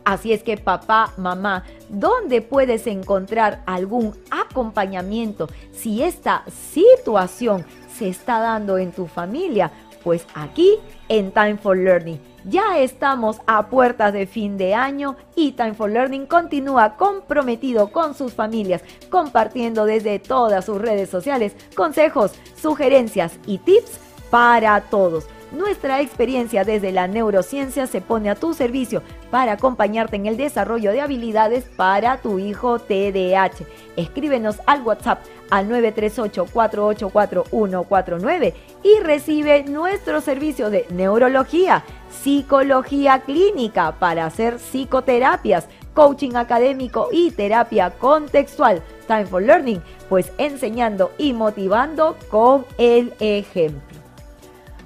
Así 0.07 0.31
es 0.31 0.41
que 0.41 0.55
papá, 0.55 1.11
mamá, 1.17 1.65
¿dónde 1.89 2.41
puedes 2.41 2.87
encontrar 2.87 3.61
algún 3.65 4.15
acompañamiento 4.31 5.49
si 5.73 6.01
esta 6.01 6.45
situación 6.71 7.65
se 7.93 8.07
está 8.07 8.39
dando 8.39 8.77
en 8.77 8.93
tu 8.93 9.07
familia? 9.07 9.69
Pues 10.05 10.25
aquí 10.33 10.75
en 11.09 11.33
Time 11.33 11.57
for 11.57 11.75
Learning. 11.75 12.21
Ya 12.45 12.79
estamos 12.79 13.41
a 13.47 13.67
puertas 13.67 14.13
de 14.13 14.27
fin 14.27 14.57
de 14.57 14.73
año 14.75 15.17
y 15.35 15.51
Time 15.51 15.73
for 15.73 15.91
Learning 15.91 16.25
continúa 16.25 16.95
comprometido 16.95 17.91
con 17.91 18.13
sus 18.13 18.33
familias, 18.33 18.83
compartiendo 19.09 19.83
desde 19.83 20.19
todas 20.19 20.63
sus 20.63 20.77
redes 20.81 21.09
sociales 21.09 21.53
consejos, 21.75 22.31
sugerencias 22.55 23.37
y 23.45 23.57
tips 23.57 23.99
para 24.29 24.79
todos. 24.79 25.27
Nuestra 25.51 26.01
experiencia 26.01 26.63
desde 26.65 26.91
la 26.91 27.07
neurociencia 27.07 27.87
se 27.87 28.01
pone 28.01 28.29
a 28.29 28.35
tu 28.35 28.53
servicio 28.53 29.01
para 29.31 29.53
acompañarte 29.53 30.17
en 30.17 30.25
el 30.25 30.35
desarrollo 30.35 30.91
de 30.91 30.99
habilidades 30.99 31.63
para 31.63 32.17
tu 32.17 32.37
hijo 32.37 32.79
TDAH. 32.79 33.63
Escríbenos 33.95 34.57
al 34.65 34.81
WhatsApp 34.81 35.21
al 35.49 35.69
938-484-149 35.69 38.53
y 38.83 38.99
recibe 38.99 39.63
nuestro 39.63 40.19
servicio 40.19 40.69
de 40.69 40.85
neurología, 40.89 41.85
psicología 42.09 43.21
clínica 43.21 43.93
para 43.93 44.25
hacer 44.25 44.59
psicoterapias, 44.59 45.69
coaching 45.93 46.35
académico 46.35 47.07
y 47.11 47.31
terapia 47.31 47.91
contextual. 47.91 48.83
Time 49.07 49.25
for 49.25 49.41
Learning, 49.41 49.81
pues 50.09 50.33
enseñando 50.37 51.13
y 51.17 51.31
motivando 51.31 52.17
con 52.29 52.65
el 52.77 53.13
ejemplo. 53.19 53.86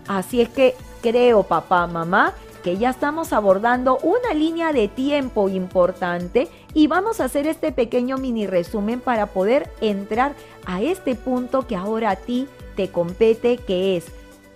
Así 0.07 0.41
es 0.41 0.49
que 0.49 0.75
creo, 1.01 1.43
papá, 1.43 1.87
mamá, 1.87 2.33
que 2.63 2.77
ya 2.77 2.89
estamos 2.89 3.33
abordando 3.33 3.97
una 3.99 4.33
línea 4.33 4.71
de 4.71 4.87
tiempo 4.87 5.49
importante 5.49 6.47
y 6.73 6.87
vamos 6.87 7.19
a 7.19 7.25
hacer 7.25 7.47
este 7.47 7.71
pequeño 7.71 8.17
mini 8.17 8.47
resumen 8.47 8.99
para 8.99 9.27
poder 9.27 9.69
entrar 9.81 10.35
a 10.65 10.81
este 10.81 11.15
punto 11.15 11.65
que 11.67 11.75
ahora 11.75 12.11
a 12.11 12.15
ti 12.15 12.47
te 12.75 12.89
compete, 12.89 13.57
que 13.57 13.97
es 13.97 14.05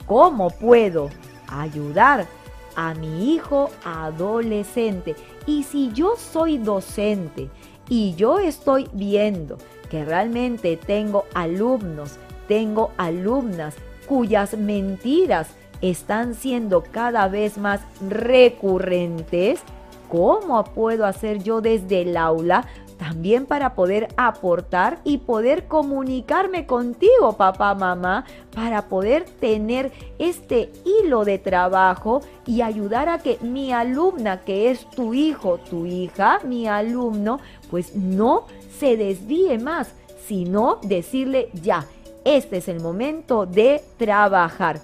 cómo 0.06 0.50
puedo 0.50 1.10
ayudar 1.48 2.28
a 2.76 2.94
mi 2.94 3.34
hijo 3.34 3.72
adolescente. 3.84 5.16
Y 5.48 5.64
si 5.64 5.92
yo 5.94 6.16
soy 6.18 6.58
docente 6.58 7.50
y 7.90 8.14
yo 8.16 8.40
estoy 8.40 8.88
viendo 8.94 9.58
que 9.90 10.06
realmente 10.06 10.78
tengo 10.78 11.26
alumnos, 11.34 12.18
tengo 12.48 12.92
alumnas 12.98 13.76
cuyas 14.08 14.58
mentiras 14.58 15.50
están 15.82 16.36
siendo 16.36 16.84
cada 16.84 17.28
vez 17.28 17.58
más 17.58 17.82
recurrentes, 18.10 19.62
¿cómo 20.10 20.64
puedo 20.64 21.06
hacer 21.06 21.44
yo 21.44 21.62
desde 21.62 22.04
el 22.04 22.18
aula 22.18 22.66
también 22.98 23.46
para 23.46 23.76
poder 23.76 24.08
aportar 24.18 25.00
y 25.04 25.18
poder 25.20 25.68
comunicarme 25.68 26.66
contigo, 26.66 27.34
papá, 27.34 27.76
mamá, 27.76 28.26
para 28.54 28.88
poder 28.88 29.26
tener 29.26 29.92
este 30.18 30.72
hilo 30.86 31.26
de 31.26 31.38
trabajo 31.38 32.22
y 32.46 32.62
ayudar 32.62 33.10
a 33.10 33.20
que 33.20 33.38
mi 33.42 33.72
alumna, 33.72 34.42
que 34.42 34.72
es 34.72 34.90
tu 34.92 35.14
hijo, 35.14 35.58
tu 35.70 35.86
hija, 35.86 36.40
mi 36.46 36.68
alumno, 36.68 37.40
pues 37.70 37.96
no 37.96 38.46
se 38.80 38.98
desvíe 38.98 39.58
más, 39.60 39.94
sino 40.26 40.80
decirle 40.82 41.50
ya, 41.54 41.86
este 42.26 42.58
es 42.58 42.68
el 42.68 42.82
momento 42.82 43.46
de 43.46 43.82
trabajar. 43.98 44.82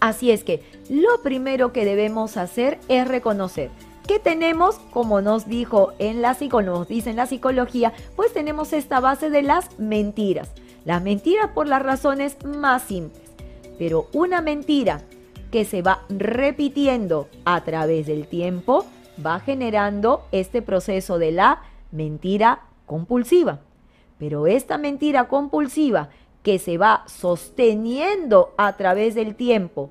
Así 0.00 0.30
es 0.30 0.42
que 0.42 0.62
lo 0.88 1.22
primero 1.22 1.72
que 1.72 1.84
debemos 1.84 2.36
hacer 2.36 2.78
es 2.88 3.06
reconocer 3.06 3.70
que 4.06 4.18
tenemos, 4.18 4.76
como 4.90 5.20
nos 5.20 5.46
dijo 5.46 5.92
en 5.98 6.22
la 6.22 6.34
dice 6.34 7.10
en 7.10 7.16
la 7.16 7.26
psicología, 7.26 7.92
pues 8.16 8.32
tenemos 8.32 8.72
esta 8.72 9.00
base 9.00 9.30
de 9.30 9.42
las 9.42 9.78
mentiras. 9.78 10.50
Las 10.84 11.02
mentiras 11.02 11.50
por 11.54 11.68
las 11.68 11.82
razones 11.82 12.36
más 12.44 12.82
simples. 12.82 13.22
Pero 13.78 14.08
una 14.12 14.40
mentira 14.40 15.02
que 15.50 15.64
se 15.64 15.82
va 15.82 16.02
repitiendo 16.08 17.28
a 17.44 17.62
través 17.62 18.06
del 18.06 18.26
tiempo 18.26 18.84
va 19.24 19.38
generando 19.40 20.24
este 20.32 20.62
proceso 20.62 21.18
de 21.18 21.32
la 21.32 21.62
mentira 21.92 22.62
compulsiva. 22.86 23.60
Pero 24.18 24.46
esta 24.46 24.78
mentira 24.78 25.28
compulsiva 25.28 26.08
que 26.42 26.58
se 26.58 26.78
va 26.78 27.04
sosteniendo 27.06 28.52
a 28.56 28.76
través 28.76 29.14
del 29.14 29.34
tiempo, 29.34 29.90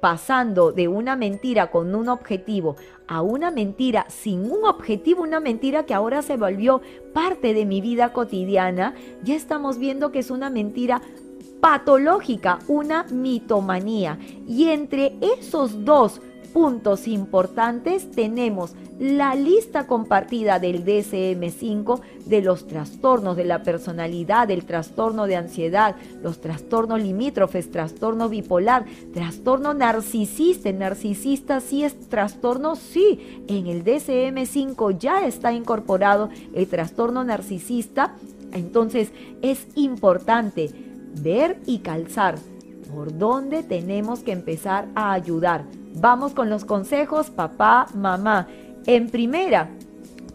pasando 0.00 0.72
de 0.72 0.88
una 0.88 1.14
mentira 1.14 1.70
con 1.70 1.94
un 1.94 2.08
objetivo 2.08 2.76
a 3.10 3.22
una 3.22 3.50
mentira 3.50 4.06
sin 4.08 4.50
un 4.50 4.64
objetivo, 4.64 5.22
una 5.22 5.40
mentira 5.40 5.84
que 5.84 5.94
ahora 5.94 6.22
se 6.22 6.36
volvió 6.36 6.80
parte 7.12 7.54
de 7.54 7.66
mi 7.66 7.80
vida 7.80 8.12
cotidiana, 8.12 8.94
ya 9.24 9.34
estamos 9.34 9.78
viendo 9.78 10.12
que 10.12 10.20
es 10.20 10.30
una 10.30 10.48
mentira 10.48 11.02
patológica, 11.60 12.60
una 12.68 13.02
mitomanía. 13.10 14.16
Y 14.46 14.68
entre 14.68 15.16
esos 15.20 15.84
dos 15.84 16.20
puntos 16.52 17.08
importantes 17.08 18.10
tenemos 18.10 18.74
la 18.98 19.34
lista 19.34 19.86
compartida 19.86 20.58
del 20.58 20.84
DSM5 20.84 22.00
de 22.26 22.42
los 22.42 22.66
trastornos 22.66 23.34
de 23.34 23.44
la 23.44 23.62
personalidad, 23.62 24.46
del 24.46 24.66
trastorno 24.66 25.26
de 25.26 25.36
ansiedad, 25.36 25.96
los 26.22 26.40
trastornos 26.40 27.00
limítrofes, 27.00 27.70
trastorno 27.70 28.28
bipolar, 28.28 28.84
trastorno 29.14 29.72
narcisista. 29.72 30.70
narcisista 30.72 31.60
sí 31.60 31.82
es 31.82 31.98
trastorno, 32.10 32.76
sí. 32.76 33.44
En 33.48 33.66
el 33.68 33.84
DSM5 33.84 34.98
ya 34.98 35.26
está 35.26 35.52
incorporado 35.52 36.28
el 36.54 36.66
trastorno 36.66 37.24
narcisista. 37.24 38.14
Entonces 38.52 39.12
es 39.40 39.66
importante 39.76 40.70
ver 41.22 41.58
y 41.64 41.78
calzar 41.78 42.36
por 42.90 43.16
dónde 43.16 43.62
tenemos 43.62 44.20
que 44.20 44.32
empezar 44.32 44.88
a 44.94 45.12
ayudar. 45.12 45.64
Vamos 45.94 46.32
con 46.32 46.50
los 46.50 46.64
consejos, 46.64 47.30
papá, 47.30 47.86
mamá. 47.94 48.48
En 48.86 49.08
primera, 49.10 49.70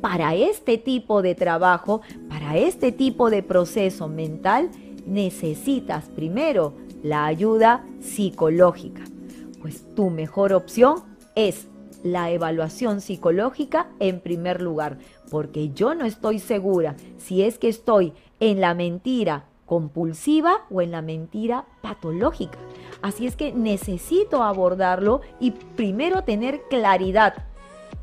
para 0.01 0.35
este 0.35 0.77
tipo 0.77 1.21
de 1.21 1.35
trabajo, 1.35 2.01
para 2.29 2.57
este 2.57 2.91
tipo 2.91 3.29
de 3.29 3.43
proceso 3.43 4.07
mental, 4.07 4.69
necesitas 5.05 6.05
primero 6.09 6.73
la 7.03 7.25
ayuda 7.25 7.85
psicológica. 7.99 9.03
Pues 9.61 9.83
tu 9.95 10.09
mejor 10.09 10.53
opción 10.53 11.03
es 11.35 11.67
la 12.03 12.29
evaluación 12.29 13.01
psicológica 13.01 13.87
en 13.99 14.19
primer 14.19 14.61
lugar, 14.61 14.99
porque 15.31 15.71
yo 15.73 15.95
no 15.95 16.05
estoy 16.05 16.39
segura 16.39 16.95
si 17.17 17.41
es 17.41 17.57
que 17.57 17.67
estoy 17.67 18.13
en 18.39 18.61
la 18.61 18.75
mentira 18.75 19.45
compulsiva 19.65 20.65
o 20.69 20.81
en 20.81 20.91
la 20.91 21.01
mentira 21.01 21.65
patológica. 21.81 22.57
Así 23.01 23.27
es 23.27 23.35
que 23.35 23.51
necesito 23.51 24.43
abordarlo 24.43 25.21
y 25.39 25.51
primero 25.51 26.23
tener 26.23 26.61
claridad. 26.69 27.45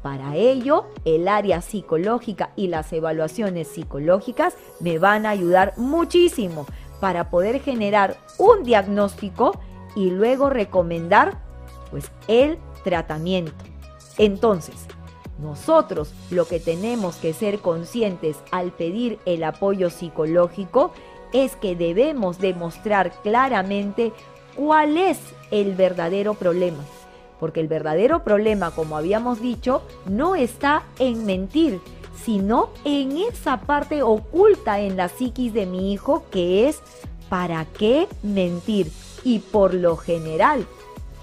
Para 0.02 0.34
ello, 0.36 0.86
el 1.04 1.28
área 1.28 1.60
psicológica 1.62 2.50
y 2.56 2.66
las 2.66 2.92
evaluaciones 2.92 3.68
psicológicas 3.68 4.56
me 4.80 4.98
van 4.98 5.26
a 5.26 5.30
ayudar 5.30 5.74
muchísimo 5.76 6.66
para 7.00 7.30
poder 7.30 7.60
generar 7.60 8.16
un 8.38 8.64
diagnóstico 8.64 9.58
y 9.94 10.10
luego 10.10 10.50
recomendar 10.50 11.38
pues 11.90 12.10
el 12.26 12.58
tratamiento. 12.82 13.52
Entonces, 14.18 14.86
nosotros 15.38 16.12
lo 16.30 16.46
que 16.46 16.60
tenemos 16.60 17.16
que 17.16 17.32
ser 17.32 17.58
conscientes 17.58 18.36
al 18.50 18.72
pedir 18.72 19.18
el 19.24 19.44
apoyo 19.44 19.90
psicológico 19.90 20.92
es 21.32 21.56
que 21.56 21.76
debemos 21.76 22.38
demostrar 22.38 23.12
claramente 23.22 24.12
cuál 24.54 24.96
es 24.96 25.18
el 25.50 25.74
verdadero 25.74 26.34
problema. 26.34 26.84
Porque 27.40 27.60
el 27.60 27.68
verdadero 27.68 28.22
problema, 28.22 28.70
como 28.70 28.96
habíamos 28.96 29.40
dicho, 29.40 29.82
no 30.06 30.36
está 30.36 30.84
en 30.98 31.26
mentir, 31.26 31.80
sino 32.24 32.70
en 32.84 33.16
esa 33.16 33.60
parte 33.62 34.02
oculta 34.02 34.80
en 34.80 34.96
la 34.96 35.08
psiquis 35.08 35.52
de 35.52 35.66
mi 35.66 35.92
hijo 35.92 36.24
que 36.30 36.68
es 36.68 36.80
¿para 37.28 37.64
qué 37.64 38.06
mentir? 38.22 38.92
Y 39.24 39.40
por 39.40 39.74
lo 39.74 39.96
general, 39.96 40.66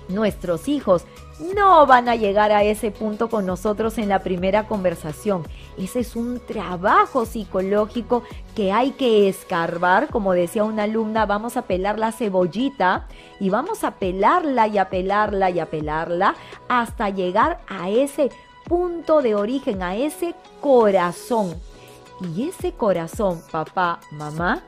nuestros 0.07 0.67
hijos 0.67 1.05
no 1.39 1.85
van 1.85 2.09
a 2.09 2.15
llegar 2.15 2.51
a 2.51 2.63
ese 2.63 2.91
punto 2.91 3.29
con 3.29 3.45
nosotros 3.45 3.97
en 3.97 4.09
la 4.09 4.19
primera 4.19 4.67
conversación. 4.67 5.43
Ese 5.77 6.01
es 6.01 6.15
un 6.15 6.39
trabajo 6.39 7.25
psicológico 7.25 8.23
que 8.55 8.71
hay 8.71 8.91
que 8.91 9.29
escarbar. 9.29 10.09
Como 10.09 10.33
decía 10.33 10.63
una 10.63 10.83
alumna, 10.83 11.25
vamos 11.25 11.57
a 11.57 11.63
pelar 11.63 11.97
la 11.97 12.11
cebollita 12.11 13.07
y 13.39 13.49
vamos 13.49 13.83
a 13.83 13.91
pelarla 13.91 14.67
y 14.67 14.77
a 14.77 14.89
pelarla 14.89 15.49
y 15.49 15.59
a 15.59 15.67
pelarla 15.67 16.35
hasta 16.67 17.09
llegar 17.09 17.61
a 17.67 17.89
ese 17.89 18.29
punto 18.65 19.21
de 19.21 19.35
origen, 19.35 19.81
a 19.81 19.95
ese 19.95 20.35
corazón. 20.61 21.55
Y 22.35 22.49
ese 22.49 22.73
corazón, 22.73 23.41
papá, 23.49 24.01
mamá, 24.11 24.61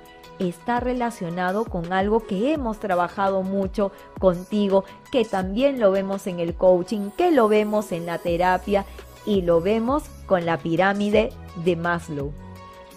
está 0.50 0.80
relacionado 0.80 1.66
con 1.66 1.94
algo 1.94 2.26
que 2.26 2.54
hemos 2.54 2.80
trabajado 2.80 3.44
mucho 3.44 3.92
contigo, 4.20 4.84
que 5.12 5.26
también 5.26 5.80
lo 5.80 5.92
vemos 5.92 6.28
en 6.28 6.40
el 6.40 6.56
coaching, 6.56 7.12
que 7.18 7.32
lo 7.32 7.48
vemos 7.48 7.92
en 7.92 8.06
la 8.06 8.18
terapia 8.18 8.86
y 9.26 9.42
lo 9.42 9.62
vemos 9.62 10.04
con 10.26 10.46
la 10.46 10.58
pirámide 10.58 11.32
de 11.64 11.76
Maslow, 11.76 12.34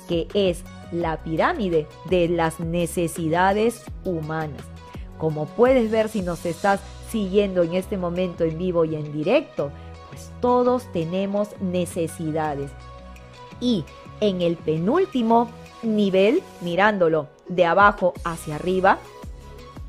que 0.08 0.28
es 0.34 0.62
la 0.92 1.22
pirámide 1.22 1.86
de 2.08 2.28
las 2.28 2.60
necesidades 2.60 3.84
humanas. 4.04 4.62
Como 5.18 5.46
puedes 5.46 5.90
ver 5.90 6.08
si 6.08 6.22
nos 6.22 6.44
estás 6.46 6.80
siguiendo 7.10 7.62
en 7.62 7.74
este 7.74 7.96
momento 7.96 8.44
en 8.44 8.58
vivo 8.58 8.84
y 8.84 8.96
en 8.96 9.12
directo, 9.12 9.70
pues 10.08 10.30
todos 10.40 10.90
tenemos 10.92 11.48
necesidades. 11.60 12.70
Y 13.60 13.84
en 14.20 14.42
el 14.42 14.56
penúltimo 14.56 15.48
nivel, 15.84 16.42
mirándolo 16.60 17.28
de 17.48 17.64
abajo 17.64 18.14
hacia 18.24 18.56
arriba, 18.56 18.98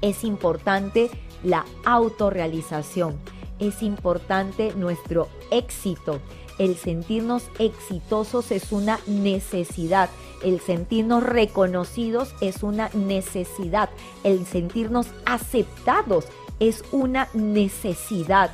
es 0.02 0.24
importante 0.24 1.10
la 1.44 1.66
autorrealización, 1.86 3.18
es 3.60 3.82
importante 3.82 4.74
nuestro 4.76 5.28
éxito. 5.52 6.20
El 6.58 6.76
sentirnos 6.78 7.50
exitosos 7.60 8.52
es 8.52 8.72
una 8.72 9.00
necesidad, 9.08 10.10
el 10.44 10.60
sentirnos 10.60 11.24
reconocidos 11.24 12.34
es 12.40 12.64
una 12.64 12.90
necesidad, 12.94 13.90
el 14.24 14.46
sentirnos 14.46 15.08
aceptados 15.26 16.26
es 16.60 16.84
una 16.92 17.28
necesidad. 17.34 18.52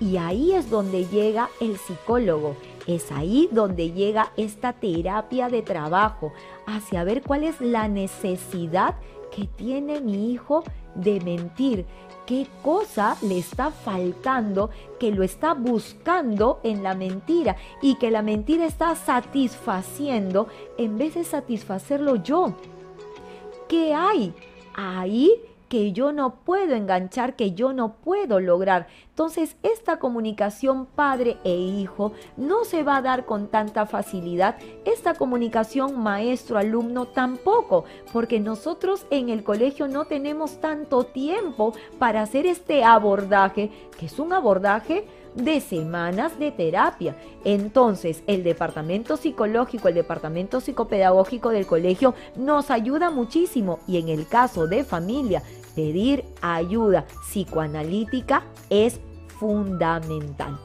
Y 0.00 0.16
ahí 0.16 0.52
es 0.52 0.70
donde 0.70 1.06
llega 1.06 1.50
el 1.60 1.78
psicólogo. 1.78 2.56
Es 2.86 3.12
ahí 3.12 3.48
donde 3.52 3.92
llega 3.92 4.32
esta 4.36 4.72
terapia 4.72 5.48
de 5.48 5.62
trabajo 5.62 6.32
hacia 6.66 7.04
ver 7.04 7.22
cuál 7.22 7.44
es 7.44 7.60
la 7.60 7.88
necesidad 7.88 8.96
que 9.34 9.46
tiene 9.46 10.00
mi 10.00 10.32
hijo 10.32 10.62
de 10.94 11.20
mentir, 11.20 11.86
qué 12.26 12.46
cosa 12.62 13.16
le 13.22 13.38
está 13.38 13.70
faltando, 13.70 14.70
que 15.00 15.10
lo 15.10 15.22
está 15.22 15.54
buscando 15.54 16.60
en 16.64 16.82
la 16.82 16.94
mentira 16.94 17.56
y 17.80 17.94
que 17.94 18.10
la 18.10 18.22
mentira 18.22 18.66
está 18.66 18.94
satisfaciendo 18.94 20.48
en 20.76 20.98
vez 20.98 21.14
de 21.14 21.24
satisfacerlo 21.24 22.16
yo. 22.16 22.54
¿Qué 23.68 23.94
hay 23.94 24.34
ahí 24.74 25.30
que 25.72 25.92
yo 25.92 26.12
no 26.12 26.34
puedo 26.44 26.74
enganchar, 26.74 27.34
que 27.34 27.52
yo 27.52 27.72
no 27.72 27.94
puedo 27.94 28.40
lograr. 28.40 28.88
Entonces, 29.12 29.56
esta 29.62 29.98
comunicación 29.98 30.86
padre 30.86 31.36
e 31.44 31.54
hijo 31.54 32.12
no 32.38 32.64
se 32.64 32.82
va 32.82 32.96
a 32.96 33.02
dar 33.02 33.26
con 33.26 33.48
tanta 33.48 33.84
facilidad. 33.84 34.56
Esta 34.86 35.12
comunicación 35.12 36.02
maestro-alumno 36.02 37.04
tampoco, 37.04 37.84
porque 38.10 38.40
nosotros 38.40 39.04
en 39.10 39.28
el 39.28 39.44
colegio 39.44 39.86
no 39.86 40.06
tenemos 40.06 40.62
tanto 40.62 41.04
tiempo 41.04 41.74
para 41.98 42.22
hacer 42.22 42.46
este 42.46 42.84
abordaje, 42.84 43.70
que 43.98 44.06
es 44.06 44.18
un 44.18 44.32
abordaje 44.32 45.06
de 45.34 45.60
semanas 45.60 46.38
de 46.38 46.50
terapia. 46.50 47.14
Entonces, 47.44 48.22
el 48.26 48.42
departamento 48.42 49.18
psicológico, 49.18 49.88
el 49.88 49.94
departamento 49.94 50.60
psicopedagógico 50.60 51.50
del 51.50 51.66
colegio 51.66 52.14
nos 52.34 52.70
ayuda 52.70 53.10
muchísimo 53.10 53.80
y 53.86 53.98
en 53.98 54.08
el 54.08 54.26
caso 54.26 54.66
de 54.66 54.84
familia, 54.84 55.42
pedir 55.74 56.24
ayuda 56.40 57.06
psicoanalítica 57.28 58.42
es 58.70 59.00
fundamental. 59.38 60.58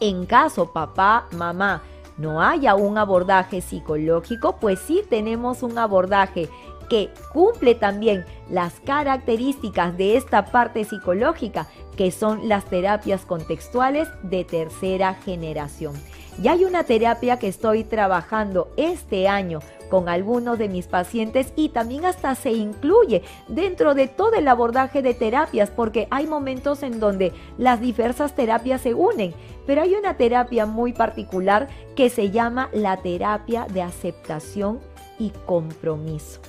En 0.00 0.26
caso 0.26 0.72
papá, 0.72 1.26
mamá, 1.32 1.82
no 2.16 2.42
haya 2.42 2.74
un 2.74 2.98
abordaje 2.98 3.60
psicológico, 3.60 4.56
pues 4.56 4.78
sí 4.80 5.02
tenemos 5.08 5.62
un 5.62 5.78
abordaje 5.78 6.48
que 6.88 7.10
cumple 7.32 7.74
también 7.74 8.24
las 8.50 8.80
características 8.80 9.96
de 9.96 10.16
esta 10.16 10.46
parte 10.46 10.84
psicológica, 10.84 11.68
que 11.96 12.10
son 12.10 12.48
las 12.48 12.64
terapias 12.64 13.24
contextuales 13.24 14.08
de 14.22 14.44
tercera 14.44 15.14
generación. 15.14 15.94
Y 16.42 16.48
hay 16.48 16.64
una 16.64 16.84
terapia 16.84 17.38
que 17.38 17.48
estoy 17.48 17.84
trabajando 17.84 18.68
este 18.76 19.28
año 19.28 19.60
con 19.90 20.08
algunos 20.08 20.58
de 20.58 20.68
mis 20.68 20.86
pacientes 20.86 21.52
y 21.56 21.70
también 21.70 22.04
hasta 22.04 22.34
se 22.34 22.52
incluye 22.52 23.22
dentro 23.48 23.94
de 23.94 24.06
todo 24.06 24.34
el 24.34 24.46
abordaje 24.46 25.02
de 25.02 25.14
terapias 25.14 25.70
porque 25.70 26.06
hay 26.10 26.26
momentos 26.26 26.82
en 26.82 27.00
donde 27.00 27.32
las 27.56 27.80
diversas 27.80 28.34
terapias 28.34 28.82
se 28.82 28.94
unen, 28.94 29.34
pero 29.66 29.82
hay 29.82 29.94
una 29.94 30.14
terapia 30.16 30.66
muy 30.66 30.92
particular 30.92 31.68
que 31.96 32.10
se 32.10 32.30
llama 32.30 32.68
la 32.72 32.98
terapia 32.98 33.66
de 33.68 33.82
aceptación 33.82 34.78
y 35.18 35.30
compromiso. 35.46 36.40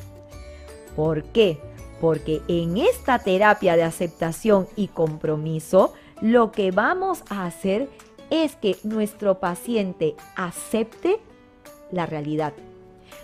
¿Por 0.96 1.24
qué? 1.24 1.60
Porque 2.02 2.42
en 2.48 2.78
esta 2.78 3.20
terapia 3.20 3.76
de 3.76 3.84
aceptación 3.84 4.68
y 4.76 4.88
compromiso, 4.88 5.94
lo 6.22 6.52
que 6.52 6.72
vamos 6.72 7.24
a 7.30 7.46
hacer 7.46 7.84
es 7.84 8.09
que 8.62 8.78
nuestro 8.84 9.40
paciente 9.40 10.16
acepte 10.36 11.20
la 11.92 12.06
realidad. 12.06 12.54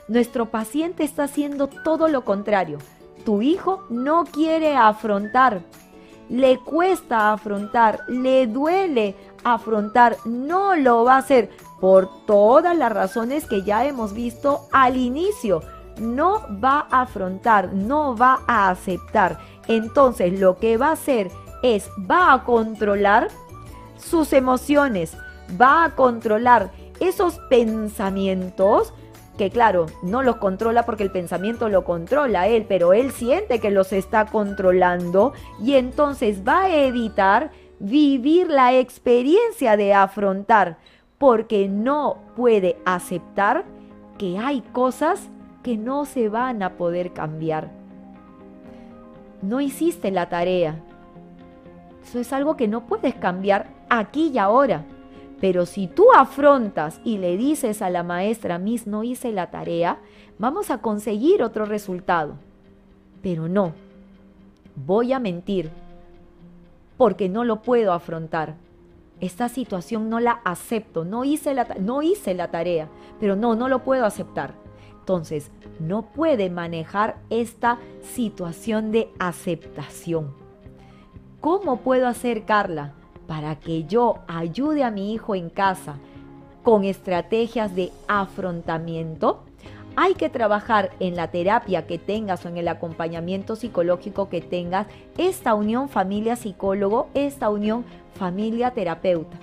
Nuestro 0.08 0.48
paciente 0.48 1.04
está 1.04 1.24
haciendo 1.24 1.68
todo 1.68 2.08
lo 2.08 2.26
contrario. 2.26 2.80
Tu 3.24 3.42
hijo 3.42 3.84
no 3.90 4.26
quiere 4.26 4.76
afrontar, 4.76 5.62
le 6.30 6.60
cuesta 6.60 7.32
afrontar, 7.32 8.02
le 8.08 8.48
duele 8.48 9.16
afrontar, 9.44 10.18
no 10.26 10.76
lo 10.76 11.04
va 11.04 11.16
a 11.16 11.20
hacer 11.20 11.50
por 11.80 12.26
todas 12.26 12.76
las 12.78 12.92
razones 12.92 13.46
que 13.46 13.64
ya 13.64 13.86
hemos 13.86 14.14
visto 14.14 14.68
al 14.72 14.98
inicio 14.98 15.62
no 16.00 16.42
va 16.64 16.88
a 16.90 17.02
afrontar, 17.02 17.74
no 17.74 18.16
va 18.16 18.40
a 18.48 18.70
aceptar. 18.70 19.40
Entonces 19.68 20.40
lo 20.40 20.58
que 20.58 20.78
va 20.78 20.90
a 20.90 20.94
hacer 20.94 21.32
es, 21.64 21.90
va 22.10 22.34
a 22.34 22.44
controlar 22.44 23.30
sus 23.98 24.34
emociones, 24.34 25.18
va 25.60 25.84
a 25.84 25.96
controlar 25.96 26.72
esos 27.00 27.40
pensamientos 27.50 28.94
que 29.38 29.50
claro, 29.50 29.88
no 30.02 30.24
los 30.24 30.38
controla 30.38 30.86
porque 30.86 31.04
el 31.04 31.12
pensamiento 31.12 31.68
lo 31.68 31.84
controla 31.84 32.48
él, 32.48 32.66
pero 32.68 32.94
él 32.94 33.12
siente 33.12 33.60
que 33.60 33.72
los 33.72 33.92
está 33.92 34.26
controlando 34.26 35.34
y 35.62 35.76
entonces 35.76 36.48
va 36.48 36.64
a 36.64 36.76
evitar 36.76 37.52
vivir 37.80 38.50
la 38.50 38.74
experiencia 38.74 39.76
de 39.76 39.94
afrontar 39.94 40.78
porque 41.18 41.68
no 41.68 42.18
puede 42.36 42.78
aceptar 42.86 43.66
que 44.18 44.38
hay 44.38 44.62
cosas 44.62 45.30
que 45.64 45.78
no 45.78 46.06
se 46.06 46.30
van 46.30 46.64
a 46.64 46.78
poder 46.78 47.12
cambiar. 47.12 47.72
No 49.42 49.60
hiciste 49.60 50.12
la 50.12 50.30
tarea. 50.30 50.82
Eso 52.04 52.20
es 52.20 52.32
algo 52.32 52.56
que 52.56 52.68
no 52.68 52.86
puedes 52.86 53.16
cambiar 53.16 53.75
aquí 53.90 54.32
y 54.34 54.38
ahora. 54.38 54.86
Pero 55.42 55.66
si 55.66 55.88
tú 55.88 56.08
afrontas 56.16 57.02
y 57.04 57.18
le 57.18 57.38
dices 57.38 57.82
a 57.82 57.90
la 57.90 58.04
maestra, 58.04 58.58
Miss, 58.58 58.88
no 58.88 59.04
hice 59.04 59.32
la 59.32 59.52
tarea, 59.52 60.00
vamos 60.40 60.72
a 60.72 60.80
conseguir 60.80 61.44
otro 61.44 61.66
resultado. 61.66 62.36
Pero 63.22 63.48
no, 63.48 63.74
voy 64.76 65.14
a 65.14 65.20
mentir 65.20 65.70
porque 66.98 67.30
no 67.30 67.44
lo 67.44 67.62
puedo 67.62 67.92
afrontar. 67.94 68.56
Esta 69.20 69.50
situación 69.50 70.10
no 70.10 70.20
la 70.20 70.42
acepto, 70.44 71.06
no 71.06 71.24
hice 71.24 71.54
la, 71.54 71.68
no 71.80 72.02
hice 72.02 72.34
la 72.34 72.52
tarea, 72.52 72.90
pero 73.20 73.36
no, 73.36 73.56
no 73.56 73.68
lo 73.68 73.84
puedo 73.84 74.06
aceptar. 74.06 74.54
Entonces, 75.00 75.52
no 75.80 76.02
puede 76.14 76.50
manejar 76.50 77.18
esta 77.30 77.78
situación 78.02 78.92
de 78.92 79.12
aceptación. 79.20 80.34
¿Cómo 81.42 81.78
puedo 81.78 82.08
hacer, 82.08 82.46
Carla, 82.46 82.94
para 83.28 83.56
que 83.56 83.86
yo 83.86 84.20
ayude 84.28 84.84
a 84.84 84.92
mi 84.92 85.14
hijo 85.14 85.36
en 85.36 85.50
casa 85.50 85.98
con 86.64 86.84
estrategias 86.84 87.76
de 87.76 87.92
afrontamiento? 88.08 89.44
Hay 89.98 90.16
que 90.16 90.30
trabajar 90.30 90.92
en 91.00 91.16
la 91.16 91.32
terapia 91.32 91.88
que 91.88 91.98
tengas 91.98 92.46
o 92.46 92.50
en 92.50 92.58
el 92.58 92.68
acompañamiento 92.68 93.56
psicológico 93.56 94.28
que 94.28 94.42
tengas, 94.42 94.88
esta 95.18 95.54
unión 95.54 95.88
familia-psicólogo, 95.88 97.08
esta 97.14 97.50
unión 97.50 97.86
familia-terapeuta. 98.16 99.38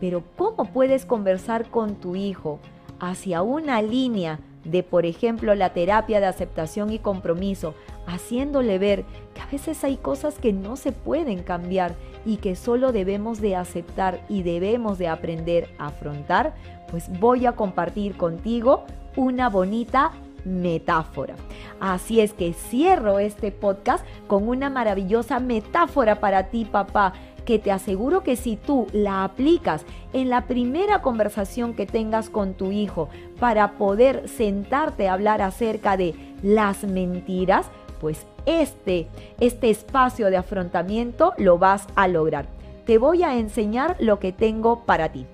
Pero 0.00 0.22
¿cómo 0.36 0.64
puedes 0.66 1.04
conversar 1.04 1.68
con 1.68 1.96
tu 1.96 2.16
hijo 2.16 2.60
hacia 2.98 3.42
una 3.42 3.82
línea 3.82 4.40
de, 4.64 4.82
por 4.82 5.06
ejemplo, 5.06 5.54
la 5.54 5.72
terapia 5.72 6.20
de 6.20 6.26
aceptación 6.26 6.92
y 6.92 6.98
compromiso, 6.98 7.74
haciéndole 8.06 8.78
ver 8.78 9.04
que 9.34 9.40
a 9.40 9.46
veces 9.46 9.82
hay 9.84 9.96
cosas 9.96 10.38
que 10.38 10.52
no 10.52 10.76
se 10.76 10.92
pueden 10.92 11.42
cambiar 11.42 11.94
y 12.28 12.36
que 12.36 12.56
solo 12.56 12.92
debemos 12.92 13.40
de 13.40 13.56
aceptar 13.56 14.20
y 14.28 14.42
debemos 14.42 14.98
de 14.98 15.08
aprender 15.08 15.70
a 15.78 15.86
afrontar, 15.86 16.52
pues 16.90 17.08
voy 17.20 17.46
a 17.46 17.52
compartir 17.52 18.18
contigo 18.18 18.84
una 19.16 19.48
bonita 19.48 20.12
metáfora. 20.44 21.36
Así 21.80 22.20
es 22.20 22.34
que 22.34 22.52
cierro 22.52 23.18
este 23.18 23.50
podcast 23.50 24.04
con 24.26 24.46
una 24.46 24.68
maravillosa 24.68 25.40
metáfora 25.40 26.20
para 26.20 26.50
ti, 26.50 26.66
papá, 26.66 27.14
que 27.46 27.58
te 27.58 27.72
aseguro 27.72 28.22
que 28.22 28.36
si 28.36 28.56
tú 28.56 28.88
la 28.92 29.24
aplicas 29.24 29.86
en 30.12 30.28
la 30.28 30.46
primera 30.46 31.00
conversación 31.00 31.72
que 31.72 31.86
tengas 31.86 32.28
con 32.28 32.52
tu 32.52 32.72
hijo 32.72 33.08
para 33.40 33.78
poder 33.78 34.28
sentarte 34.28 35.08
a 35.08 35.14
hablar 35.14 35.40
acerca 35.40 35.96
de 35.96 36.14
las 36.42 36.84
mentiras, 36.84 37.70
pues 38.02 38.26
este, 38.48 39.08
este 39.40 39.68
espacio 39.68 40.30
de 40.30 40.38
afrontamiento 40.38 41.34
lo 41.36 41.58
vas 41.58 41.86
a 41.94 42.08
lograr. 42.08 42.46
Te 42.86 42.96
voy 42.96 43.22
a 43.22 43.36
enseñar 43.36 43.96
lo 44.00 44.18
que 44.18 44.32
tengo 44.32 44.84
para 44.86 45.10
ti. 45.10 45.26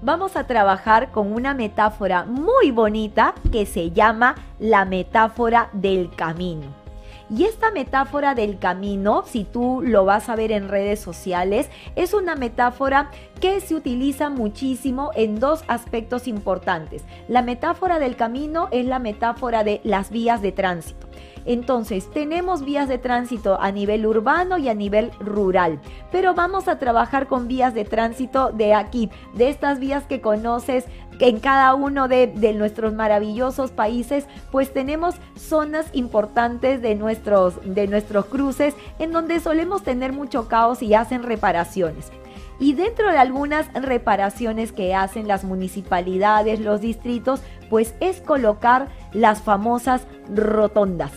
Vamos 0.00 0.36
a 0.36 0.46
trabajar 0.46 1.10
con 1.10 1.32
una 1.32 1.52
metáfora 1.52 2.24
muy 2.24 2.70
bonita 2.70 3.34
que 3.52 3.66
se 3.66 3.90
llama 3.90 4.36
la 4.58 4.86
metáfora 4.86 5.68
del 5.72 6.10
camino. 6.14 6.85
Y 7.28 7.44
esta 7.44 7.72
metáfora 7.72 8.34
del 8.34 8.58
camino, 8.58 9.24
si 9.26 9.42
tú 9.42 9.82
lo 9.82 10.04
vas 10.04 10.28
a 10.28 10.36
ver 10.36 10.52
en 10.52 10.68
redes 10.68 11.00
sociales, 11.00 11.68
es 11.96 12.14
una 12.14 12.36
metáfora 12.36 13.10
que 13.40 13.60
se 13.60 13.74
utiliza 13.74 14.30
muchísimo 14.30 15.10
en 15.14 15.40
dos 15.40 15.64
aspectos 15.66 16.28
importantes. 16.28 17.04
La 17.26 17.42
metáfora 17.42 17.98
del 17.98 18.14
camino 18.14 18.68
es 18.70 18.86
la 18.86 19.00
metáfora 19.00 19.64
de 19.64 19.80
las 19.82 20.10
vías 20.10 20.40
de 20.40 20.52
tránsito. 20.52 21.06
Entonces, 21.46 22.10
tenemos 22.10 22.64
vías 22.64 22.88
de 22.88 22.98
tránsito 22.98 23.60
a 23.60 23.70
nivel 23.70 24.04
urbano 24.04 24.58
y 24.58 24.68
a 24.68 24.74
nivel 24.74 25.12
rural, 25.20 25.80
pero 26.10 26.34
vamos 26.34 26.66
a 26.66 26.78
trabajar 26.78 27.28
con 27.28 27.46
vías 27.46 27.72
de 27.72 27.84
tránsito 27.84 28.50
de 28.50 28.74
aquí, 28.74 29.10
de 29.34 29.48
estas 29.48 29.78
vías 29.78 30.06
que 30.06 30.20
conoces 30.20 30.86
en 31.20 31.40
cada 31.40 31.74
uno 31.74 32.08
de, 32.08 32.26
nuestros 32.56 32.92
maravillosos 32.92 33.70
países, 33.70 34.26
pues 34.50 34.72
tenemos 34.72 35.14
zonas 35.36 35.86
importantes 35.92 36.82
de 36.82 36.94
nuestros, 36.94 37.54
de 37.64 37.86
nuestros 37.86 38.26
cruces 38.26 38.74
en 38.98 39.12
donde 39.12 39.40
solemos 39.40 39.82
tener 39.82 40.12
mucho 40.12 40.48
caos 40.48 40.82
y 40.82 40.94
hacen 40.94 41.22
reparaciones. 41.22 42.10
Y 42.58 42.72
dentro 42.72 43.10
de 43.10 43.18
algunas 43.18 43.70
reparaciones 43.74 44.72
que 44.72 44.94
hacen 44.94 45.28
las 45.28 45.44
municipalidades, 45.44 46.60
los 46.60 46.80
distritos, 46.80 47.40
pues 47.68 47.94
es 48.00 48.20
colocar 48.20 48.88
las 49.12 49.42
famosas 49.42 50.06
rotondas. 50.34 51.12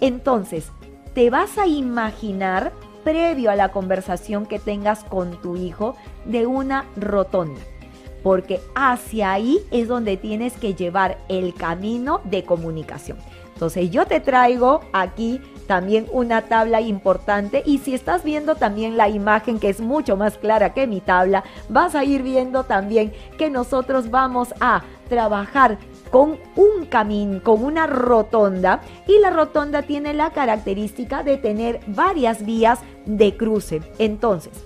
Entonces, 0.00 0.70
te 1.14 1.30
vas 1.30 1.56
a 1.56 1.66
imaginar, 1.66 2.72
previo 3.04 3.50
a 3.50 3.56
la 3.56 3.70
conversación 3.70 4.44
que 4.44 4.58
tengas 4.58 5.04
con 5.04 5.40
tu 5.40 5.56
hijo, 5.56 5.96
de 6.26 6.46
una 6.46 6.84
rotonda. 6.96 7.60
Porque 8.26 8.60
hacia 8.74 9.30
ahí 9.30 9.60
es 9.70 9.86
donde 9.86 10.16
tienes 10.16 10.54
que 10.54 10.74
llevar 10.74 11.16
el 11.28 11.54
camino 11.54 12.20
de 12.24 12.42
comunicación. 12.42 13.18
Entonces 13.54 13.88
yo 13.92 14.04
te 14.04 14.18
traigo 14.18 14.80
aquí 14.92 15.40
también 15.68 16.08
una 16.10 16.42
tabla 16.42 16.80
importante 16.80 17.62
y 17.64 17.78
si 17.78 17.94
estás 17.94 18.24
viendo 18.24 18.56
también 18.56 18.96
la 18.96 19.08
imagen 19.08 19.60
que 19.60 19.68
es 19.68 19.80
mucho 19.80 20.16
más 20.16 20.38
clara 20.38 20.74
que 20.74 20.88
mi 20.88 21.00
tabla, 21.00 21.44
vas 21.68 21.94
a 21.94 22.02
ir 22.02 22.24
viendo 22.24 22.64
también 22.64 23.12
que 23.38 23.48
nosotros 23.48 24.10
vamos 24.10 24.52
a 24.58 24.82
trabajar 25.08 25.78
con 26.10 26.36
un 26.56 26.86
camino, 26.86 27.40
con 27.44 27.62
una 27.62 27.86
rotonda 27.86 28.80
y 29.06 29.20
la 29.20 29.30
rotonda 29.30 29.82
tiene 29.82 30.14
la 30.14 30.30
característica 30.30 31.22
de 31.22 31.36
tener 31.36 31.78
varias 31.86 32.44
vías 32.44 32.80
de 33.04 33.36
cruce. 33.36 33.82
Entonces, 34.00 34.64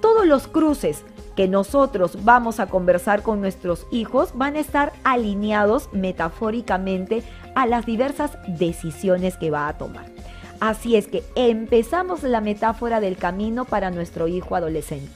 todos 0.00 0.26
los 0.26 0.48
cruces 0.48 1.04
que 1.38 1.46
nosotros 1.46 2.24
vamos 2.24 2.58
a 2.58 2.66
conversar 2.66 3.22
con 3.22 3.40
nuestros 3.40 3.86
hijos 3.92 4.32
van 4.34 4.56
a 4.56 4.58
estar 4.58 4.92
alineados 5.04 5.88
metafóricamente 5.92 7.22
a 7.54 7.64
las 7.64 7.86
diversas 7.86 8.36
decisiones 8.48 9.36
que 9.36 9.52
va 9.52 9.68
a 9.68 9.78
tomar. 9.78 10.06
Así 10.58 10.96
es 10.96 11.06
que 11.06 11.22
empezamos 11.36 12.24
la 12.24 12.40
metáfora 12.40 12.98
del 12.98 13.16
camino 13.16 13.66
para 13.66 13.92
nuestro 13.92 14.26
hijo 14.26 14.56
adolescente. 14.56 15.12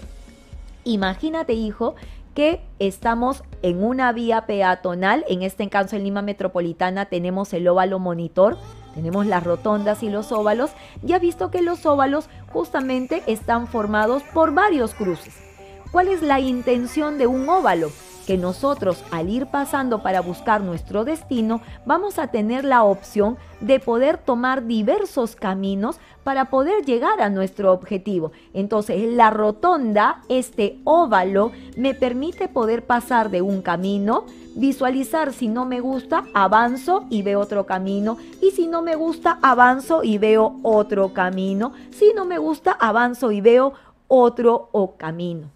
Imagínate, 0.84 1.54
hijo, 1.54 1.96
que 2.36 2.60
estamos 2.78 3.42
en 3.62 3.82
una 3.82 4.12
vía 4.12 4.46
peatonal, 4.46 5.24
en 5.28 5.42
este 5.42 5.68
caso 5.70 5.96
en 5.96 6.04
Lima 6.04 6.22
Metropolitana 6.22 7.06
tenemos 7.06 7.52
el 7.52 7.66
óvalo 7.66 7.98
monitor, 7.98 8.58
tenemos 8.94 9.26
las 9.26 9.42
rotondas 9.42 10.04
y 10.04 10.08
los 10.08 10.30
óvalos, 10.30 10.70
ya 11.02 11.18
visto 11.18 11.50
que 11.50 11.62
los 11.62 11.84
óvalos 11.84 12.28
justamente 12.52 13.24
están 13.26 13.66
formados 13.66 14.22
por 14.32 14.54
varios 14.54 14.94
cruces. 14.94 15.51
¿Cuál 15.92 16.08
es 16.08 16.22
la 16.22 16.40
intención 16.40 17.18
de 17.18 17.26
un 17.26 17.46
óvalo? 17.50 17.90
que 18.26 18.38
nosotros 18.38 19.02
al 19.10 19.28
ir 19.28 19.46
pasando 19.46 20.00
para 20.00 20.20
buscar 20.20 20.60
nuestro 20.60 21.04
destino 21.04 21.60
vamos 21.84 22.20
a 22.20 22.28
tener 22.28 22.64
la 22.64 22.84
opción 22.84 23.36
de 23.60 23.80
poder 23.80 24.16
tomar 24.16 24.66
diversos 24.66 25.34
caminos 25.34 25.98
para 26.22 26.44
poder 26.44 26.84
llegar 26.84 27.20
a 27.20 27.30
nuestro 27.30 27.72
objetivo. 27.72 28.30
Entonces 28.54 29.12
la 29.12 29.30
rotonda, 29.30 30.22
este 30.28 30.78
óvalo, 30.84 31.50
me 31.76 31.94
permite 31.94 32.46
poder 32.46 32.86
pasar 32.86 33.28
de 33.28 33.42
un 33.42 33.60
camino, 33.60 34.24
visualizar 34.54 35.32
si 35.32 35.48
no 35.48 35.64
me 35.64 35.80
gusta, 35.80 36.24
avanzo 36.32 37.06
y 37.10 37.22
veo 37.22 37.40
otro 37.40 37.66
camino. 37.66 38.18
Y 38.40 38.52
si 38.52 38.68
no 38.68 38.82
me 38.82 38.94
gusta, 38.94 39.40
avanzo 39.42 40.04
y 40.04 40.18
veo 40.18 40.60
otro 40.62 41.12
camino. 41.12 41.72
Si 41.90 42.12
no 42.14 42.24
me 42.24 42.38
gusta, 42.38 42.70
avanzo 42.70 43.32
y 43.32 43.40
veo 43.40 43.72
otro 44.06 44.70
camino. 44.96 45.50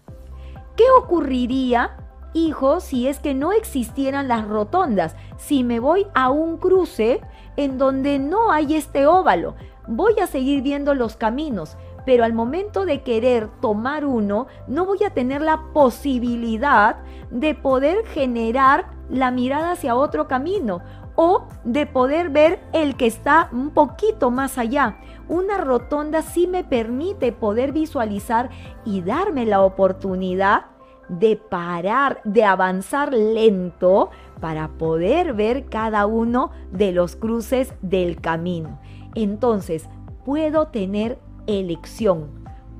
¿Qué 0.77 0.85
ocurriría 0.97 1.97
hijo 2.37 2.79
si 2.79 3.07
es 3.07 3.19
que 3.19 3.33
no 3.33 3.51
existieran 3.51 4.27
las 4.27 4.47
rotondas. 4.47 5.15
Si 5.37 5.63
me 5.63 5.79
voy 5.79 6.07
a 6.13 6.29
un 6.29 6.57
cruce 6.57 7.21
en 7.55 7.77
donde 7.77 8.19
no 8.19 8.51
hay 8.51 8.75
este 8.75 9.07
óvalo, 9.07 9.55
voy 9.87 10.19
a 10.21 10.27
seguir 10.27 10.61
viendo 10.61 10.93
los 10.93 11.15
caminos, 11.15 11.77
pero 12.05 12.23
al 12.23 12.33
momento 12.33 12.85
de 12.85 13.01
querer 13.01 13.49
tomar 13.61 14.05
uno, 14.05 14.47
no 14.67 14.85
voy 14.85 15.03
a 15.03 15.09
tener 15.09 15.41
la 15.41 15.61
posibilidad 15.73 16.97
de 17.31 17.55
poder 17.55 18.05
generar 18.05 18.91
la 19.09 19.31
mirada 19.31 19.71
hacia 19.71 19.95
otro 19.95 20.27
camino 20.27 20.81
o 21.15 21.47
de 21.63 21.85
poder 21.87 22.29
ver 22.29 22.59
el 22.73 22.95
que 22.95 23.07
está 23.07 23.49
un 23.51 23.71
poquito 23.71 24.29
más 24.29 24.57
allá. 24.57 24.97
Una 25.29 25.57
rotonda 25.57 26.21
sí 26.21 26.47
me 26.47 26.63
permite 26.63 27.31
poder 27.31 27.73
visualizar 27.73 28.49
y 28.85 29.01
darme 29.01 29.45
la 29.45 29.61
oportunidad 29.61 30.67
de 31.09 31.35
parar, 31.37 32.21
de 32.23 32.43
avanzar 32.43 33.13
lento 33.13 34.09
para 34.39 34.69
poder 34.69 35.33
ver 35.33 35.65
cada 35.65 36.05
uno 36.05 36.51
de 36.71 36.91
los 36.91 37.15
cruces 37.15 37.73
del 37.81 38.21
camino. 38.21 38.79
Entonces, 39.15 39.89
puedo 40.25 40.67
tener 40.67 41.19
elección, 41.47 42.29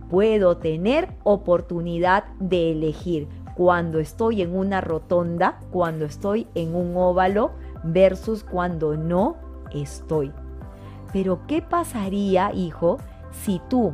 puedo 0.09 0.57
tener 0.57 1.15
oportunidad 1.23 2.25
de 2.39 2.71
elegir 2.71 3.27
cuando 3.55 3.99
estoy 3.99 4.41
en 4.41 4.55
una 4.55 4.81
rotonda, 4.81 5.59
cuando 5.71 6.05
estoy 6.05 6.47
en 6.53 6.75
un 6.75 6.95
óvalo 6.95 7.51
versus 7.83 8.43
cuando 8.43 8.95
no 8.95 9.35
estoy. 9.73 10.31
Pero 11.13 11.45
¿qué 11.47 11.61
pasaría, 11.61 12.51
hijo, 12.53 12.97
si 13.31 13.61
tú 13.69 13.93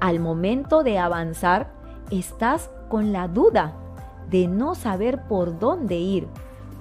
al 0.00 0.20
momento 0.20 0.82
de 0.82 0.98
avanzar 0.98 1.70
estás 2.10 2.70
con 2.88 3.12
la 3.12 3.28
duda 3.28 3.74
de 4.30 4.48
no 4.48 4.74
saber 4.74 5.22
por 5.28 5.58
dónde 5.58 5.96
ir. 5.96 6.28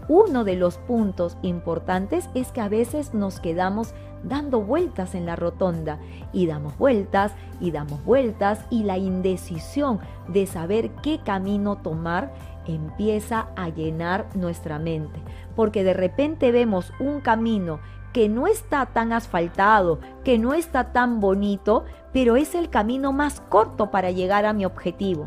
Uno 0.08 0.43
de 0.43 0.56
los 0.56 0.78
puntos 0.78 1.38
importantes 1.41 2.30
es 2.34 2.51
que 2.51 2.62
a 2.62 2.68
veces 2.68 3.14
nos 3.14 3.39
quedamos 3.39 3.93
dando 4.24 4.62
vueltas 4.62 5.16
en 5.16 5.26
la 5.26 5.36
rotonda 5.36 5.99
y 6.34 6.45
damos 6.47 6.78
vueltas 6.78 7.34
y 7.62 7.72
damos 7.72 8.04
vueltas 8.04 8.66
y 8.70 8.84
la 8.84 8.97
indecisión 8.97 9.99
de 10.28 10.45
saber 10.45 10.91
qué 11.01 11.20
camino 11.24 11.78
tomar 11.78 12.34
empieza 12.66 13.47
a 13.56 13.70
llenar 13.70 14.28
nuestra 14.36 14.80
mente. 14.80 15.22
Porque 15.56 15.84
de 15.84 15.93
repente 15.93 16.51
vemos 16.51 16.91
un 16.99 17.22
camino 17.22 17.80
que 18.14 18.30
no 18.30 18.47
está 18.47 18.86
tan 18.86 19.11
asfaltado, 19.11 19.99
que 20.24 20.38
no 20.38 20.53
está 20.53 20.93
tan 20.93 21.20
bonito, 21.20 21.84
pero 22.14 22.36
es 22.36 22.55
el 22.55 22.70
camino 22.70 23.11
más 23.11 23.41
corto 23.41 23.91
para 23.91 24.11
llegar 24.11 24.45
a 24.45 24.53
mi 24.53 24.66
objetivo 24.66 25.26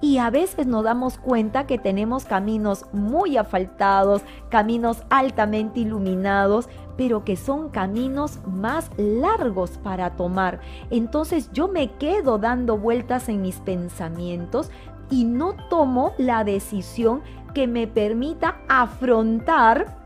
y 0.00 0.18
a 0.18 0.30
veces 0.30 0.66
nos 0.66 0.84
damos 0.84 1.18
cuenta 1.18 1.66
que 1.66 1.78
tenemos 1.78 2.24
caminos 2.24 2.84
muy 2.92 3.36
asfaltados, 3.36 4.22
caminos 4.50 5.02
altamente 5.08 5.80
iluminados, 5.80 6.68
pero 6.96 7.24
que 7.24 7.36
son 7.36 7.70
caminos 7.70 8.38
más 8.46 8.90
largos 8.96 9.78
para 9.78 10.16
tomar. 10.16 10.60
Entonces 10.90 11.50
yo 11.52 11.68
me 11.68 11.92
quedo 11.92 12.38
dando 12.38 12.76
vueltas 12.76 13.28
en 13.28 13.42
mis 13.42 13.56
pensamientos 13.56 14.70
y 15.10 15.24
no 15.24 15.54
tomo 15.70 16.12
la 16.18 16.44
decisión 16.44 17.22
que 17.54 17.66
me 17.66 17.86
permita 17.86 18.58
afrontar 18.68 19.96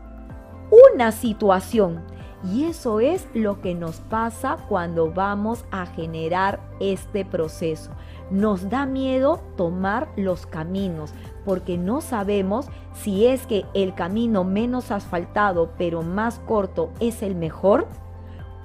una 0.95 1.11
situación. 1.11 2.01
Y 2.43 2.63
eso 2.63 2.99
es 2.99 3.27
lo 3.33 3.61
que 3.61 3.75
nos 3.75 3.99
pasa 3.99 4.57
cuando 4.67 5.11
vamos 5.11 5.63
a 5.69 5.85
generar 5.85 6.59
este 6.79 7.23
proceso. 7.23 7.91
Nos 8.31 8.69
da 8.69 8.85
miedo 8.85 9.41
tomar 9.57 10.09
los 10.15 10.47
caminos 10.47 11.13
porque 11.45 11.77
no 11.77 12.01
sabemos 12.01 12.67
si 12.93 13.27
es 13.27 13.45
que 13.45 13.65
el 13.73 13.93
camino 13.93 14.43
menos 14.43 14.89
asfaltado 14.89 15.71
pero 15.77 16.01
más 16.01 16.39
corto 16.39 16.91
es 16.99 17.21
el 17.21 17.35
mejor 17.35 17.87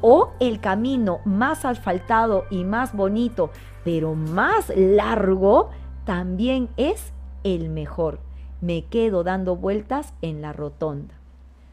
o 0.00 0.30
el 0.40 0.60
camino 0.60 1.20
más 1.24 1.64
asfaltado 1.64 2.44
y 2.50 2.64
más 2.64 2.94
bonito 2.94 3.50
pero 3.84 4.14
más 4.14 4.72
largo 4.74 5.70
también 6.04 6.70
es 6.76 7.12
el 7.44 7.68
mejor. 7.68 8.20
Me 8.60 8.86
quedo 8.86 9.22
dando 9.22 9.56
vueltas 9.56 10.14
en 10.22 10.40
la 10.40 10.52
rotonda. 10.52 11.14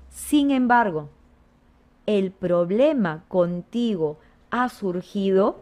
Sin 0.10 0.52
embargo, 0.52 1.10
el 2.06 2.32
problema 2.32 3.24
contigo 3.28 4.18
ha 4.52 4.70
surgido 4.70 5.58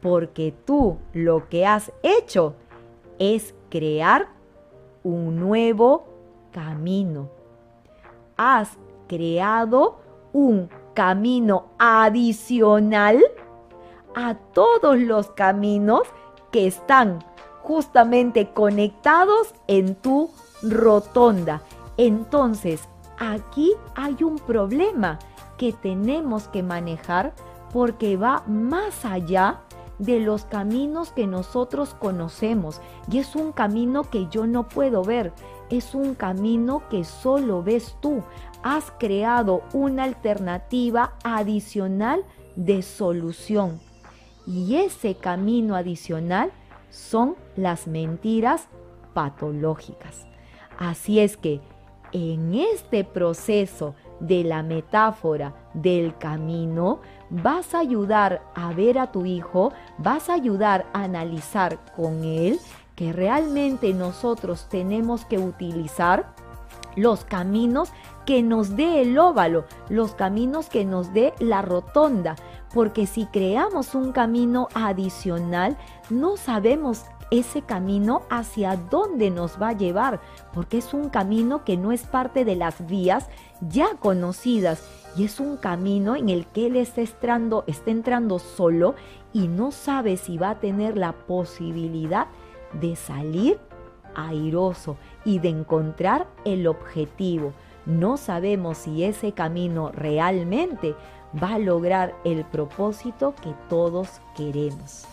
porque 0.00 0.54
tú 0.64 0.98
lo 1.12 1.48
que 1.48 1.66
has 1.66 1.92
hecho 2.02 2.54
es 3.18 3.54
crear 3.70 4.28
un 5.02 5.36
nuevo 5.40 6.06
camino. 6.52 7.30
Has 8.36 8.76
creado 9.08 9.98
un 10.32 10.68
camino 10.94 11.66
adicional 11.78 13.22
a 14.14 14.34
todos 14.34 14.98
los 14.98 15.30
caminos 15.30 16.02
que 16.50 16.66
están 16.66 17.24
justamente 17.62 18.50
conectados 18.52 19.54
en 19.66 19.94
tu 19.94 20.30
rotonda. 20.62 21.62
Entonces, 21.96 22.88
aquí 23.18 23.72
hay 23.94 24.22
un 24.22 24.38
problema 24.38 25.18
que 25.56 25.72
tenemos 25.72 26.48
que 26.48 26.62
manejar 26.62 27.34
porque 27.72 28.16
va 28.16 28.42
más 28.46 29.04
allá 29.04 29.60
de 29.98 30.20
los 30.20 30.44
caminos 30.44 31.10
que 31.10 31.26
nosotros 31.26 31.94
conocemos 31.94 32.80
y 33.10 33.18
es 33.18 33.34
un 33.34 33.52
camino 33.52 34.04
que 34.04 34.26
yo 34.28 34.46
no 34.46 34.68
puedo 34.68 35.02
ver, 35.02 35.32
es 35.70 35.94
un 35.94 36.14
camino 36.14 36.82
que 36.90 37.04
solo 37.04 37.62
ves 37.62 37.96
tú. 38.00 38.22
Has 38.62 38.90
creado 38.98 39.62
una 39.72 40.04
alternativa 40.04 41.14
adicional 41.24 42.24
de 42.56 42.82
solución 42.82 43.80
y 44.46 44.76
ese 44.76 45.14
camino 45.14 45.76
adicional 45.76 46.50
son 46.90 47.36
las 47.56 47.86
mentiras 47.86 48.68
patológicas. 49.14 50.26
Así 50.78 51.20
es 51.20 51.36
que 51.36 51.60
en 52.12 52.54
este 52.54 53.04
proceso 53.04 53.94
de 54.20 54.44
la 54.44 54.62
metáfora 54.62 55.54
del 55.74 56.16
camino, 56.16 57.00
vas 57.30 57.74
a 57.74 57.80
ayudar 57.80 58.42
a 58.54 58.72
ver 58.72 58.98
a 58.98 59.12
tu 59.12 59.26
hijo, 59.26 59.72
vas 59.98 60.28
a 60.28 60.34
ayudar 60.34 60.86
a 60.92 61.04
analizar 61.04 61.78
con 61.94 62.24
él 62.24 62.58
que 62.94 63.12
realmente 63.12 63.92
nosotros 63.92 64.66
tenemos 64.70 65.24
que 65.26 65.38
utilizar 65.38 66.34
los 66.96 67.24
caminos 67.24 67.92
que 68.24 68.42
nos 68.42 68.74
dé 68.74 69.02
el 69.02 69.18
óvalo, 69.18 69.66
los 69.88 70.14
caminos 70.14 70.68
que 70.68 70.84
nos 70.84 71.12
dé 71.12 71.34
la 71.38 71.62
rotonda, 71.62 72.34
porque 72.74 73.06
si 73.06 73.26
creamos 73.26 73.94
un 73.94 74.12
camino 74.12 74.68
adicional, 74.74 75.76
no 76.10 76.36
sabemos 76.36 77.04
ese 77.30 77.62
camino 77.62 78.22
hacia 78.30 78.76
dónde 78.76 79.30
nos 79.30 79.60
va 79.60 79.70
a 79.70 79.76
llevar, 79.76 80.20
porque 80.52 80.78
es 80.78 80.94
un 80.94 81.08
camino 81.08 81.64
que 81.64 81.76
no 81.76 81.92
es 81.92 82.02
parte 82.04 82.44
de 82.44 82.56
las 82.56 82.86
vías 82.86 83.28
ya 83.60 83.96
conocidas 83.98 84.82
y 85.16 85.24
es 85.24 85.40
un 85.40 85.56
camino 85.56 86.14
en 86.14 86.28
el 86.28 86.46
que 86.46 86.66
él 86.66 86.76
está 86.76 87.00
entrando, 87.00 87.64
está 87.66 87.90
entrando 87.90 88.38
solo 88.38 88.94
y 89.32 89.48
no 89.48 89.72
sabe 89.72 90.16
si 90.16 90.38
va 90.38 90.50
a 90.50 90.60
tener 90.60 90.96
la 90.96 91.12
posibilidad 91.12 92.26
de 92.72 92.96
salir 92.96 93.58
airoso 94.14 94.96
y 95.24 95.38
de 95.38 95.48
encontrar 95.48 96.26
el 96.44 96.66
objetivo. 96.66 97.52
No 97.86 98.16
sabemos 98.16 98.78
si 98.78 99.04
ese 99.04 99.32
camino 99.32 99.90
realmente 99.92 100.94
va 101.42 101.54
a 101.54 101.58
lograr 101.58 102.14
el 102.24 102.44
propósito 102.44 103.34
que 103.40 103.54
todos 103.68 104.20
queremos. 104.36 105.06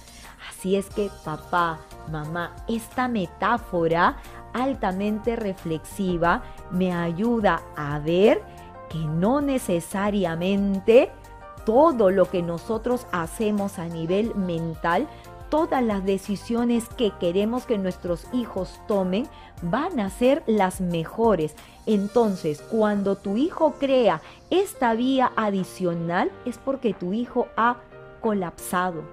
Así 0.49 0.75
es 0.75 0.87
que 0.87 1.09
papá, 1.23 1.79
mamá, 2.11 2.55
esta 2.67 3.07
metáfora 3.07 4.17
altamente 4.53 5.35
reflexiva 5.35 6.43
me 6.71 6.93
ayuda 6.93 7.61
a 7.75 7.99
ver 7.99 8.41
que 8.89 8.99
no 8.99 9.41
necesariamente 9.41 11.11
todo 11.65 12.11
lo 12.11 12.29
que 12.29 12.41
nosotros 12.41 13.07
hacemos 13.11 13.79
a 13.79 13.85
nivel 13.85 14.35
mental, 14.35 15.07
todas 15.49 15.83
las 15.83 16.03
decisiones 16.03 16.87
que 16.89 17.11
queremos 17.19 17.65
que 17.65 17.77
nuestros 17.77 18.27
hijos 18.33 18.79
tomen 18.87 19.27
van 19.61 19.99
a 19.99 20.09
ser 20.09 20.43
las 20.47 20.81
mejores. 20.81 21.55
Entonces, 21.85 22.61
cuando 22.61 23.15
tu 23.15 23.37
hijo 23.37 23.73
crea 23.79 24.21
esta 24.49 24.93
vía 24.93 25.31
adicional 25.35 26.31
es 26.45 26.57
porque 26.57 26.93
tu 26.93 27.13
hijo 27.13 27.47
ha 27.55 27.77
colapsado, 28.21 29.03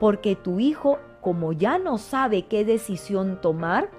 porque 0.00 0.34
tu 0.34 0.60
hijo, 0.60 0.98
como 1.20 1.52
ya 1.52 1.78
no 1.78 1.98
sabe 1.98 2.46
qué 2.46 2.64
decisión 2.64 3.40
tomar, 3.40 3.90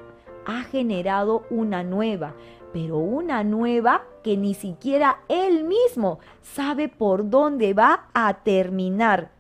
ha 0.46 0.64
generado 0.64 1.44
una 1.50 1.84
nueva, 1.84 2.36
pero 2.74 2.98
una 2.98 3.44
nueva 3.44 4.04
que 4.24 4.38
ni 4.38 4.54
siquiera 4.54 5.20
él 5.30 5.64
mismo 5.64 6.20
sabe 6.42 6.90
por 6.90 7.30
dónde 7.30 7.74
va 7.74 8.08
a 8.14 8.44
terminar, 8.44 9.32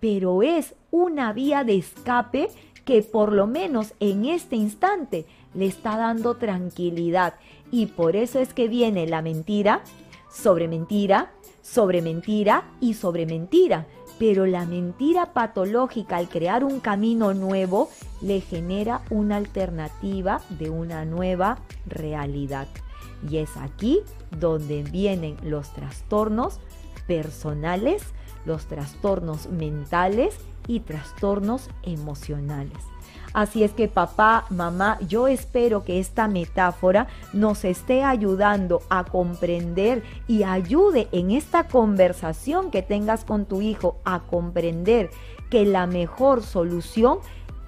pero 0.00 0.42
es 0.42 0.74
una 0.90 1.32
vía 1.32 1.64
de 1.64 1.76
escape 1.76 2.50
que 2.84 3.02
por 3.02 3.32
lo 3.32 3.46
menos 3.46 3.94
en 4.00 4.24
este 4.24 4.56
instante 4.56 5.26
le 5.54 5.66
está 5.66 5.96
dando 5.96 6.36
tranquilidad 6.36 7.34
y 7.70 7.86
por 7.86 8.16
eso 8.16 8.38
es 8.40 8.52
que 8.52 8.68
viene 8.68 9.06
la 9.06 9.22
mentira 9.22 9.82
sobre 10.30 10.68
mentira, 10.68 11.32
sobre 11.62 12.02
mentira 12.02 12.64
y 12.80 12.94
sobre 12.94 13.26
mentira. 13.26 13.86
Pero 14.20 14.44
la 14.44 14.66
mentira 14.66 15.32
patológica 15.32 16.18
al 16.18 16.28
crear 16.28 16.62
un 16.62 16.78
camino 16.78 17.32
nuevo 17.32 17.88
le 18.20 18.42
genera 18.42 19.00
una 19.08 19.36
alternativa 19.36 20.42
de 20.50 20.68
una 20.68 21.06
nueva 21.06 21.56
realidad. 21.86 22.68
Y 23.26 23.38
es 23.38 23.56
aquí 23.56 24.00
donde 24.38 24.82
vienen 24.82 25.38
los 25.42 25.72
trastornos 25.72 26.60
personales, 27.06 28.02
los 28.44 28.66
trastornos 28.66 29.48
mentales 29.48 30.36
y 30.66 30.80
trastornos 30.80 31.70
emocionales. 31.82 32.76
Así 33.32 33.62
es 33.62 33.72
que 33.72 33.86
papá, 33.86 34.44
mamá, 34.50 34.98
yo 35.06 35.28
espero 35.28 35.84
que 35.84 36.00
esta 36.00 36.26
metáfora 36.26 37.06
nos 37.32 37.64
esté 37.64 38.02
ayudando 38.02 38.82
a 38.90 39.04
comprender 39.04 40.02
y 40.26 40.42
ayude 40.42 41.08
en 41.12 41.30
esta 41.30 41.68
conversación 41.68 42.70
que 42.70 42.82
tengas 42.82 43.24
con 43.24 43.44
tu 43.44 43.62
hijo 43.62 43.96
a 44.04 44.20
comprender 44.20 45.10
que 45.48 45.64
la 45.64 45.86
mejor 45.86 46.42
solución 46.42 47.18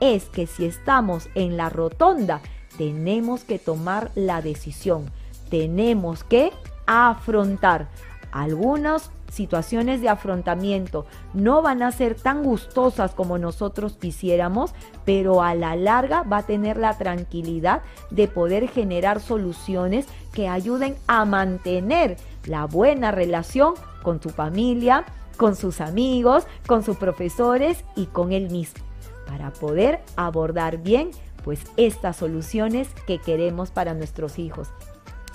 es 0.01 0.25
que 0.25 0.49
si 0.49 0.65
estamos 0.65 1.29
en 1.37 1.57
la 1.57 1.69
rotonda, 1.69 2.41
tenemos 2.77 3.45
que 3.45 3.61
tomar 3.61 4.11
la 4.17 4.43
decisión, 4.43 5.11
tenemos 5.49 6.25
que 6.25 6.53
afrontar 6.87 7.89
algunos 8.33 9.11
situaciones 9.33 10.03
de 10.03 10.11
afrontamiento 10.11 11.07
no 11.33 11.63
van 11.63 11.83
a 11.83 11.91
ser 11.91 12.15
tan 12.15 12.43
gustosas 12.43 13.13
como 13.13 13.39
nosotros 13.39 13.97
quisiéramos, 13.99 14.75
pero 15.07 15.43
a 15.43 15.55
la 15.55 15.75
larga 15.75 16.23
va 16.23 16.39
a 16.39 16.47
tener 16.47 16.77
la 16.77 16.99
tranquilidad 16.99 17.83
de 18.11 18.29
poder 18.29 18.69
generar 18.69 19.21
soluciones 19.21 20.07
que 20.33 20.49
ayuden 20.49 20.97
a 21.07 21.25
mantener 21.25 22.19
la 22.45 22.67
buena 22.67 23.11
relación 23.11 23.75
con 24.03 24.21
tu 24.21 24.29
familia, 24.29 25.05
con 25.39 25.57
sus 25.57 25.81
amigos, 25.81 26.47
con 26.67 26.83
sus 26.83 26.99
profesores 26.99 27.85
y 27.97 28.07
con 28.07 28.33
él 28.33 28.51
mismo, 28.51 28.85
para 29.27 29.51
poder 29.51 30.01
abordar 30.17 30.79
bien 30.79 31.11
pues 31.43 31.61
estas 31.77 32.17
soluciones 32.17 32.89
que 33.07 33.19
queremos 33.19 33.71
para 33.71 33.95
nuestros 33.95 34.39
hijos. 34.39 34.69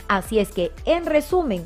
Así 0.07 0.39
es 0.39 0.51
que, 0.51 0.71
en 0.85 1.05
resumen, 1.05 1.65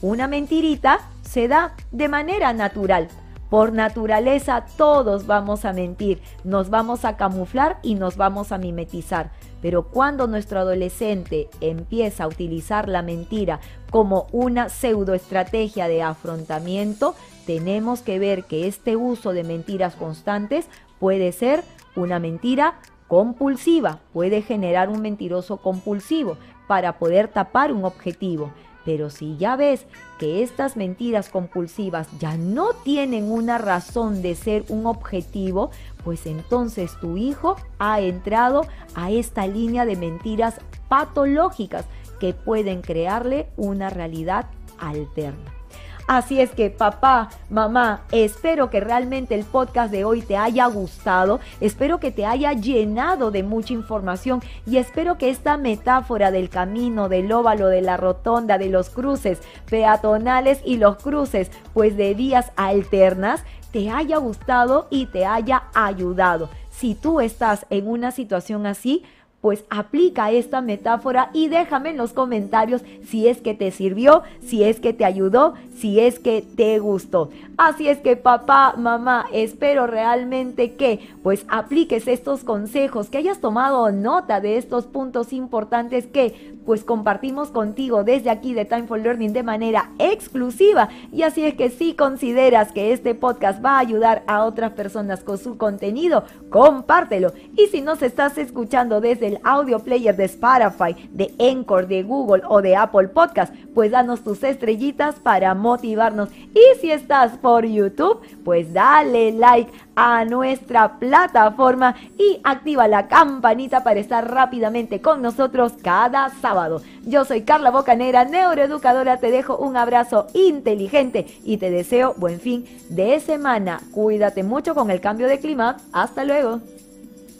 una 0.00 0.26
mentirita 0.28 1.00
se 1.32 1.48
da 1.48 1.74
de 1.92 2.08
manera 2.08 2.52
natural. 2.52 3.08
Por 3.48 3.72
naturaleza 3.72 4.66
todos 4.76 5.26
vamos 5.26 5.64
a 5.64 5.72
mentir, 5.72 6.20
nos 6.44 6.68
vamos 6.68 7.06
a 7.06 7.16
camuflar 7.16 7.78
y 7.82 7.94
nos 7.94 8.18
vamos 8.18 8.52
a 8.52 8.58
mimetizar. 8.58 9.30
Pero 9.62 9.88
cuando 9.88 10.26
nuestro 10.26 10.58
adolescente 10.58 11.48
empieza 11.62 12.24
a 12.24 12.28
utilizar 12.28 12.86
la 12.86 13.00
mentira 13.00 13.60
como 13.90 14.26
una 14.30 14.68
pseudoestrategia 14.68 15.88
de 15.88 16.02
afrontamiento, 16.02 17.14
tenemos 17.46 18.02
que 18.02 18.18
ver 18.18 18.44
que 18.44 18.66
este 18.66 18.96
uso 18.96 19.32
de 19.32 19.44
mentiras 19.44 19.94
constantes 19.94 20.66
puede 20.98 21.32
ser 21.32 21.64
una 21.96 22.18
mentira 22.18 22.74
compulsiva, 23.08 24.00
puede 24.12 24.42
generar 24.42 24.90
un 24.90 25.00
mentiroso 25.00 25.58
compulsivo 25.58 26.36
para 26.66 26.98
poder 26.98 27.28
tapar 27.28 27.72
un 27.72 27.86
objetivo. 27.86 28.52
Pero 28.84 29.10
si 29.10 29.36
ya 29.36 29.56
ves 29.56 29.86
que 30.18 30.42
estas 30.42 30.76
mentiras 30.76 31.28
compulsivas 31.28 32.08
ya 32.18 32.36
no 32.36 32.72
tienen 32.84 33.30
una 33.30 33.58
razón 33.58 34.22
de 34.22 34.34
ser 34.34 34.64
un 34.68 34.86
objetivo, 34.86 35.70
pues 36.04 36.26
entonces 36.26 36.92
tu 37.00 37.16
hijo 37.16 37.56
ha 37.78 38.00
entrado 38.00 38.66
a 38.94 39.10
esta 39.10 39.46
línea 39.46 39.86
de 39.86 39.96
mentiras 39.96 40.60
patológicas 40.88 41.86
que 42.18 42.34
pueden 42.34 42.82
crearle 42.82 43.48
una 43.56 43.90
realidad 43.90 44.46
alterna. 44.78 45.61
Así 46.08 46.40
es 46.40 46.50
que 46.50 46.68
papá, 46.68 47.30
mamá, 47.48 48.02
espero 48.10 48.70
que 48.70 48.80
realmente 48.80 49.34
el 49.34 49.44
podcast 49.44 49.92
de 49.92 50.04
hoy 50.04 50.20
te 50.20 50.36
haya 50.36 50.66
gustado, 50.66 51.40
espero 51.60 52.00
que 52.00 52.10
te 52.10 52.26
haya 52.26 52.52
llenado 52.52 53.30
de 53.30 53.42
mucha 53.42 53.72
información 53.72 54.42
y 54.66 54.78
espero 54.78 55.16
que 55.16 55.30
esta 55.30 55.56
metáfora 55.56 56.30
del 56.30 56.48
camino, 56.48 57.08
del 57.08 57.30
óvalo, 57.30 57.68
de 57.68 57.82
la 57.82 57.96
rotonda, 57.96 58.58
de 58.58 58.68
los 58.68 58.90
cruces 58.90 59.40
peatonales 59.70 60.60
y 60.64 60.76
los 60.76 60.96
cruces 60.96 61.50
pues 61.72 61.96
de 61.96 62.14
vías 62.14 62.52
alternas 62.56 63.44
te 63.70 63.88
haya 63.90 64.18
gustado 64.18 64.88
y 64.90 65.06
te 65.06 65.24
haya 65.24 65.64
ayudado. 65.72 66.50
Si 66.70 66.94
tú 66.94 67.20
estás 67.20 67.64
en 67.70 67.88
una 67.88 68.10
situación 68.10 68.66
así, 68.66 69.04
pues 69.42 69.64
aplica 69.70 70.30
esta 70.30 70.62
metáfora 70.62 71.30
y 71.34 71.48
déjame 71.48 71.90
en 71.90 71.96
los 71.98 72.12
comentarios 72.12 72.82
si 73.04 73.26
es 73.26 73.40
que 73.40 73.54
te 73.54 73.72
sirvió, 73.72 74.22
si 74.40 74.62
es 74.62 74.78
que 74.78 74.92
te 74.92 75.04
ayudó, 75.04 75.54
si 75.76 75.98
es 75.98 76.20
que 76.20 76.42
te 76.56 76.78
gustó. 76.78 77.28
Así 77.58 77.88
es 77.88 77.98
que 77.98 78.16
papá, 78.16 78.74
mamá, 78.78 79.26
espero 79.32 79.88
realmente 79.88 80.74
que 80.74 81.00
pues 81.24 81.44
apliques 81.48 82.06
estos 82.06 82.44
consejos, 82.44 83.10
que 83.10 83.18
hayas 83.18 83.40
tomado 83.40 83.90
nota 83.90 84.40
de 84.40 84.56
estos 84.58 84.86
puntos 84.86 85.32
importantes 85.32 86.06
que 86.06 86.52
pues 86.64 86.84
compartimos 86.84 87.48
contigo 87.48 88.04
desde 88.04 88.30
aquí 88.30 88.54
de 88.54 88.64
Time 88.64 88.86
for 88.86 89.00
Learning 89.00 89.32
de 89.32 89.42
manera 89.42 89.90
exclusiva. 89.98 90.88
Y 91.10 91.22
así 91.22 91.44
es 91.44 91.54
que 91.54 91.70
si 91.70 91.94
consideras 91.94 92.70
que 92.70 92.92
este 92.92 93.16
podcast 93.16 93.64
va 93.64 93.76
a 93.76 93.80
ayudar 93.80 94.22
a 94.28 94.44
otras 94.44 94.72
personas 94.72 95.24
con 95.24 95.38
su 95.38 95.58
contenido, 95.58 96.24
compártelo. 96.50 97.32
Y 97.56 97.66
si 97.66 97.80
nos 97.80 98.02
estás 98.02 98.38
escuchando 98.38 99.00
desde 99.00 99.31
el 99.32 99.40
audio 99.44 99.78
player 99.78 100.14
de 100.16 100.24
Spotify, 100.24 101.08
de 101.12 101.34
Encore, 101.38 101.86
de 101.86 102.02
Google 102.02 102.42
o 102.48 102.62
de 102.62 102.76
Apple 102.76 103.08
Podcast, 103.08 103.54
pues 103.74 103.90
danos 103.90 104.22
tus 104.22 104.42
estrellitas 104.42 105.16
para 105.16 105.54
motivarnos. 105.54 106.30
Y 106.54 106.80
si 106.80 106.90
estás 106.90 107.32
por 107.38 107.64
YouTube, 107.64 108.20
pues 108.44 108.72
dale 108.72 109.32
like 109.32 109.70
a 109.96 110.24
nuestra 110.24 110.98
plataforma 110.98 111.94
y 112.18 112.40
activa 112.44 112.88
la 112.88 113.08
campanita 113.08 113.84
para 113.84 114.00
estar 114.00 114.30
rápidamente 114.30 115.00
con 115.00 115.22
nosotros 115.22 115.74
cada 115.82 116.30
sábado. 116.40 116.82
Yo 117.04 117.24
soy 117.24 117.42
Carla 117.42 117.70
Bocanera, 117.70 118.24
neuroeducadora, 118.24 119.18
te 119.18 119.30
dejo 119.30 119.56
un 119.56 119.76
abrazo 119.76 120.26
inteligente 120.34 121.26
y 121.44 121.56
te 121.56 121.70
deseo 121.70 122.14
buen 122.16 122.40
fin 122.40 122.64
de 122.88 123.20
semana. 123.20 123.80
Cuídate 123.92 124.42
mucho 124.42 124.74
con 124.74 124.90
el 124.90 125.00
cambio 125.00 125.26
de 125.26 125.40
clima. 125.40 125.76
Hasta 125.92 126.24
luego. 126.24 126.60